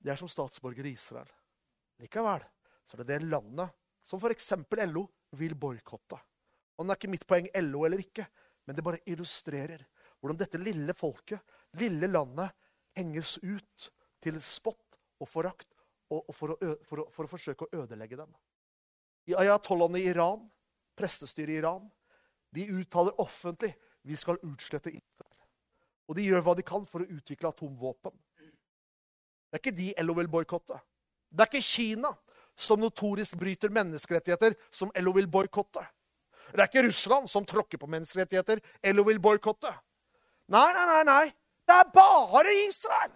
det 0.00 0.10
er 0.10 0.18
som 0.18 0.30
statsborger 0.30 0.88
i 0.88 0.94
Israel. 0.96 1.28
Likevel 2.00 2.42
så 2.82 2.96
er 2.96 3.04
det 3.04 3.12
det 3.12 3.28
landet 3.30 3.70
som 4.02 4.18
f.eks. 4.18 4.52
LO 4.90 5.04
vil 5.38 5.54
boikotte. 5.54 6.18
Og 6.78 6.86
det 6.86 6.94
er 6.94 6.98
ikke 6.98 7.12
mitt 7.12 7.26
poeng 7.28 7.46
LO 7.68 7.84
eller 7.86 8.02
ikke, 8.02 8.24
men 8.66 8.76
det 8.76 8.84
bare 8.84 9.02
illustrerer 9.06 9.84
hvordan 10.20 10.40
dette 10.40 10.60
lille 10.60 10.94
folket, 10.96 11.40
lille 11.78 12.08
landet, 12.10 12.50
henges 12.96 13.36
ut 13.44 13.90
til 14.20 14.40
spott 14.42 14.98
og 15.20 15.28
forakt 15.28 15.68
og, 16.10 16.32
for, 16.34 16.56
å, 16.56 16.74
for, 16.82 17.04
å, 17.04 17.06
for, 17.12 17.26
å, 17.26 17.30
forsøke 17.30 17.68
å 17.68 17.82
ødelegge 17.84 18.18
dem. 18.18 18.32
I 19.30 19.36
ayatollahene 19.38 20.00
i 20.00 20.08
Iran, 20.10 20.42
prestestyret 20.98 21.54
i 21.54 21.60
Iran, 21.60 21.86
de 22.54 22.66
uttaler 22.80 23.20
offentlig 23.20 23.72
vi 24.02 24.16
skal 24.16 24.40
utslette 24.46 24.92
Israel. 24.92 25.36
Og 26.10 26.16
de 26.18 26.26
gjør 26.26 26.42
hva 26.42 26.56
de 26.58 26.64
kan 26.66 26.86
for 26.88 27.04
å 27.04 27.10
utvikle 27.18 27.52
atomvåpen. 27.52 28.14
Det 28.40 29.58
er 29.58 29.62
ikke 29.62 29.76
de 29.76 29.92
LO 30.02 30.16
vil 30.18 30.30
boikotte. 30.30 30.78
Det 31.30 31.44
er 31.44 31.50
ikke 31.50 31.62
Kina 31.66 32.10
som 32.60 32.80
notorisk 32.82 33.38
bryter 33.40 33.72
menneskerettigheter, 33.72 34.56
som 34.70 34.90
LO 34.98 35.14
vil 35.16 35.28
boikotte. 35.30 35.82
Det 36.50 36.58
er 36.58 36.68
ikke 36.68 36.86
Russland 36.88 37.30
som 37.30 37.46
tråkker 37.46 37.78
på 37.78 37.88
menneskerettigheter 37.90 38.60
LO 38.94 39.06
vil 39.06 39.20
boikotte. 39.22 39.70
Nei, 40.50 40.66
nei, 40.74 40.86
nei, 40.90 41.02
nei. 41.06 41.26
Det 41.66 41.76
er 41.76 41.92
bare 41.94 42.54
Israel! 42.66 43.12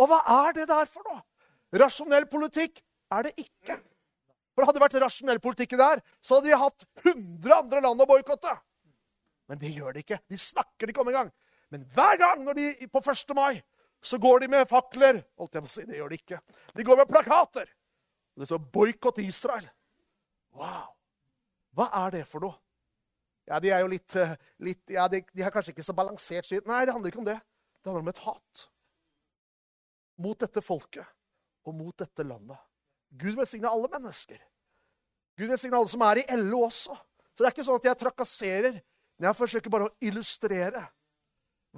Og 0.00 0.08
hva 0.08 0.22
er 0.46 0.56
det 0.56 0.64
der 0.70 0.88
for 0.88 1.04
noe? 1.04 1.20
Rasjonell 1.76 2.24
politikk 2.30 2.80
er 3.12 3.28
det 3.28 3.34
ikke. 3.42 3.76
For 4.54 4.66
hadde 4.66 4.78
det 4.78 4.84
vært 4.84 4.98
rasjonell 5.04 5.40
politikk 5.42 5.76
der, 5.78 6.02
så 6.20 6.38
hadde 6.38 6.50
de 6.50 6.58
hatt 6.58 6.86
100 7.04 7.54
andre 7.56 7.82
land 7.84 8.02
å 8.02 8.08
boikotte. 8.10 8.54
Men 9.50 9.58
det 9.58 9.72
gjør 9.74 9.94
de 9.94 10.04
ikke. 10.04 10.20
De 10.30 10.38
snakker 10.38 10.90
ikke 10.90 11.02
om 11.02 11.10
engang. 11.10 11.30
Men 11.70 11.84
hver 11.94 12.18
gang 12.18 12.42
når 12.44 12.58
de, 12.58 12.88
på 12.90 13.02
1. 13.02 13.34
mai 13.38 13.60
så 14.02 14.18
går 14.18 14.44
de 14.44 14.48
med 14.48 14.68
fakler. 14.70 15.20
Holdt 15.38 15.56
jeg 15.56 15.64
på 15.64 15.70
å 15.70 15.74
si, 15.74 15.84
Det 15.86 15.98
gjør 15.98 16.12
de 16.12 16.18
ikke. 16.20 16.40
De 16.76 16.86
går 16.86 16.98
med 17.02 17.10
plakater. 17.10 17.68
Og 18.34 18.42
Det 18.42 18.48
står 18.48 18.58
'Boikott 18.72 19.18
Israel'. 19.18 19.68
Wow! 20.56 20.96
Hva 21.76 21.86
er 22.06 22.10
det 22.10 22.26
for 22.26 22.40
noe? 22.40 22.56
Ja, 23.46 23.58
De 23.58 23.70
er 23.70 23.80
jo 23.80 23.90
litt, 23.90 24.16
eh, 24.16 24.36
litt 24.58 24.82
ja, 24.90 25.08
de, 25.08 25.22
de 25.34 25.42
har 25.42 25.50
kanskje 25.50 25.74
ikke 25.74 25.86
så 25.86 25.94
balansert 25.94 26.46
syn. 26.46 26.62
Nei, 26.66 26.84
det 26.86 26.94
handler 26.94 27.10
ikke 27.10 27.22
om 27.22 27.28
det. 27.28 27.40
Det 27.82 27.90
handler 27.90 28.06
om 28.06 28.12
et 28.12 28.24
hat. 28.24 28.66
Mot 30.20 30.38
dette 30.38 30.62
folket 30.62 31.06
og 31.66 31.74
mot 31.74 31.96
dette 31.96 32.22
landet. 32.22 32.58
Gud 33.10 33.36
velsigne 33.38 33.70
alle 33.70 33.90
mennesker. 33.90 34.38
Gud 35.38 35.50
velsigne 35.50 35.78
alle 35.78 35.90
som 35.90 36.02
er 36.06 36.22
i 36.22 36.38
LO 36.38 36.64
også. 36.66 36.94
Så 37.34 37.42
det 37.42 37.48
er 37.48 37.54
ikke 37.54 37.66
sånn 37.66 37.80
at 37.80 37.90
jeg 37.90 38.00
trakasserer. 38.00 38.80
Men 39.18 39.28
jeg 39.28 39.38
forsøker 39.38 39.72
bare 39.72 39.88
å 39.88 39.94
illustrere 40.04 40.82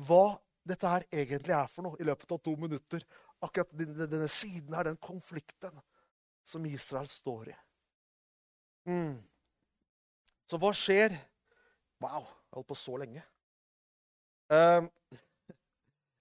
hva 0.07 0.25
dette 0.67 0.89
her 0.89 1.05
egentlig 1.11 1.55
er 1.57 1.71
for 1.71 1.89
noe 1.89 1.99
i 2.01 2.07
løpet 2.07 2.35
av 2.35 2.41
to 2.45 2.55
minutter. 2.61 3.05
Akkurat 3.43 3.73
denne, 3.75 4.29
siden 4.31 4.77
her, 4.77 4.87
den 4.87 5.01
konflikten 5.03 5.75
som 6.47 6.67
Israel 6.67 7.09
står 7.11 7.51
i. 7.51 7.57
Mm. 8.91 9.17
Så 10.47 10.59
hva 10.63 10.71
skjer? 10.77 11.17
Wow, 12.03 12.27
jeg 12.27 12.53
har 12.53 12.61
holdt 12.61 12.71
på 12.71 12.79
så 12.79 12.97
lenge. 13.01 13.23
Um, 14.53 14.89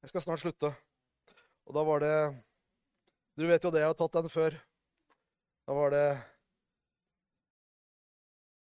jeg 0.01 0.11
skal 0.13 0.25
snart 0.25 0.41
slutte. 0.41 0.71
Og 1.67 1.77
da 1.77 1.85
var 1.85 2.01
det 2.03 2.15
Dere 3.37 3.53
vet 3.53 3.63
jo 3.63 3.71
det, 3.71 3.81
jeg 3.81 3.89
har 3.89 3.97
tatt 3.97 4.17
den 4.17 4.29
før. 4.29 4.55
Da 5.65 5.73
var 5.77 5.93
det 5.93 6.05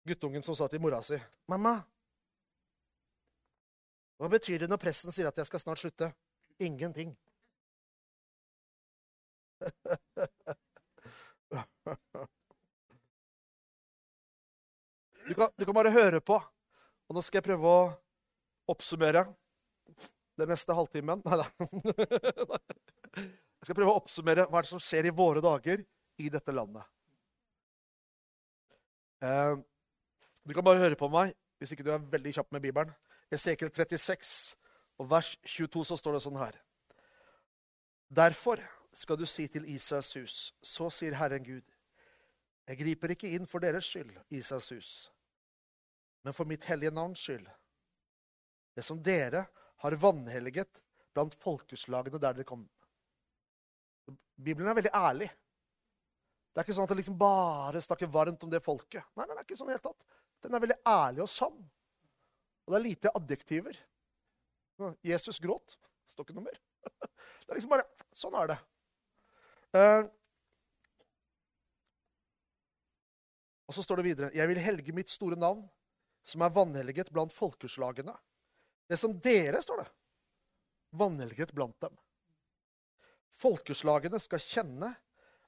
guttungen 0.08 0.42
som 0.42 0.56
sa 0.56 0.68
til 0.68 0.80
mora 0.80 1.02
si 1.02 1.18
'Mamma, 1.48 1.84
hva 4.18 4.28
betyr 4.32 4.58
det 4.58 4.68
når 4.70 4.80
presten 4.82 5.14
sier 5.14 5.28
at 5.30 5.36
jeg 5.38 5.46
skal 5.46 5.60
snart 5.62 5.78
slutte? 5.78 6.10
Ingenting. 6.58 7.14
Du 15.28 15.34
kan, 15.34 15.50
du 15.54 15.64
kan, 15.64 15.74
bare 15.76 15.92
høre 15.94 16.20
på. 16.20 16.34
Og 17.08 17.14
nå 17.14 17.22
skal 17.22 17.38
jeg 17.38 17.46
prøve 17.50 17.68
å 17.68 17.92
oppsummere 18.72 19.22
den 20.40 20.50
neste 20.50 20.74
halvtimen. 20.74 21.22
Nei 21.24 21.38
da. 21.38 21.46
Jeg 23.58 23.66
skal 23.66 23.74
prøve 23.74 23.90
å 23.90 23.98
oppsummere 23.98 24.44
hva 24.50 24.60
som 24.66 24.78
skjer 24.82 25.08
i 25.08 25.14
våre 25.14 25.40
dager 25.42 25.82
i 26.18 26.30
dette 26.32 26.54
landet. 26.54 26.84
Eh, 29.22 29.56
du 30.44 30.54
kan 30.54 30.64
bare 30.66 30.82
høre 30.82 30.98
på 30.98 31.10
meg 31.12 31.34
hvis 31.58 31.74
ikke 31.74 31.86
du 31.86 31.90
er 31.90 32.10
veldig 32.12 32.32
kjapp 32.36 32.52
med 32.54 32.62
Bibelen. 32.62 32.90
Esekiel 33.34 33.70
36 33.74 34.56
og 34.98 35.10
vers 35.10 35.34
22 35.44 35.84
så 35.90 35.98
står 35.98 36.16
det 36.16 36.24
sånn 36.24 36.38
her. 36.40 36.58
Derfor 38.08 38.62
skal 38.94 39.18
du 39.20 39.26
si 39.28 39.46
til 39.52 39.66
Isaks 39.68 40.14
hus, 40.16 40.36
så 40.64 40.88
sier 40.94 41.18
Herren 41.18 41.44
Gud, 41.44 41.66
jeg 42.68 42.80
griper 42.80 43.12
ikke 43.12 43.30
inn 43.36 43.46
for 43.48 43.62
deres 43.64 43.86
skyld, 43.88 44.14
Isaks 44.34 44.70
hus, 44.74 44.90
men 46.24 46.36
for 46.36 46.48
mitt 46.48 46.64
hellige 46.68 46.92
navns 46.94 47.20
skyld. 47.24 47.46
Det 48.76 48.84
som 48.86 49.00
dere 49.02 49.44
har 49.82 49.98
vanhelliget 50.00 50.82
blant 51.14 51.36
folkeslagene 51.42 52.20
der 52.20 52.38
dere 52.38 52.48
kom. 52.48 52.64
Bibelen 54.38 54.70
er 54.70 54.76
veldig 54.78 54.94
ærlig. 54.94 55.28
Det 56.58 56.64
er 56.64 56.66
ikke 56.66 56.74
sånn 56.74 56.88
at 56.88 56.90
det 56.90 56.98
liksom 56.98 57.18
bare 57.20 57.78
snakker 57.78 58.08
varmt 58.10 58.42
om 58.42 58.50
det 58.50 58.58
folket. 58.64 59.04
Nei, 59.14 59.28
nei, 59.28 59.34
det 59.36 59.44
er 59.44 59.46
ikke 59.46 59.58
sånn 59.60 59.68
helt 59.70 59.84
tatt. 59.84 60.16
Den 60.42 60.56
er 60.58 60.64
veldig 60.64 60.76
ærlig 60.90 61.22
og 61.22 61.30
sann. 61.30 61.60
Og 62.66 62.74
det 62.74 62.80
er 62.80 62.82
lite 62.82 63.12
adjektiver. 63.14 63.78
Jesus 65.06 65.38
gråt. 65.38 65.76
Det 65.78 66.16
står 66.16 66.26
ikke 66.26 66.36
noe 66.40 66.48
mer. 66.48 66.58
Det 67.46 67.54
er 67.54 67.60
liksom 67.60 67.76
bare 67.76 67.86
Sånn 68.10 68.34
er 68.42 68.50
det. 68.50 68.58
Uh, 69.70 70.02
og 73.70 73.78
så 73.78 73.86
står 73.86 74.00
det 74.00 74.08
videre 74.08 74.34
Jeg 74.34 74.50
vil 74.50 74.64
helge 74.66 74.98
mitt 74.98 75.14
store 75.14 75.38
navn, 75.38 75.62
som 76.26 76.42
er 76.42 76.54
vanhelliget 76.58 77.14
blant 77.14 77.38
folkeslagene. 77.38 78.18
Det 78.90 78.98
som 78.98 79.14
dere, 79.14 79.62
står 79.62 79.84
det, 79.84 79.90
vanhelliget 80.98 81.54
blant 81.54 81.78
dem. 81.86 81.94
Folkeslagene 83.46 84.18
skal 84.18 84.42
kjenne 84.42 84.96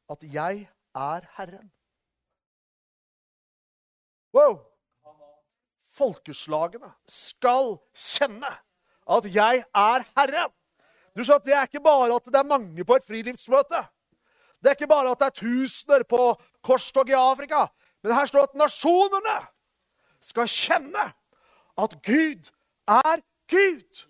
at 0.06 0.30
jeg 0.38 0.68
er 0.94 1.26
Herren. 1.36 1.70
Wow! 4.34 4.70
folkeslagene 6.00 6.92
skal 7.10 7.76
kjenne 7.96 8.50
at 9.10 9.28
jeg 9.34 9.62
er 9.64 10.04
Herren. 10.16 10.52
Du 11.16 11.24
skjønner, 11.24 11.44
Det 11.44 11.54
er 11.54 11.66
ikke 11.66 11.82
bare 11.82 12.14
at 12.14 12.24
det 12.24 12.38
er 12.38 12.46
mange 12.46 12.84
på 12.84 12.96
et 12.96 13.06
friluftsmøte. 13.06 13.82
Det 14.60 14.70
er 14.70 14.76
ikke 14.78 14.90
bare 14.90 15.10
at 15.10 15.18
det 15.20 15.26
er 15.26 15.40
tusener 15.40 16.04
på 16.04 16.36
korstog 16.62 17.08
i 17.08 17.16
Afrika. 17.16 17.66
Men 18.02 18.14
her 18.14 18.26
står 18.26 18.46
det 18.46 18.50
at 18.50 18.60
nasjonene 18.62 19.38
skal 20.20 20.48
kjenne 20.48 21.06
at 21.80 21.96
Gud 22.04 22.50
er 22.86 23.20
Gud. 23.50 24.06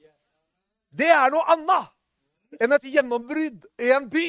Det 0.90 1.08
er 1.08 1.30
noe 1.32 1.46
annet 1.54 2.60
enn 2.60 2.74
et 2.74 2.88
gjennombrudd 2.92 3.66
i 3.80 3.92
en 3.94 4.08
by. 4.10 4.28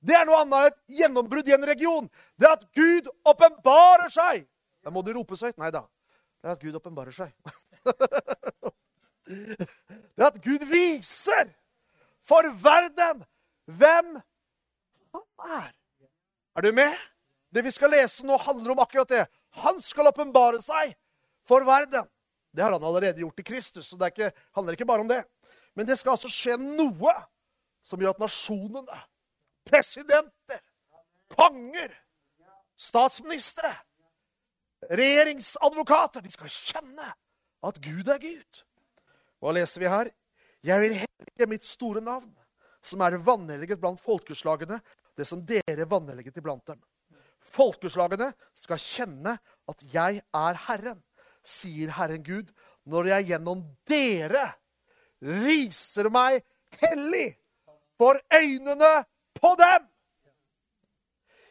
Det 0.00 0.16
er 0.16 0.26
noe 0.28 0.42
annet 0.42 0.56
enn 0.56 0.70
et 0.70 0.98
gjennombrudd 1.00 1.48
i 1.48 1.54
en 1.56 1.66
region. 1.68 2.06
Det 2.40 2.48
er 2.48 2.56
at 2.56 2.66
Gud 2.76 3.08
åpenbarer 3.28 4.12
seg. 4.12 4.46
Da 4.80 4.92
må 4.92 5.02
du 5.04 5.12
rope 5.12 5.36
så 5.36 5.50
høyt. 5.50 5.60
Nei 5.60 5.72
da 5.74 5.84
det 6.40 6.48
er 6.48 6.54
at 6.56 6.62
Gud 6.62 6.76
åpenbarer 6.78 7.12
seg. 7.12 7.32
det 9.28 10.22
er 10.22 10.28
at 10.30 10.38
Gud 10.40 10.64
viser 10.70 11.52
for 12.24 12.48
verden 12.62 13.20
hvem 13.68 14.14
han 15.12 15.26
er. 15.60 15.68
Er 16.56 16.64
du 16.64 16.72
med? 16.74 16.96
Det 17.52 17.64
vi 17.66 17.72
skal 17.74 17.92
lese 17.92 18.24
nå, 18.26 18.38
handler 18.40 18.72
om 18.72 18.80
akkurat 18.82 19.10
det. 19.10 19.26
Han 19.64 19.80
skal 19.84 20.08
åpenbare 20.10 20.62
seg 20.64 20.94
for 21.48 21.66
verden. 21.66 22.08
Det 22.54 22.64
har 22.64 22.72
han 22.72 22.84
allerede 22.84 23.22
gjort 23.22 23.42
i 23.42 23.46
Kristus, 23.46 23.90
så 23.90 23.98
det 23.98 24.12
ikke, 24.14 24.32
handler 24.56 24.74
ikke 24.74 24.88
bare 24.88 25.04
om 25.04 25.10
det. 25.10 25.20
Men 25.76 25.86
det 25.86 25.98
skal 26.00 26.16
altså 26.16 26.30
skje 26.30 26.56
noe 26.58 27.14
som 27.86 28.00
gjør 28.00 28.14
at 28.14 28.22
nasjonene, 28.22 29.00
presidenter, 29.68 30.60
konger, 31.34 31.92
statsministre 32.80 33.72
regjeringsadvokater. 34.90 36.24
De 36.24 36.32
skal 36.32 36.52
kjenne 36.52 37.10
at 37.66 37.80
Gud 37.84 38.08
er 38.08 38.20
Gud. 38.22 38.62
Hva 39.40 39.54
leser 39.56 39.82
vi 39.82 39.90
her? 39.92 40.10
Jeg 40.64 40.84
vil 40.84 40.96
hellige 41.02 41.48
mitt 41.48 41.64
store 41.64 42.02
navn, 42.04 42.30
som 42.84 43.00
er 43.04 43.18
vanhelliget 43.24 43.80
blant 43.80 44.00
folkeslagene, 44.00 44.80
det 45.16 45.26
som 45.28 45.42
dere 45.44 45.88
vanhelliget 45.88 46.40
iblant 46.40 46.64
dem. 46.68 46.80
Folkeslagene 47.40 48.30
skal 48.56 48.80
kjenne 48.80 49.36
at 49.68 49.84
jeg 49.92 50.20
er 50.20 50.60
Herren, 50.66 51.00
sier 51.44 51.92
Herren 51.96 52.24
Gud, 52.24 52.50
når 52.88 53.12
jeg 53.14 53.30
gjennom 53.32 53.62
dere 53.88 54.44
viser 55.20 56.08
meg 56.12 56.40
hellig 56.80 57.34
for 58.00 58.20
øynene 58.32 58.92
på 59.36 59.54
dem. 59.60 59.86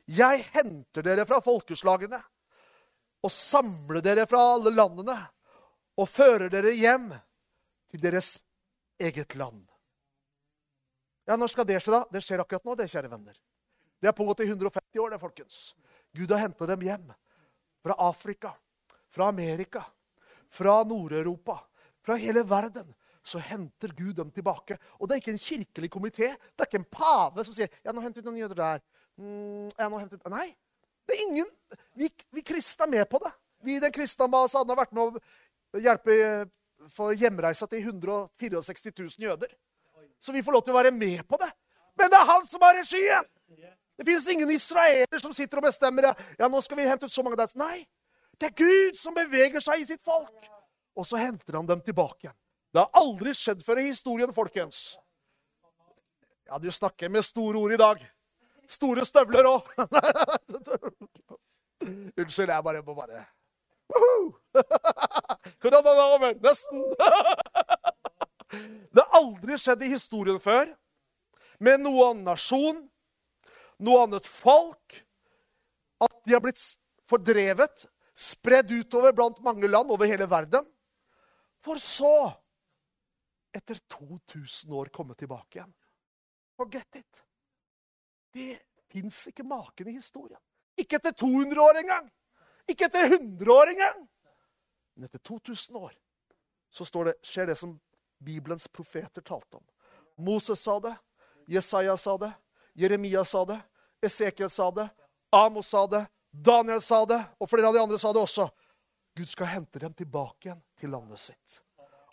Jeg 0.09 0.45
henter 0.55 1.05
dere 1.05 1.25
fra 1.29 1.37
folkeslagene 1.43 2.19
og 3.23 3.31
samler 3.33 4.01
dere 4.01 4.25
fra 4.29 4.41
alle 4.55 4.71
landene 4.73 5.17
og 5.99 6.07
fører 6.09 6.49
dere 6.49 6.71
hjem 6.73 7.11
til 7.91 8.01
deres 8.01 8.37
eget 8.99 9.35
land. 9.35 9.61
Ja, 11.29 11.35
Når 11.35 11.51
skal 11.53 11.67
det 11.67 11.77
skje, 11.83 11.93
da? 11.93 12.05
Det 12.09 12.23
skjer 12.25 12.41
akkurat 12.41 12.65
nå, 12.65 12.73
det, 12.75 12.89
kjære 12.89 13.11
venner. 13.11 13.35
Det 14.01 14.07
har 14.07 14.15
pågått 14.17 14.41
i 14.41 14.47
150 14.49 15.01
år, 15.03 15.11
det, 15.13 15.19
folkens. 15.21 15.57
Gud 16.15 16.31
har 16.31 16.41
henta 16.41 16.65
dem 16.65 16.81
hjem. 16.87 17.11
Fra 17.85 17.95
Afrika, 18.01 18.55
fra 19.13 19.27
Amerika, 19.29 19.83
fra 20.49 20.81
Nord-Europa, 20.83 21.59
fra 22.01 22.17
hele 22.17 22.41
verden. 22.47 22.89
Så 23.25 23.41
henter 23.43 23.91
Gud 23.97 24.15
dem 24.17 24.31
tilbake. 24.31 24.77
Og 24.97 25.07
det 25.07 25.15
er 25.15 25.21
ikke 25.23 25.35
en 25.35 25.43
kirkelig 25.43 25.89
komité. 25.91 26.31
Det 26.33 26.63
er 26.63 26.69
ikke 26.69 26.81
en 26.81 26.91
pave 26.91 27.45
som 27.45 27.55
sier 27.55 27.69
ja, 27.83 27.93
nå 27.93 28.03
hentet 28.03 28.25
noen 28.25 28.39
jøder 28.39 28.61
der. 28.61 28.83
Mm, 29.19 29.67
ja, 29.75 29.89
nå 29.89 29.99
hentet... 29.99 30.23
Nei, 30.31 30.47
det 31.09 31.17
er 31.17 31.25
ingen, 31.27 31.51
Vi, 31.99 32.09
vi 32.31 32.45
kristne 32.45 32.87
er 32.87 32.93
med 32.99 33.09
på 33.11 33.19
det. 33.23 33.31
Vi 33.65 33.75
i 33.75 33.83
den 33.83 33.91
kristne 33.91 34.29
ambassaden 34.29 34.71
har 34.71 34.79
vært 34.79 34.95
med 34.95 35.19
å 35.19 35.83
hjelpe 35.83 36.15
for 36.87 37.11
hjemreisa 37.17 37.67
til 37.67 37.83
164 37.83 38.93
000 38.95 39.27
jøder. 39.27 39.51
Så 40.19 40.31
vi 40.31 40.43
får 40.43 40.55
lov 40.55 40.63
til 40.63 40.73
å 40.75 40.79
være 40.79 40.93
med 40.95 41.23
på 41.27 41.39
det. 41.41 41.49
Men 41.99 42.11
det 42.11 42.19
er 42.19 42.29
han 42.29 42.47
som 42.47 42.63
har 42.63 42.77
regien! 42.79 43.27
Det 43.99 44.05
fins 44.07 44.27
ingen 44.31 44.51
israeler 44.53 45.19
som 45.19 45.33
sitter 45.35 45.59
og 45.59 45.65
bestemmer 45.67 46.05
ja, 46.07 46.47
nå 46.47 46.61
skal 46.63 46.79
vi 46.79 46.85
hente 46.87 47.07
ut 47.09 47.11
så 47.11 47.23
mange 47.25 47.35
der. 47.39 47.51
Nei, 47.59 47.81
det 48.39 48.47
er 48.47 48.55
Gud 48.55 48.99
som 48.99 49.15
beveger 49.15 49.63
seg 49.63 49.81
i 49.81 49.87
sitt 49.89 50.03
folk. 50.03 50.31
Og 50.95 51.07
så 51.07 51.19
henter 51.19 51.57
han 51.59 51.67
dem 51.67 51.81
tilbake 51.83 52.29
igjen. 52.29 52.37
Det 52.73 52.81
har 52.83 52.89
aldri 53.01 53.33
skjedd 53.33 53.63
før 53.65 53.81
i 53.81 53.89
historien, 53.89 54.33
folkens. 54.33 54.97
Ja, 56.49 56.57
du 56.61 56.69
snakker 56.73 57.09
med 57.09 57.25
store 57.25 57.57
ord 57.57 57.73
i 57.73 57.81
dag. 57.81 58.01
Store 58.69 59.05
støvler 59.05 59.45
òg. 59.49 59.69
Unnskyld, 62.19 62.51
jeg 62.51 62.63
bare 62.65 62.81
må 62.85 62.93
bare 62.93 63.25
Korona 65.61 65.93
er 65.93 66.01
over! 66.03 66.33
Nesten! 66.43 66.83
det 68.93 69.01
har 69.01 69.17
aldri 69.17 69.57
skjedd 69.57 69.81
i 69.85 69.93
historien 69.93 70.39
før 70.43 70.65
med 71.63 71.81
noen 71.83 72.11
annen 72.11 72.27
nasjon, 72.29 72.77
noe 73.83 74.03
annet 74.05 74.27
folk, 74.29 74.99
at 75.99 76.13
de 76.23 76.35
har 76.35 76.43
blitt 76.43 76.61
fordrevet, 77.09 77.87
spredd 78.15 78.71
utover 78.71 79.11
blant 79.15 79.41
mange 79.43 79.67
land 79.67 79.91
over 79.91 80.07
hele 80.07 80.27
verden, 80.31 80.63
for 81.63 81.81
så, 81.83 82.31
etter 83.55 83.79
2000 83.87 84.73
år, 84.73 84.91
komme 84.93 85.13
tilbake 85.13 85.59
igjen. 85.59 85.73
Forget 86.57 86.95
it. 86.95 87.23
Det 88.33 88.59
fins 88.91 89.27
ikke 89.27 89.43
maken 89.43 89.87
i 89.87 89.97
historien. 89.97 90.41
Ikke 90.77 90.99
etter 90.99 91.11
200 91.11 91.61
år 91.61 91.81
engang. 91.81 92.09
Ikke 92.69 92.85
etter 92.85 93.09
100 93.09 93.51
år 93.53 93.73
engang. 93.73 94.05
Men 94.93 95.09
etter 95.09 95.19
2000 95.19 95.75
år 95.75 95.93
så 96.69 97.03
det, 97.03 97.13
skjer 97.25 97.49
det 97.49 97.55
som 97.55 97.79
Bibelens 98.19 98.67
profeter 98.67 99.21
talte 99.21 99.57
om. 99.57 99.63
Moses 100.15 100.61
sa 100.61 100.79
det, 100.79 100.95
Jesaja 101.47 101.97
sa 101.97 102.17
det, 102.17 102.31
Jeremia 102.73 103.25
sa 103.25 103.45
det, 103.45 103.59
Esekiel 104.01 104.49
sa 104.49 104.71
det, 104.71 104.89
Amos 105.31 105.67
sa 105.67 105.87
det, 105.87 106.05
Daniel 106.31 106.81
sa 106.81 107.05
det, 107.05 107.23
og 107.39 107.49
flere 107.49 107.67
av 107.67 107.73
de 107.73 107.81
andre 107.81 107.99
sa 107.99 108.13
det 108.13 108.21
også. 108.21 108.49
Gud 109.17 109.29
skal 109.29 109.49
hente 109.55 109.79
dem 109.79 109.93
tilbake 109.93 110.49
igjen 110.49 110.61
til 110.77 110.93
landet 110.93 111.19
sitt. 111.19 111.57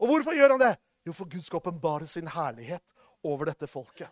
Og 0.00 0.08
hvorfor 0.08 0.34
gjør 0.36 0.56
han 0.56 0.62
det? 0.62 0.72
Jo, 1.06 1.14
for 1.14 1.30
Gud 1.30 1.44
skal 1.46 1.60
åpenbare 1.62 2.06
sin 2.10 2.26
herlighet 2.26 2.94
over 3.26 3.46
dette 3.46 3.68
folket. 3.70 4.10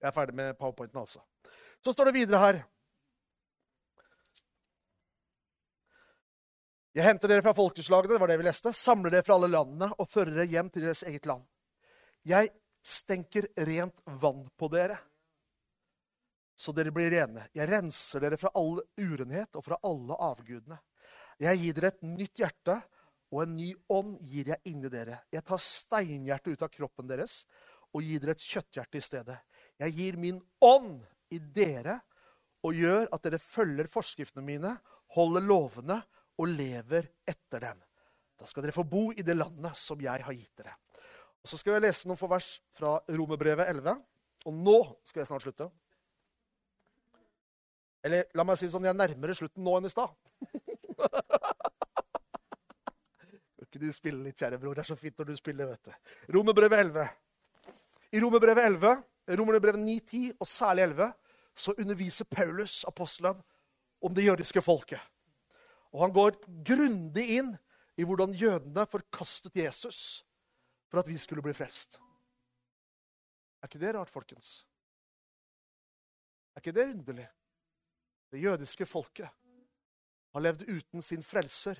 Jeg 0.00 0.08
er 0.08 0.14
ferdig 0.14 0.36
med 0.38 0.58
powerpointen, 0.58 1.00
altså. 1.02 1.20
Så 1.84 1.92
står 1.92 2.10
det 2.10 2.20
videre 2.20 2.40
her 2.40 2.60
Jeg 6.90 7.06
henter 7.06 7.30
dere 7.30 7.42
fra 7.44 7.54
folkeslagene, 7.54 8.16
det 8.16 8.18
var 8.18 8.30
det 8.32 8.40
vi 8.40 8.46
leste, 8.48 8.72
samler 8.74 9.12
dere 9.14 9.22
fra 9.22 9.36
alle 9.38 9.50
landene 9.52 9.92
og 9.94 10.08
fører 10.10 10.34
dere 10.34 10.50
hjem 10.50 10.70
til 10.74 10.82
deres 10.82 11.04
eget 11.06 11.28
land. 11.30 11.44
Jeg 12.26 12.50
stenker 12.82 13.46
rent 13.68 14.00
vann 14.18 14.42
på 14.58 14.68
dere, 14.72 14.96
så 16.58 16.74
dere 16.74 16.90
blir 16.92 17.12
rene. 17.14 17.46
Jeg 17.54 17.70
renser 17.70 18.24
dere 18.24 18.38
fra 18.40 18.50
all 18.58 18.82
urenhet 18.98 19.54
og 19.54 19.64
fra 19.64 19.78
alle 19.86 20.18
avgudene. 20.18 20.80
Jeg 21.40 21.62
gir 21.62 21.78
dere 21.78 21.92
et 21.94 22.02
nytt 22.04 22.42
hjerte, 22.42 22.80
og 23.30 23.44
en 23.44 23.56
ny 23.56 23.70
ånd 23.92 24.16
gir 24.26 24.50
jeg 24.50 24.62
inni 24.70 24.90
dere. 24.90 25.20
Jeg 25.30 25.44
tar 25.46 25.62
steinhjertet 25.62 26.56
ut 26.56 26.64
av 26.66 26.72
kroppen 26.72 27.10
deres 27.10 27.44
og 27.94 28.02
gir 28.02 28.22
dere 28.22 28.34
et 28.36 28.46
kjøtthjerte 28.46 28.98
i 28.98 29.04
stedet. 29.04 29.36
Jeg 29.80 29.94
gir 29.96 30.18
min 30.20 30.40
ånd 30.62 30.98
i 31.30 31.38
dere 31.38 32.00
og 32.66 32.76
gjør 32.76 33.06
at 33.14 33.22
dere 33.24 33.40
følger 33.40 33.88
forskriftene 33.90 34.44
mine, 34.44 34.74
holder 35.14 35.46
lovene 35.46 36.00
og 36.40 36.50
lever 36.50 37.08
etter 37.28 37.62
dem. 37.62 37.78
Da 38.40 38.48
skal 38.48 38.64
dere 38.64 38.74
få 38.74 38.84
bo 38.88 39.10
i 39.12 39.24
det 39.26 39.36
landet 39.36 39.78
som 39.78 40.00
jeg 40.00 40.26
har 40.26 40.36
gitt 40.36 40.62
dere. 40.62 40.74
Og 41.40 41.48
Så 41.48 41.60
skal 41.60 41.76
jeg 41.76 41.86
lese 41.86 42.08
noen 42.08 42.20
få 42.20 42.28
vers 42.28 42.58
fra 42.74 42.98
Romerbrevet 43.08 43.70
11. 43.72 43.94
Og 44.48 44.56
nå 44.56 44.78
skal 45.04 45.22
jeg 45.22 45.30
snart 45.30 45.44
slutte. 45.44 45.70
Eller 48.04 48.28
la 48.36 48.44
meg 48.48 48.56
si 48.56 48.66
det 48.66 48.72
sånn, 48.72 48.86
jeg 48.88 48.94
er 48.94 49.00
nærmere 49.00 49.36
slutten 49.36 49.64
nå 49.64 49.76
enn 49.76 49.88
i 49.88 49.92
stad. 49.92 50.12
Ikke 53.70 53.84
du 53.86 53.92
spille 53.94 54.18
litt, 54.24 54.34
kjære 54.34 54.58
bror? 54.58 54.74
Det 54.74 54.82
er 54.82 54.88
så 54.88 54.96
fint 54.98 55.14
når 55.20 55.28
du 55.28 55.36
spiller, 55.38 55.68
vet 55.70 55.86
du. 55.86 55.92
Romerbrevet 56.34 56.80
11. 56.82 57.04
I 58.10 58.20
Romerbrevet 58.24 58.64
11, 58.66 58.94
Romerbrevet 59.38 59.78
9, 59.78 59.92
10 60.10 60.22
og 60.40 60.48
særlig 60.50 60.88
11 60.88 61.12
så 61.54 61.74
underviser 61.78 62.26
Paulus, 62.26 62.80
apostelen, 62.88 63.38
om 64.02 64.14
det 64.14 64.24
jødiske 64.24 64.62
folket. 64.64 64.98
Og 65.94 66.02
han 66.02 66.14
går 66.14 66.38
grundig 66.66 67.26
inn 67.36 67.52
i 67.94 68.06
hvordan 68.06 68.34
jødene 68.34 68.86
forkastet 68.90 69.54
Jesus 69.54 70.24
for 70.90 71.04
at 71.04 71.10
vi 71.10 71.18
skulle 71.20 71.44
bli 71.44 71.54
frelst. 71.54 72.00
Er 73.62 73.70
ikke 73.70 73.82
det 73.82 73.94
rart, 73.94 74.10
folkens? 74.10 74.64
Er 76.56 76.64
ikke 76.64 76.74
det 76.74 76.88
underlig? 76.96 77.28
Det 78.34 78.42
jødiske 78.42 78.86
folket 78.86 79.30
har 80.32 80.42
levd 80.42 80.66
uten 80.66 81.02
sin 81.02 81.22
frelser 81.22 81.78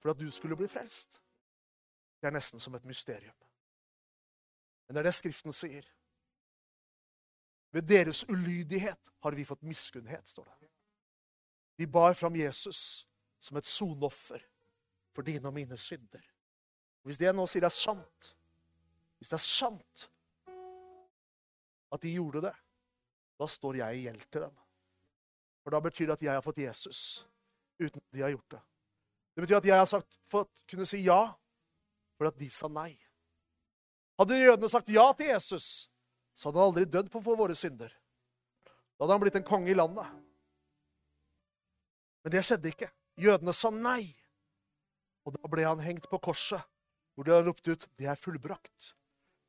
for 0.00 0.12
at 0.12 0.20
du 0.20 0.28
skulle 0.32 0.56
bli 0.56 0.68
frelst. 0.68 1.20
Det 2.20 2.28
er 2.28 2.36
nesten 2.36 2.60
som 2.60 2.74
et 2.76 2.84
mysterium. 2.84 3.36
Men 4.86 4.96
det 4.96 5.00
er 5.00 5.08
det 5.08 5.16
Skriften 5.16 5.54
sier. 5.56 5.86
Ved 7.70 7.86
deres 7.86 8.24
ulydighet 8.28 9.10
har 9.22 9.36
vi 9.38 9.46
fått 9.46 9.62
miskunnhet, 9.62 10.28
står 10.28 10.48
det. 10.50 10.70
De 11.78 11.86
bar 11.86 12.14
fram 12.14 12.36
Jesus 12.36 13.06
som 13.40 13.56
et 13.56 13.66
sonoffer 13.66 14.42
for 15.14 15.24
dine 15.24 15.48
og 15.48 15.54
mine 15.54 15.78
synder. 15.78 16.24
Hvis 17.06 17.20
det 17.20 17.30
jeg 17.30 17.36
nå 17.38 17.46
sier, 17.48 17.64
er 17.64 17.72
sant, 17.72 18.32
hvis 19.18 19.30
det 19.30 19.38
er 19.38 19.46
sant 19.46 20.08
at 21.90 22.02
de 22.02 22.12
gjorde 22.18 22.42
det, 22.44 22.56
da 23.40 23.48
står 23.48 23.80
jeg 23.80 23.96
i 23.96 24.04
gjeld 24.04 24.26
til 24.28 24.44
dem. 24.44 24.58
For 25.64 25.72
da 25.72 25.80
betyr 25.84 26.10
det 26.10 26.18
at 26.18 26.24
jeg 26.26 26.36
har 26.36 26.44
fått 26.44 26.60
Jesus 26.60 27.00
uten 27.80 28.02
at 28.02 28.12
de 28.12 28.22
har 28.26 28.34
gjort 28.34 28.56
det. 28.56 28.60
Det 29.34 29.44
betyr 29.44 29.60
at 29.60 29.68
jeg 29.70 29.78
har 29.80 29.88
sagt, 29.88 30.18
fått 30.28 30.62
kunne 30.68 30.86
si 30.88 31.00
ja 31.06 31.22
for 32.20 32.28
at 32.28 32.36
de 32.36 32.50
sa 32.52 32.68
nei. 32.68 32.92
Hadde 34.20 34.36
jødene 34.36 34.68
sagt 34.68 34.90
ja 34.92 35.06
til 35.16 35.30
Jesus, 35.30 35.88
så 36.36 36.50
hadde 36.50 36.60
han 36.60 36.68
aldri 36.68 36.82
dødd 36.84 37.06
på 37.08 37.22
for 37.24 37.38
våre 37.40 37.54
synder. 37.56 37.88
Da 38.68 39.06
hadde 39.06 39.14
han 39.14 39.22
blitt 39.22 39.38
en 39.40 39.46
konge 39.48 39.70
i 39.72 39.76
landet. 39.78 40.04
Men 42.20 42.34
det 42.34 42.42
skjedde 42.44 42.68
ikke. 42.68 42.90
Jødene 43.16 43.54
sa 43.56 43.70
nei. 43.72 44.10
Og 45.24 45.32
da 45.32 45.48
ble 45.48 45.64
han 45.64 45.80
hengt 45.80 46.10
på 46.12 46.20
korset, 46.20 46.60
hvor 47.16 47.24
de 47.24 47.32
hadde 47.32 47.48
ropt 47.48 47.68
ut 47.68 47.86
'Det 47.96 48.06
er 48.06 48.20
fullbrakt'. 48.20 48.92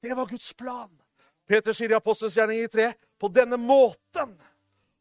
Det 0.01 0.15
var 0.15 0.25
Guds 0.31 0.53
plan. 0.53 1.01
Peter 1.47 1.73
sier 1.73 1.91
i 1.91 1.99
Apostels 1.99 2.37
gjerning 2.37 2.59
i 2.63 2.67
3.: 2.67 2.93
På 3.19 3.27
denne 3.27 3.57
måten 3.57 4.31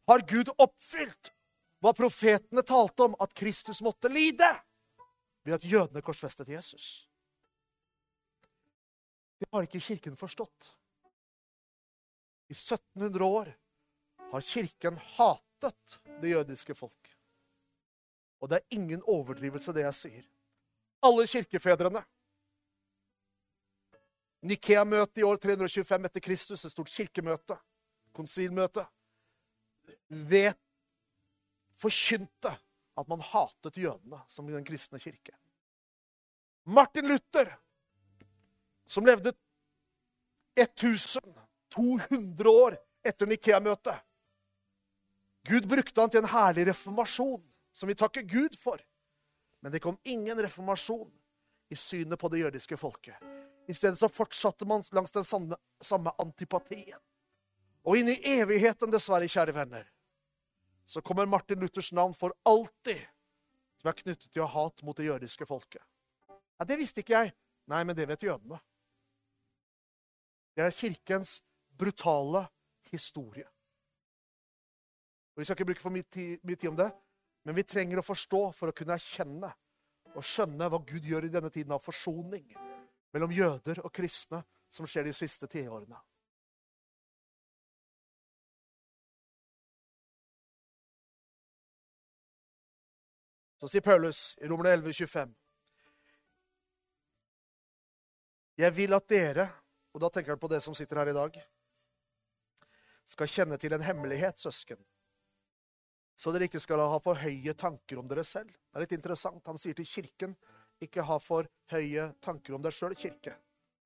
har 0.07 0.27
Gud 0.27 0.51
oppfylt 0.57 1.31
hva 1.79 1.93
profetene 1.93 2.63
talte 2.67 3.03
om 3.03 3.15
at 3.19 3.33
Kristus 3.33 3.81
måtte 3.81 4.11
lide 4.11 4.51
ved 5.43 5.53
at 5.53 5.63
jødene 5.63 6.01
korsfestet 6.01 6.51
Jesus. 6.51 7.07
Det 9.41 9.49
har 9.49 9.65
ikke 9.65 9.81
Kirken 9.81 10.13
forstått. 10.17 10.67
I 12.51 12.53
1700 12.53 13.25
år 13.25 13.49
har 14.31 14.43
Kirken 14.45 14.99
hatet 15.15 15.97
det 16.21 16.35
jødiske 16.35 16.75
folk. 16.77 17.09
Og 18.41 18.49
det 18.49 18.59
er 18.59 18.77
ingen 18.77 19.01
overdrivelse, 19.09 19.73
det 19.73 19.87
jeg 19.87 19.97
sier. 19.97 20.27
Alle 21.01 21.25
kirkefedrene 21.25 22.03
Nikea-møtet 24.45 25.21
i 25.21 25.25
år 25.25 25.37
325 25.37 26.05
etter 26.07 26.23
Kristus, 26.25 26.65
et 26.65 26.73
stort 26.73 26.89
kirkemøte, 26.89 27.57
konsilmøte, 28.13 28.85
vet 30.09 30.57
forkynte 31.77 32.53
at 32.97 33.09
man 33.09 33.21
hatet 33.25 33.77
jødene 33.77 34.21
som 34.29 34.49
den 34.49 34.65
kristne 34.65 35.01
kirke. 35.01 35.35
Martin 36.65 37.07
Luther, 37.09 37.53
som 38.91 39.05
levde 39.07 39.31
1200 40.59 42.49
år 42.49 42.75
etter 43.07 43.29
Nikea-møtet 43.29 44.03
Gud 45.47 45.67
brukte 45.67 46.01
han 46.01 46.11
til 46.11 46.21
en 46.21 46.29
herlig 46.29 46.67
reformasjon 46.69 47.41
som 47.73 47.89
vi 47.89 47.95
takker 47.97 48.21
Gud 48.29 48.57
for. 48.59 48.77
Men 49.61 49.71
det 49.73 49.79
kom 49.81 49.97
ingen 50.03 50.37
reformasjon 50.37 51.09
i 51.71 51.75
synet 51.75 52.19
på 52.19 52.29
det 52.29 52.43
jødiske 52.43 52.77
folket. 52.77 53.15
I 53.67 53.73
stedet 53.73 53.97
så 53.97 54.09
fortsatte 54.09 54.67
man 54.69 54.83
langs 54.91 55.11
den 55.11 55.23
samme, 55.25 55.57
samme 55.81 56.13
antipatien. 56.19 56.99
Og 57.81 57.97
inn 57.97 58.11
i 58.11 58.19
evigheten, 58.35 58.91
dessverre, 58.93 59.29
kjære 59.29 59.55
venner, 59.55 59.87
så 60.85 61.01
kommer 61.01 61.25
Martin 61.25 61.61
Luthers 61.61 61.91
navn 61.95 62.13
for 62.13 62.35
alltid 62.45 63.01
som 63.81 63.89
er 63.89 63.97
knyttet 63.97 64.29
til 64.29 64.43
å 64.43 64.49
ha 64.49 64.65
hat 64.65 64.83
mot 64.85 64.97
det 64.97 65.07
jødiske 65.07 65.47
folket. 65.49 65.81
Ja, 66.59 66.65
Det 66.65 66.77
visste 66.77 67.01
ikke 67.01 67.17
jeg. 67.17 67.33
Nei, 67.71 67.83
men 67.83 67.95
det 67.95 68.05
vet 68.09 68.21
jødene. 68.27 68.59
Det 70.55 70.65
er 70.65 70.75
kirkens 70.75 71.39
brutale 71.77 72.45
historie. 72.91 73.47
Og 75.31 75.39
Vi 75.39 75.45
skal 75.45 75.55
ikke 75.55 75.65
bruke 75.71 75.81
for 75.81 75.95
mye 75.95 76.07
tid, 76.11 76.67
om 76.67 76.77
det, 76.77 76.91
men 77.45 77.55
vi 77.55 77.63
trenger 77.63 78.01
å 78.01 78.05
forstå 78.05 78.41
for 78.53 78.69
å 78.69 78.75
kunne 78.75 78.97
erkjenne 78.99 79.49
og 80.11 80.25
skjønne 80.27 80.67
hva 80.69 80.81
Gud 80.85 81.07
gjør 81.07 81.25
i 81.25 81.33
denne 81.33 81.49
tiden 81.49 81.71
av 81.71 81.83
forsoning 81.83 82.51
mellom 83.13 83.31
jøder 83.31 83.79
og 83.85 83.93
kristne 83.95 84.43
som 84.71 84.87
skjer 84.87 85.07
de 85.07 85.13
siste 85.15 85.47
tiårene. 85.51 85.97
Så 93.61 93.69
sier 93.69 93.83
Paulus 93.85 94.33
i 94.41 94.47
Romerne 94.49 94.71
11, 94.73 94.93
25. 95.05 95.33
Jeg 98.57 98.73
vil 98.75 98.93
at 98.97 99.09
dere, 99.09 99.45
og 99.91 100.03
da 100.03 100.09
tenker 100.09 100.33
han 100.33 100.41
på 100.41 100.49
det 100.51 100.61
som 100.63 100.75
sitter 100.77 101.01
her 101.01 101.11
i 101.11 101.17
dag, 101.17 101.37
skal 103.11 103.27
kjenne 103.27 103.57
til 103.59 103.75
en 103.75 103.83
hemmelighet, 103.83 104.39
søsken 104.39 104.79
så 106.21 106.29
dere 106.33 106.45
ikke 106.45 106.61
skal 106.61 106.83
ha 106.85 106.99
for 107.01 107.17
høye 107.17 107.53
tanker 107.57 107.97
om 107.97 108.09
dere 108.09 108.23
selv. 108.27 108.51
Det 108.51 108.77
er 108.77 108.83
litt 108.83 108.93
interessant. 108.93 109.41
Han 109.47 109.57
sier 109.57 109.73
til 109.77 109.87
kirken 109.89 110.35
ikke 110.81 111.05
ha 111.07 111.17
for 111.21 111.47
høye 111.73 112.11
tanker 112.21 112.53
om 112.53 112.61
deg 112.61 112.75
sjøl, 112.75 112.93
kirke, 112.97 113.33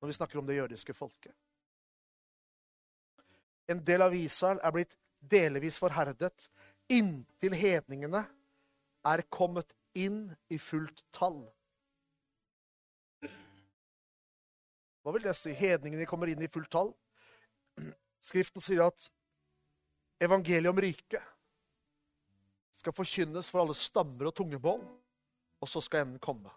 når 0.00 0.10
vi 0.10 0.16
snakker 0.18 0.40
om 0.40 0.48
det 0.48 0.58
jødiske 0.58 0.92
folket. 0.96 1.32
En 3.72 3.80
del 3.84 4.04
av 4.04 4.14
Israel 4.14 4.60
er 4.62 4.74
blitt 4.74 4.98
delvis 5.18 5.80
forherdet 5.80 6.48
inntil 6.92 7.56
hedningene 7.56 8.20
er 9.06 9.24
kommet 9.32 9.72
inn 9.96 10.28
i 10.52 10.60
fullt 10.60 11.06
tall. 11.16 11.40
Hva 15.06 15.12
vil 15.14 15.22
det 15.22 15.36
si? 15.38 15.52
Hedningene 15.54 16.02
kommer 16.10 16.26
inn 16.26 16.40
i 16.42 16.48
fullt 16.50 16.66
tall? 16.74 16.88
Skriften 18.18 18.58
sier 18.58 18.80
at 18.88 19.04
evangeliet 20.18 20.66
om 20.72 20.80
riket 20.82 21.22
skal 22.74 22.90
forkynnes 22.96 23.46
for 23.46 23.62
alle 23.62 23.76
stammer 23.78 24.26
og 24.26 24.34
tungemål, 24.34 24.82
og 25.62 25.70
så 25.70 25.78
skal 25.86 26.02
enden 26.02 26.18
komme. 26.18 26.50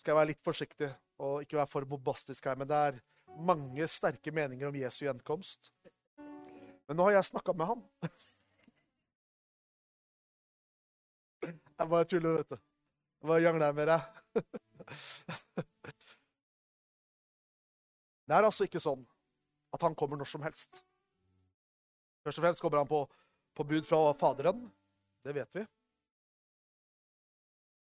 Skal 0.00 0.14
jeg 0.14 0.20
være 0.22 0.30
litt 0.32 0.40
forsiktig 0.48 0.88
og 1.20 1.44
ikke 1.44 1.60
være 1.60 1.72
for 1.74 1.92
bombastisk 1.92 2.48
her, 2.48 2.56
men 2.56 2.72
det 2.72 2.82
er 2.88 3.00
mange 3.36 3.92
sterke 3.92 4.32
meninger 4.32 4.72
om 4.72 4.80
Jesu 4.80 5.04
gjenkomst. 5.04 5.74
Men 6.88 6.96
nå 6.96 7.10
har 7.10 7.18
jeg 7.18 7.34
snakka 7.34 7.52
med 7.52 7.68
han. 7.68 7.88
Jeg 11.44 11.84
bare 11.84 12.08
tuller, 12.08 12.40
vet 12.40 12.56
du. 12.56 12.56
Jeg 12.56 13.28
bare 13.28 13.44
jangler 13.44 13.76
med 13.76 13.92
deg. 13.92 14.64
Det 18.26 18.34
er 18.34 18.42
altså 18.42 18.66
ikke 18.66 18.82
sånn 18.82 19.04
at 19.74 19.82
han 19.86 19.94
kommer 19.98 20.18
når 20.18 20.28
som 20.30 20.42
helst. 20.42 20.82
Først 22.26 22.40
og 22.40 22.44
fremst 22.46 22.62
kommer 22.62 22.80
han 22.82 22.90
på, 22.90 23.04
på 23.54 23.66
bud 23.66 23.86
fra 23.86 24.00
Faderen. 24.18 24.64
Det 25.22 25.34
vet 25.36 25.58
vi. 25.58 25.62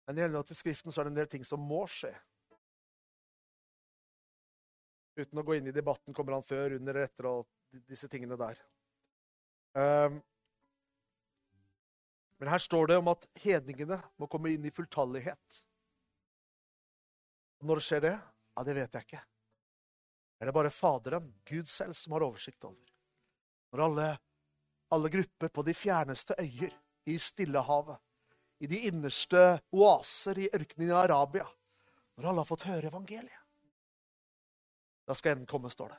Men 0.07 0.19
i 0.19 0.23
henhold 0.25 0.47
til 0.49 0.59
Skriften 0.59 0.91
så 0.91 1.01
er 1.01 1.07
det 1.07 1.13
en 1.13 1.21
del 1.21 1.31
ting 1.31 1.45
som 1.47 1.63
må 1.63 1.85
skje. 1.91 2.11
Uten 5.15 5.39
å 5.39 5.45
gå 5.45 5.55
inn 5.55 5.69
i 5.69 5.75
debatten 5.75 6.15
kommer 6.15 6.35
han 6.35 6.45
før, 6.45 6.75
under, 6.79 7.03
etter 7.05 7.29
og 7.29 7.47
disse 7.87 8.09
tingene 8.11 8.35
der. 8.39 8.59
Um, 9.77 10.19
men 12.41 12.51
her 12.51 12.59
står 12.59 12.89
det 12.91 12.97
om 12.99 13.07
at 13.13 13.27
hedningene 13.39 13.99
må 14.19 14.27
komme 14.27 14.51
inn 14.51 14.65
i 14.67 14.73
fulltallighet. 14.73 15.63
Når 17.63 17.79
skjer 17.83 18.01
det? 18.03 18.15
Ja, 18.55 18.63
Det 18.63 18.75
vet 18.75 18.93
jeg 18.93 19.07
ikke. 19.07 19.23
Er 20.39 20.45
det 20.49 20.53
bare 20.53 20.69
Faderen, 20.69 21.33
Gud 21.47 21.67
selv, 21.71 21.93
som 21.95 22.13
har 22.13 22.25
oversikt 22.25 22.65
over? 22.67 22.89
Når 23.71 23.83
alle, 23.85 24.07
alle 24.91 25.09
grupper 25.09 25.49
på 25.49 25.63
de 25.63 25.73
fjerneste 25.73 26.35
øyer, 26.39 26.73
i 27.05 27.17
Stillehavet, 27.19 27.99
i 28.63 28.67
de 28.67 28.77
innerste 28.87 29.39
oaser 29.75 30.39
i 30.39 30.49
ørkenen 30.55 30.91
i 30.91 30.95
Arabia, 30.95 31.43
når 32.15 32.29
alle 32.29 32.43
har 32.43 32.47
fått 32.47 32.67
høre 32.69 32.87
evangeliet 32.87 33.41
Da 35.03 35.15
skal 35.19 35.33
enden 35.33 35.49
komme, 35.49 35.71
står 35.71 35.91
det. 35.91 35.97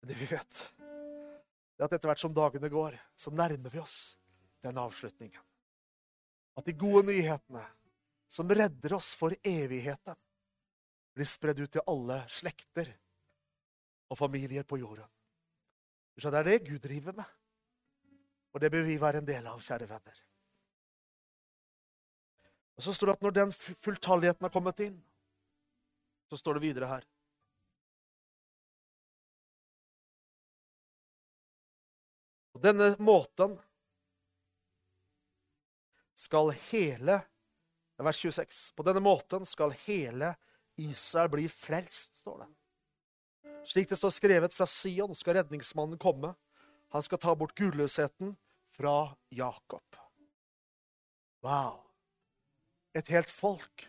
Men 0.00 0.10
det 0.10 0.16
vi 0.18 0.26
vet, 0.26 0.62
er 0.80 1.84
at 1.86 1.92
etter 1.92 2.10
hvert 2.10 2.22
som 2.22 2.34
dagene 2.34 2.70
går, 2.72 2.96
så 3.14 3.30
nærmer 3.30 3.70
vi 3.70 3.78
oss 3.78 4.16
den 4.64 4.78
avslutningen. 4.80 5.42
At 6.58 6.66
de 6.66 6.74
gode 6.74 7.04
nyhetene 7.06 7.62
som 8.30 8.50
redder 8.50 8.92
oss 8.94 9.14
for 9.18 9.34
evigheten, 9.42 10.14
blir 11.14 11.26
spredd 11.26 11.58
ut 11.58 11.72
til 11.74 11.82
alle 11.90 12.20
slekter 12.30 12.92
og 14.10 14.18
familier 14.18 14.62
på 14.62 14.78
jorden. 14.78 15.08
Så 16.20 16.30
det 16.30 16.38
er 16.38 16.46
det 16.46 16.66
Gud 16.68 16.82
driver 16.84 17.16
med. 17.16 17.30
Og 18.54 18.62
det 18.62 18.70
bør 18.70 18.84
vi 18.86 18.98
være 19.00 19.22
en 19.22 19.26
del 19.26 19.46
av, 19.46 19.62
kjære 19.62 19.88
venner. 19.88 20.20
Og 22.76 22.84
Så 22.84 22.94
står 22.94 23.10
det 23.10 23.14
at 23.18 23.24
når 23.24 23.34
den 23.36 23.52
fulltalligheten 23.52 24.46
har 24.46 24.52
kommet 24.52 24.82
inn, 24.84 25.00
så 26.30 26.38
står 26.38 26.56
det 26.56 26.62
videre 26.68 26.86
her 26.86 27.06
På 32.52 32.62
denne 32.62 32.92
måten 33.02 33.56
skal 36.14 36.52
hele 36.68 37.20
Vers 38.04 38.16
26. 38.16 38.72
På 38.76 38.84
denne 38.86 39.02
måten 39.04 39.44
skal 39.46 39.74
hele 39.84 40.34
Israel 40.80 41.28
bli 41.32 41.48
frelst, 41.52 42.22
står 42.22 42.44
det. 42.44 42.50
Slik 43.68 43.90
det 43.90 43.98
står 44.00 44.12
skrevet 44.14 44.54
fra 44.56 44.66
Sion, 44.66 45.14
skal 45.16 45.36
redningsmannen 45.40 46.00
komme. 46.00 46.32
Han 46.94 47.04
skal 47.04 47.20
ta 47.20 47.34
bort 47.36 47.54
gudløsheten 47.58 48.34
fra 48.72 49.16
Jakob. 49.28 49.96
Wow! 51.44 51.82
Et 52.96 53.08
helt 53.12 53.30
folk 53.30 53.84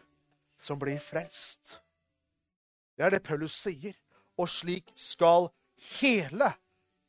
som 0.59 0.79
blir 0.79 0.99
frelst. 1.01 1.79
Det 2.97 3.07
er 3.07 3.15
det 3.15 3.23
Paulus 3.25 3.55
sier. 3.57 3.95
Og 4.39 4.49
slik 4.49 4.91
skal 4.97 5.49
hele 5.99 6.51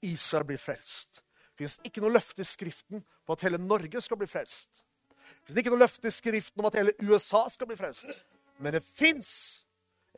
Israel 0.04 0.46
bli 0.48 0.56
frelst. 0.60 1.22
Det 1.52 1.62
fins 1.62 1.78
ikke 1.86 2.02
noe 2.02 2.14
løfte 2.14 2.42
i 2.42 2.48
Skriften 2.48 3.04
på 3.24 3.34
at 3.36 3.44
hele 3.46 3.60
Norge 3.60 4.00
skal 4.02 4.18
bli 4.20 4.28
frelst. 4.30 4.82
Det 5.52 5.60
er 5.60 5.64
ikke 5.66 5.74
noe 5.74 5.84
løfte 5.84 6.08
i 6.08 6.14
Skriften 6.14 6.62
om 6.62 6.68
at 6.68 6.78
hele 6.80 6.94
USA 7.04 7.44
skal 7.52 7.68
bli 7.70 7.76
frelst. 7.78 8.10
Men 8.62 8.76
det 8.76 8.82
fins 8.84 9.30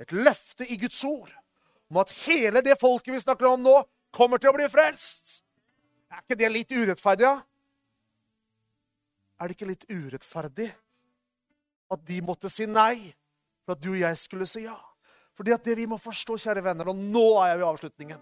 et 0.01 0.13
løfte 0.13 0.67
i 0.67 0.79
Guds 0.81 1.03
ord 1.07 1.33
om 1.93 2.01
at 2.03 2.13
hele 2.25 2.63
det 2.65 2.77
folket 2.81 3.15
vi 3.15 3.23
snakker 3.23 3.49
om 3.49 3.63
nå, 3.63 3.75
kommer 4.15 4.41
til 4.41 4.53
å 4.53 4.57
bli 4.57 4.67
frelst. 4.71 5.43
Er 6.11 6.23
ikke 6.23 6.39
det 6.39 6.51
litt 6.53 6.73
urettferdig? 6.75 7.27
Ja? 7.27 7.37
Er 9.39 9.51
det 9.51 9.57
ikke 9.57 9.71
litt 9.73 9.87
urettferdig 9.91 10.71
at 11.95 12.05
de 12.09 12.19
måtte 12.25 12.51
si 12.51 12.67
nei 12.71 13.13
for 13.65 13.75
at 13.75 13.83
du 13.83 13.91
og 13.93 14.01
jeg 14.01 14.21
skulle 14.21 14.49
si 14.49 14.65
ja? 14.65 14.77
Fordi 15.35 15.55
at 15.55 15.65
det 15.67 15.75
vi 15.81 15.89
må 15.91 15.99
forstå, 15.99 16.37
kjære 16.39 16.63
venner, 16.63 16.93
og 16.93 16.99
nå 16.99 17.27
er 17.43 17.51
jeg 17.51 17.59
ved 17.59 17.67
avslutningen, 17.67 18.21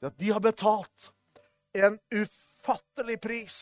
det 0.00 0.08
at 0.08 0.16
de 0.16 0.32
har 0.32 0.40
betalt 0.40 1.10
en 1.76 1.98
ufattelig 2.16 3.18
pris 3.20 3.58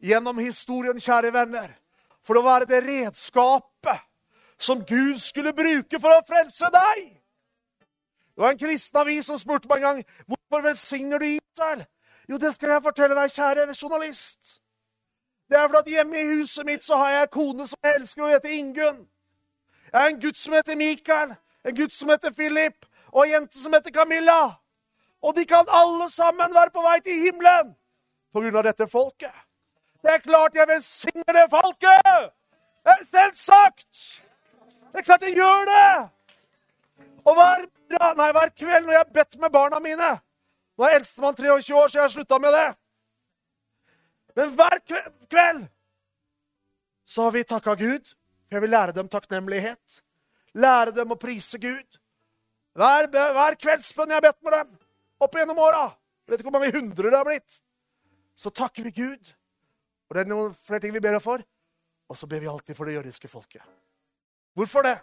gjennom 0.00 0.40
historien, 0.40 0.96
kjære 0.96 1.32
venner, 1.34 1.74
for 2.30 2.38
å 2.38 2.46
være 2.46 2.68
det 2.70 2.84
redskapet 2.84 4.04
som 4.60 4.84
Gud 4.86 5.18
skulle 5.18 5.50
bruke 5.56 5.98
for 5.98 6.14
å 6.14 6.26
frelse 6.28 6.68
deg. 6.70 7.00
Det 8.30 8.44
var 8.44 8.54
en 8.54 8.60
kristen 8.60 9.00
avis 9.00 9.26
som 9.26 9.40
spurte 9.40 9.66
meg 9.66 9.80
en 9.80 9.86
gang 9.88 10.28
hvorfor 10.28 10.62
velsigner 10.68 11.18
du 11.18 11.26
Israel. 11.26 11.82
Jo, 12.30 12.38
det 12.38 12.52
skal 12.54 12.76
jeg 12.76 12.84
fortelle 12.84 13.18
deg, 13.18 13.34
kjære 13.34 13.74
journalist. 13.74 14.60
Det 15.50 15.58
er 15.58 15.66
fordi 15.66 15.80
at 15.80 15.90
hjemme 15.96 16.20
i 16.20 16.28
huset 16.36 16.68
mitt 16.68 16.86
så 16.86 17.00
har 17.02 17.10
jeg 17.16 17.26
en 17.26 17.34
kone 17.34 17.66
som 17.66 17.82
jeg 17.82 17.98
elsker, 17.98 18.22
og 18.22 18.30
heter 18.36 18.54
Ingunn. 18.54 19.02
Jeg 19.90 19.98
har 19.98 20.14
en 20.14 20.22
gutt 20.22 20.38
som 20.38 20.54
heter 20.54 20.78
Mikael, 20.78 21.34
en 21.66 21.78
gutt 21.82 21.96
som 21.96 22.14
heter 22.14 22.36
Philip, 22.36 22.86
og 23.10 23.24
en 23.24 23.32
jente 23.32 23.58
som 23.58 23.74
heter 23.74 23.90
Camilla. 23.90 24.40
Og 25.18 25.34
de 25.34 25.48
kan 25.50 25.66
alle 25.66 26.06
sammen 26.14 26.54
være 26.54 26.70
på 26.70 26.86
vei 26.86 27.00
til 27.02 27.24
himmelen 27.26 27.74
på 28.30 28.44
grunn 28.44 28.62
av 28.62 28.70
dette 28.70 28.86
folket. 28.86 29.34
Det 30.00 30.12
er 30.14 30.22
klart 30.24 30.56
jeg 30.56 30.68
velsigner 30.68 31.36
det 31.36 31.46
folket! 31.52 32.32
Det 32.80 32.92
er 32.94 33.04
selvsagt! 33.04 34.02
Det 34.90 35.02
er 35.02 35.06
klart 35.06 35.24
jeg 35.28 35.36
gjør 35.36 35.68
det! 35.68 35.90
Og 37.28 37.36
hver, 37.36 37.66
nei, 38.16 38.30
hver 38.32 38.52
kveld 38.56 38.86
når 38.86 38.94
jeg 38.94 39.02
har 39.02 39.14
bedt 39.14 39.36
med 39.42 39.52
barna 39.52 39.80
mine 39.82 40.10
Nå 40.80 40.86
er 40.86 40.94
eldstemann 40.96 41.36
23 41.36 41.74
år, 41.76 41.90
så 41.90 41.98
jeg 41.98 42.04
har 42.06 42.12
slutta 42.14 42.38
med 42.40 42.54
det. 42.56 42.68
Men 44.38 44.54
hver 44.56 44.78
kveld 45.28 45.66
så 47.04 47.26
har 47.26 47.34
vi 47.34 47.42
takka 47.44 47.74
Gud, 47.76 48.06
for 48.48 48.56
jeg 48.56 48.64
vil 48.64 48.72
lære 48.72 48.94
dem 48.96 49.10
takknemlighet. 49.12 49.98
Lære 50.56 50.94
dem 50.96 51.12
å 51.12 51.18
prise 51.20 51.60
Gud. 51.60 51.98
Hver, 52.78 53.10
hver 53.12 53.58
kveldsbønn 53.60 54.14
jeg 54.14 54.22
har 54.22 54.24
bedt 54.24 54.40
med 54.46 54.56
dem 54.56 54.72
opp 55.20 55.36
gjennom 55.36 55.60
åra, 55.60 55.84
vet 56.30 56.40
ikke 56.40 56.48
hvor 56.48 56.56
mange 56.56 56.72
hundre 56.72 57.10
det 57.10 57.18
har 57.18 57.28
blitt, 57.28 57.58
så 58.38 58.48
takker 58.48 58.88
vi 58.88 58.94
Gud 59.02 59.34
og 60.10 60.16
det 60.16 60.24
er 60.24 60.30
noen 60.32 60.54
flere 60.58 60.82
ting 60.82 60.94
vi 60.94 61.02
ber 61.02 61.20
for. 61.22 61.42
Og 62.10 62.18
så 62.18 62.26
ber 62.26 62.42
vi 62.42 62.50
alltid 62.50 62.74
for 62.74 62.90
det 62.90 62.96
jødiske 62.96 63.30
folket. 63.30 63.62
Hvorfor 64.58 64.82
det? 64.82 64.96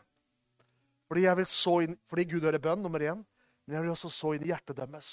Fordi, 1.07 1.23
inn, 1.23 1.95
fordi 2.03 2.25
Gud 2.27 2.43
hører 2.43 2.59
bønn, 2.59 2.83
nummer 2.83 2.99
én. 2.99 3.23
Men 3.65 3.75
jeg 3.75 3.83
vil 3.83 3.93
også 3.93 4.11
så 4.11 4.33
inn 4.35 4.43
i 4.43 4.51
hjertet 4.51 4.75
deres 4.75 5.11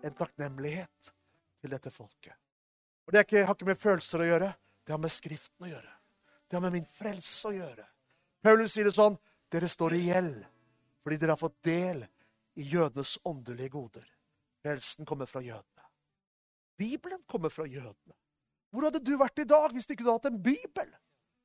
en 0.00 0.16
takknemlighet 0.16 1.10
til 1.60 1.74
dette 1.74 1.92
folket. 1.92 2.32
Og 3.06 3.12
Det 3.12 3.26
ikke, 3.26 3.44
har 3.44 3.54
ikke 3.54 3.68
med 3.68 3.80
følelser 3.80 4.22
å 4.22 4.28
gjøre. 4.30 4.48
Det 4.86 4.94
har 4.94 5.02
med 5.02 5.12
Skriften 5.12 5.66
å 5.66 5.68
gjøre. 5.68 5.92
Det 6.48 6.56
har 6.56 6.64
med 6.64 6.78
min 6.78 6.88
frelse 6.88 7.50
å 7.50 7.52
gjøre. 7.52 7.84
Paulus 8.40 8.72
sier 8.72 8.88
det 8.88 8.96
sånn 8.96 9.18
Dere 9.50 9.68
står 9.68 9.96
i 9.98 10.04
gjeld 10.06 10.44
fordi 11.00 11.16
dere 11.16 11.32
har 11.32 11.40
fått 11.40 11.56
del 11.64 12.02
i 12.60 12.66
jødenes 12.70 13.16
åndelige 13.26 13.72
goder. 13.72 14.04
Frelsen 14.60 15.08
kommer 15.08 15.26
fra 15.26 15.40
jødene. 15.42 15.86
Bibelen 16.76 17.22
kommer 17.26 17.48
fra 17.48 17.64
jødene. 17.66 18.19
Hvor 18.70 18.86
hadde 18.86 19.02
du 19.02 19.16
vært 19.18 19.42
i 19.42 19.48
dag 19.48 19.74
hvis 19.74 19.88
du 19.88 19.94
ikke 19.94 20.06
hadde 20.06 20.18
hatt 20.18 20.30
en 20.30 20.42
bibel? 20.42 20.88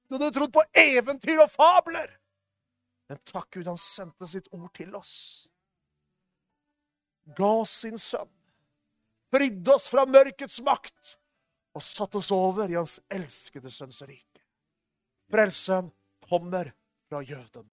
Du 0.05 0.17
hadde 0.17 0.31
trodd 0.35 0.53
på 0.53 0.63
eventyr 0.77 1.41
og 1.41 1.51
fabler. 1.51 2.11
Men 3.09 3.21
takk 3.25 3.49
Gud, 3.53 3.67
han 3.69 3.81
sendte 3.81 4.29
sitt 4.29 4.47
ord 4.53 4.69
til 4.77 4.93
oss. 4.97 5.13
Ga 7.37 7.51
oss 7.63 7.73
sin 7.85 7.97
sønn. 8.01 8.31
fridde 9.33 9.73
oss 9.73 9.89
fra 9.91 10.05
mørkets 10.07 10.61
makt 10.63 11.15
og 11.75 11.83
satte 11.83 12.21
oss 12.21 12.29
over 12.31 12.71
i 12.71 12.77
hans 12.77 12.99
elskede 13.11 13.73
sønns 13.73 13.99
rike. 14.05 14.45
Frelsen 15.27 15.91
kommer 16.29 16.71
fra 17.09 17.25
jøden. 17.25 17.67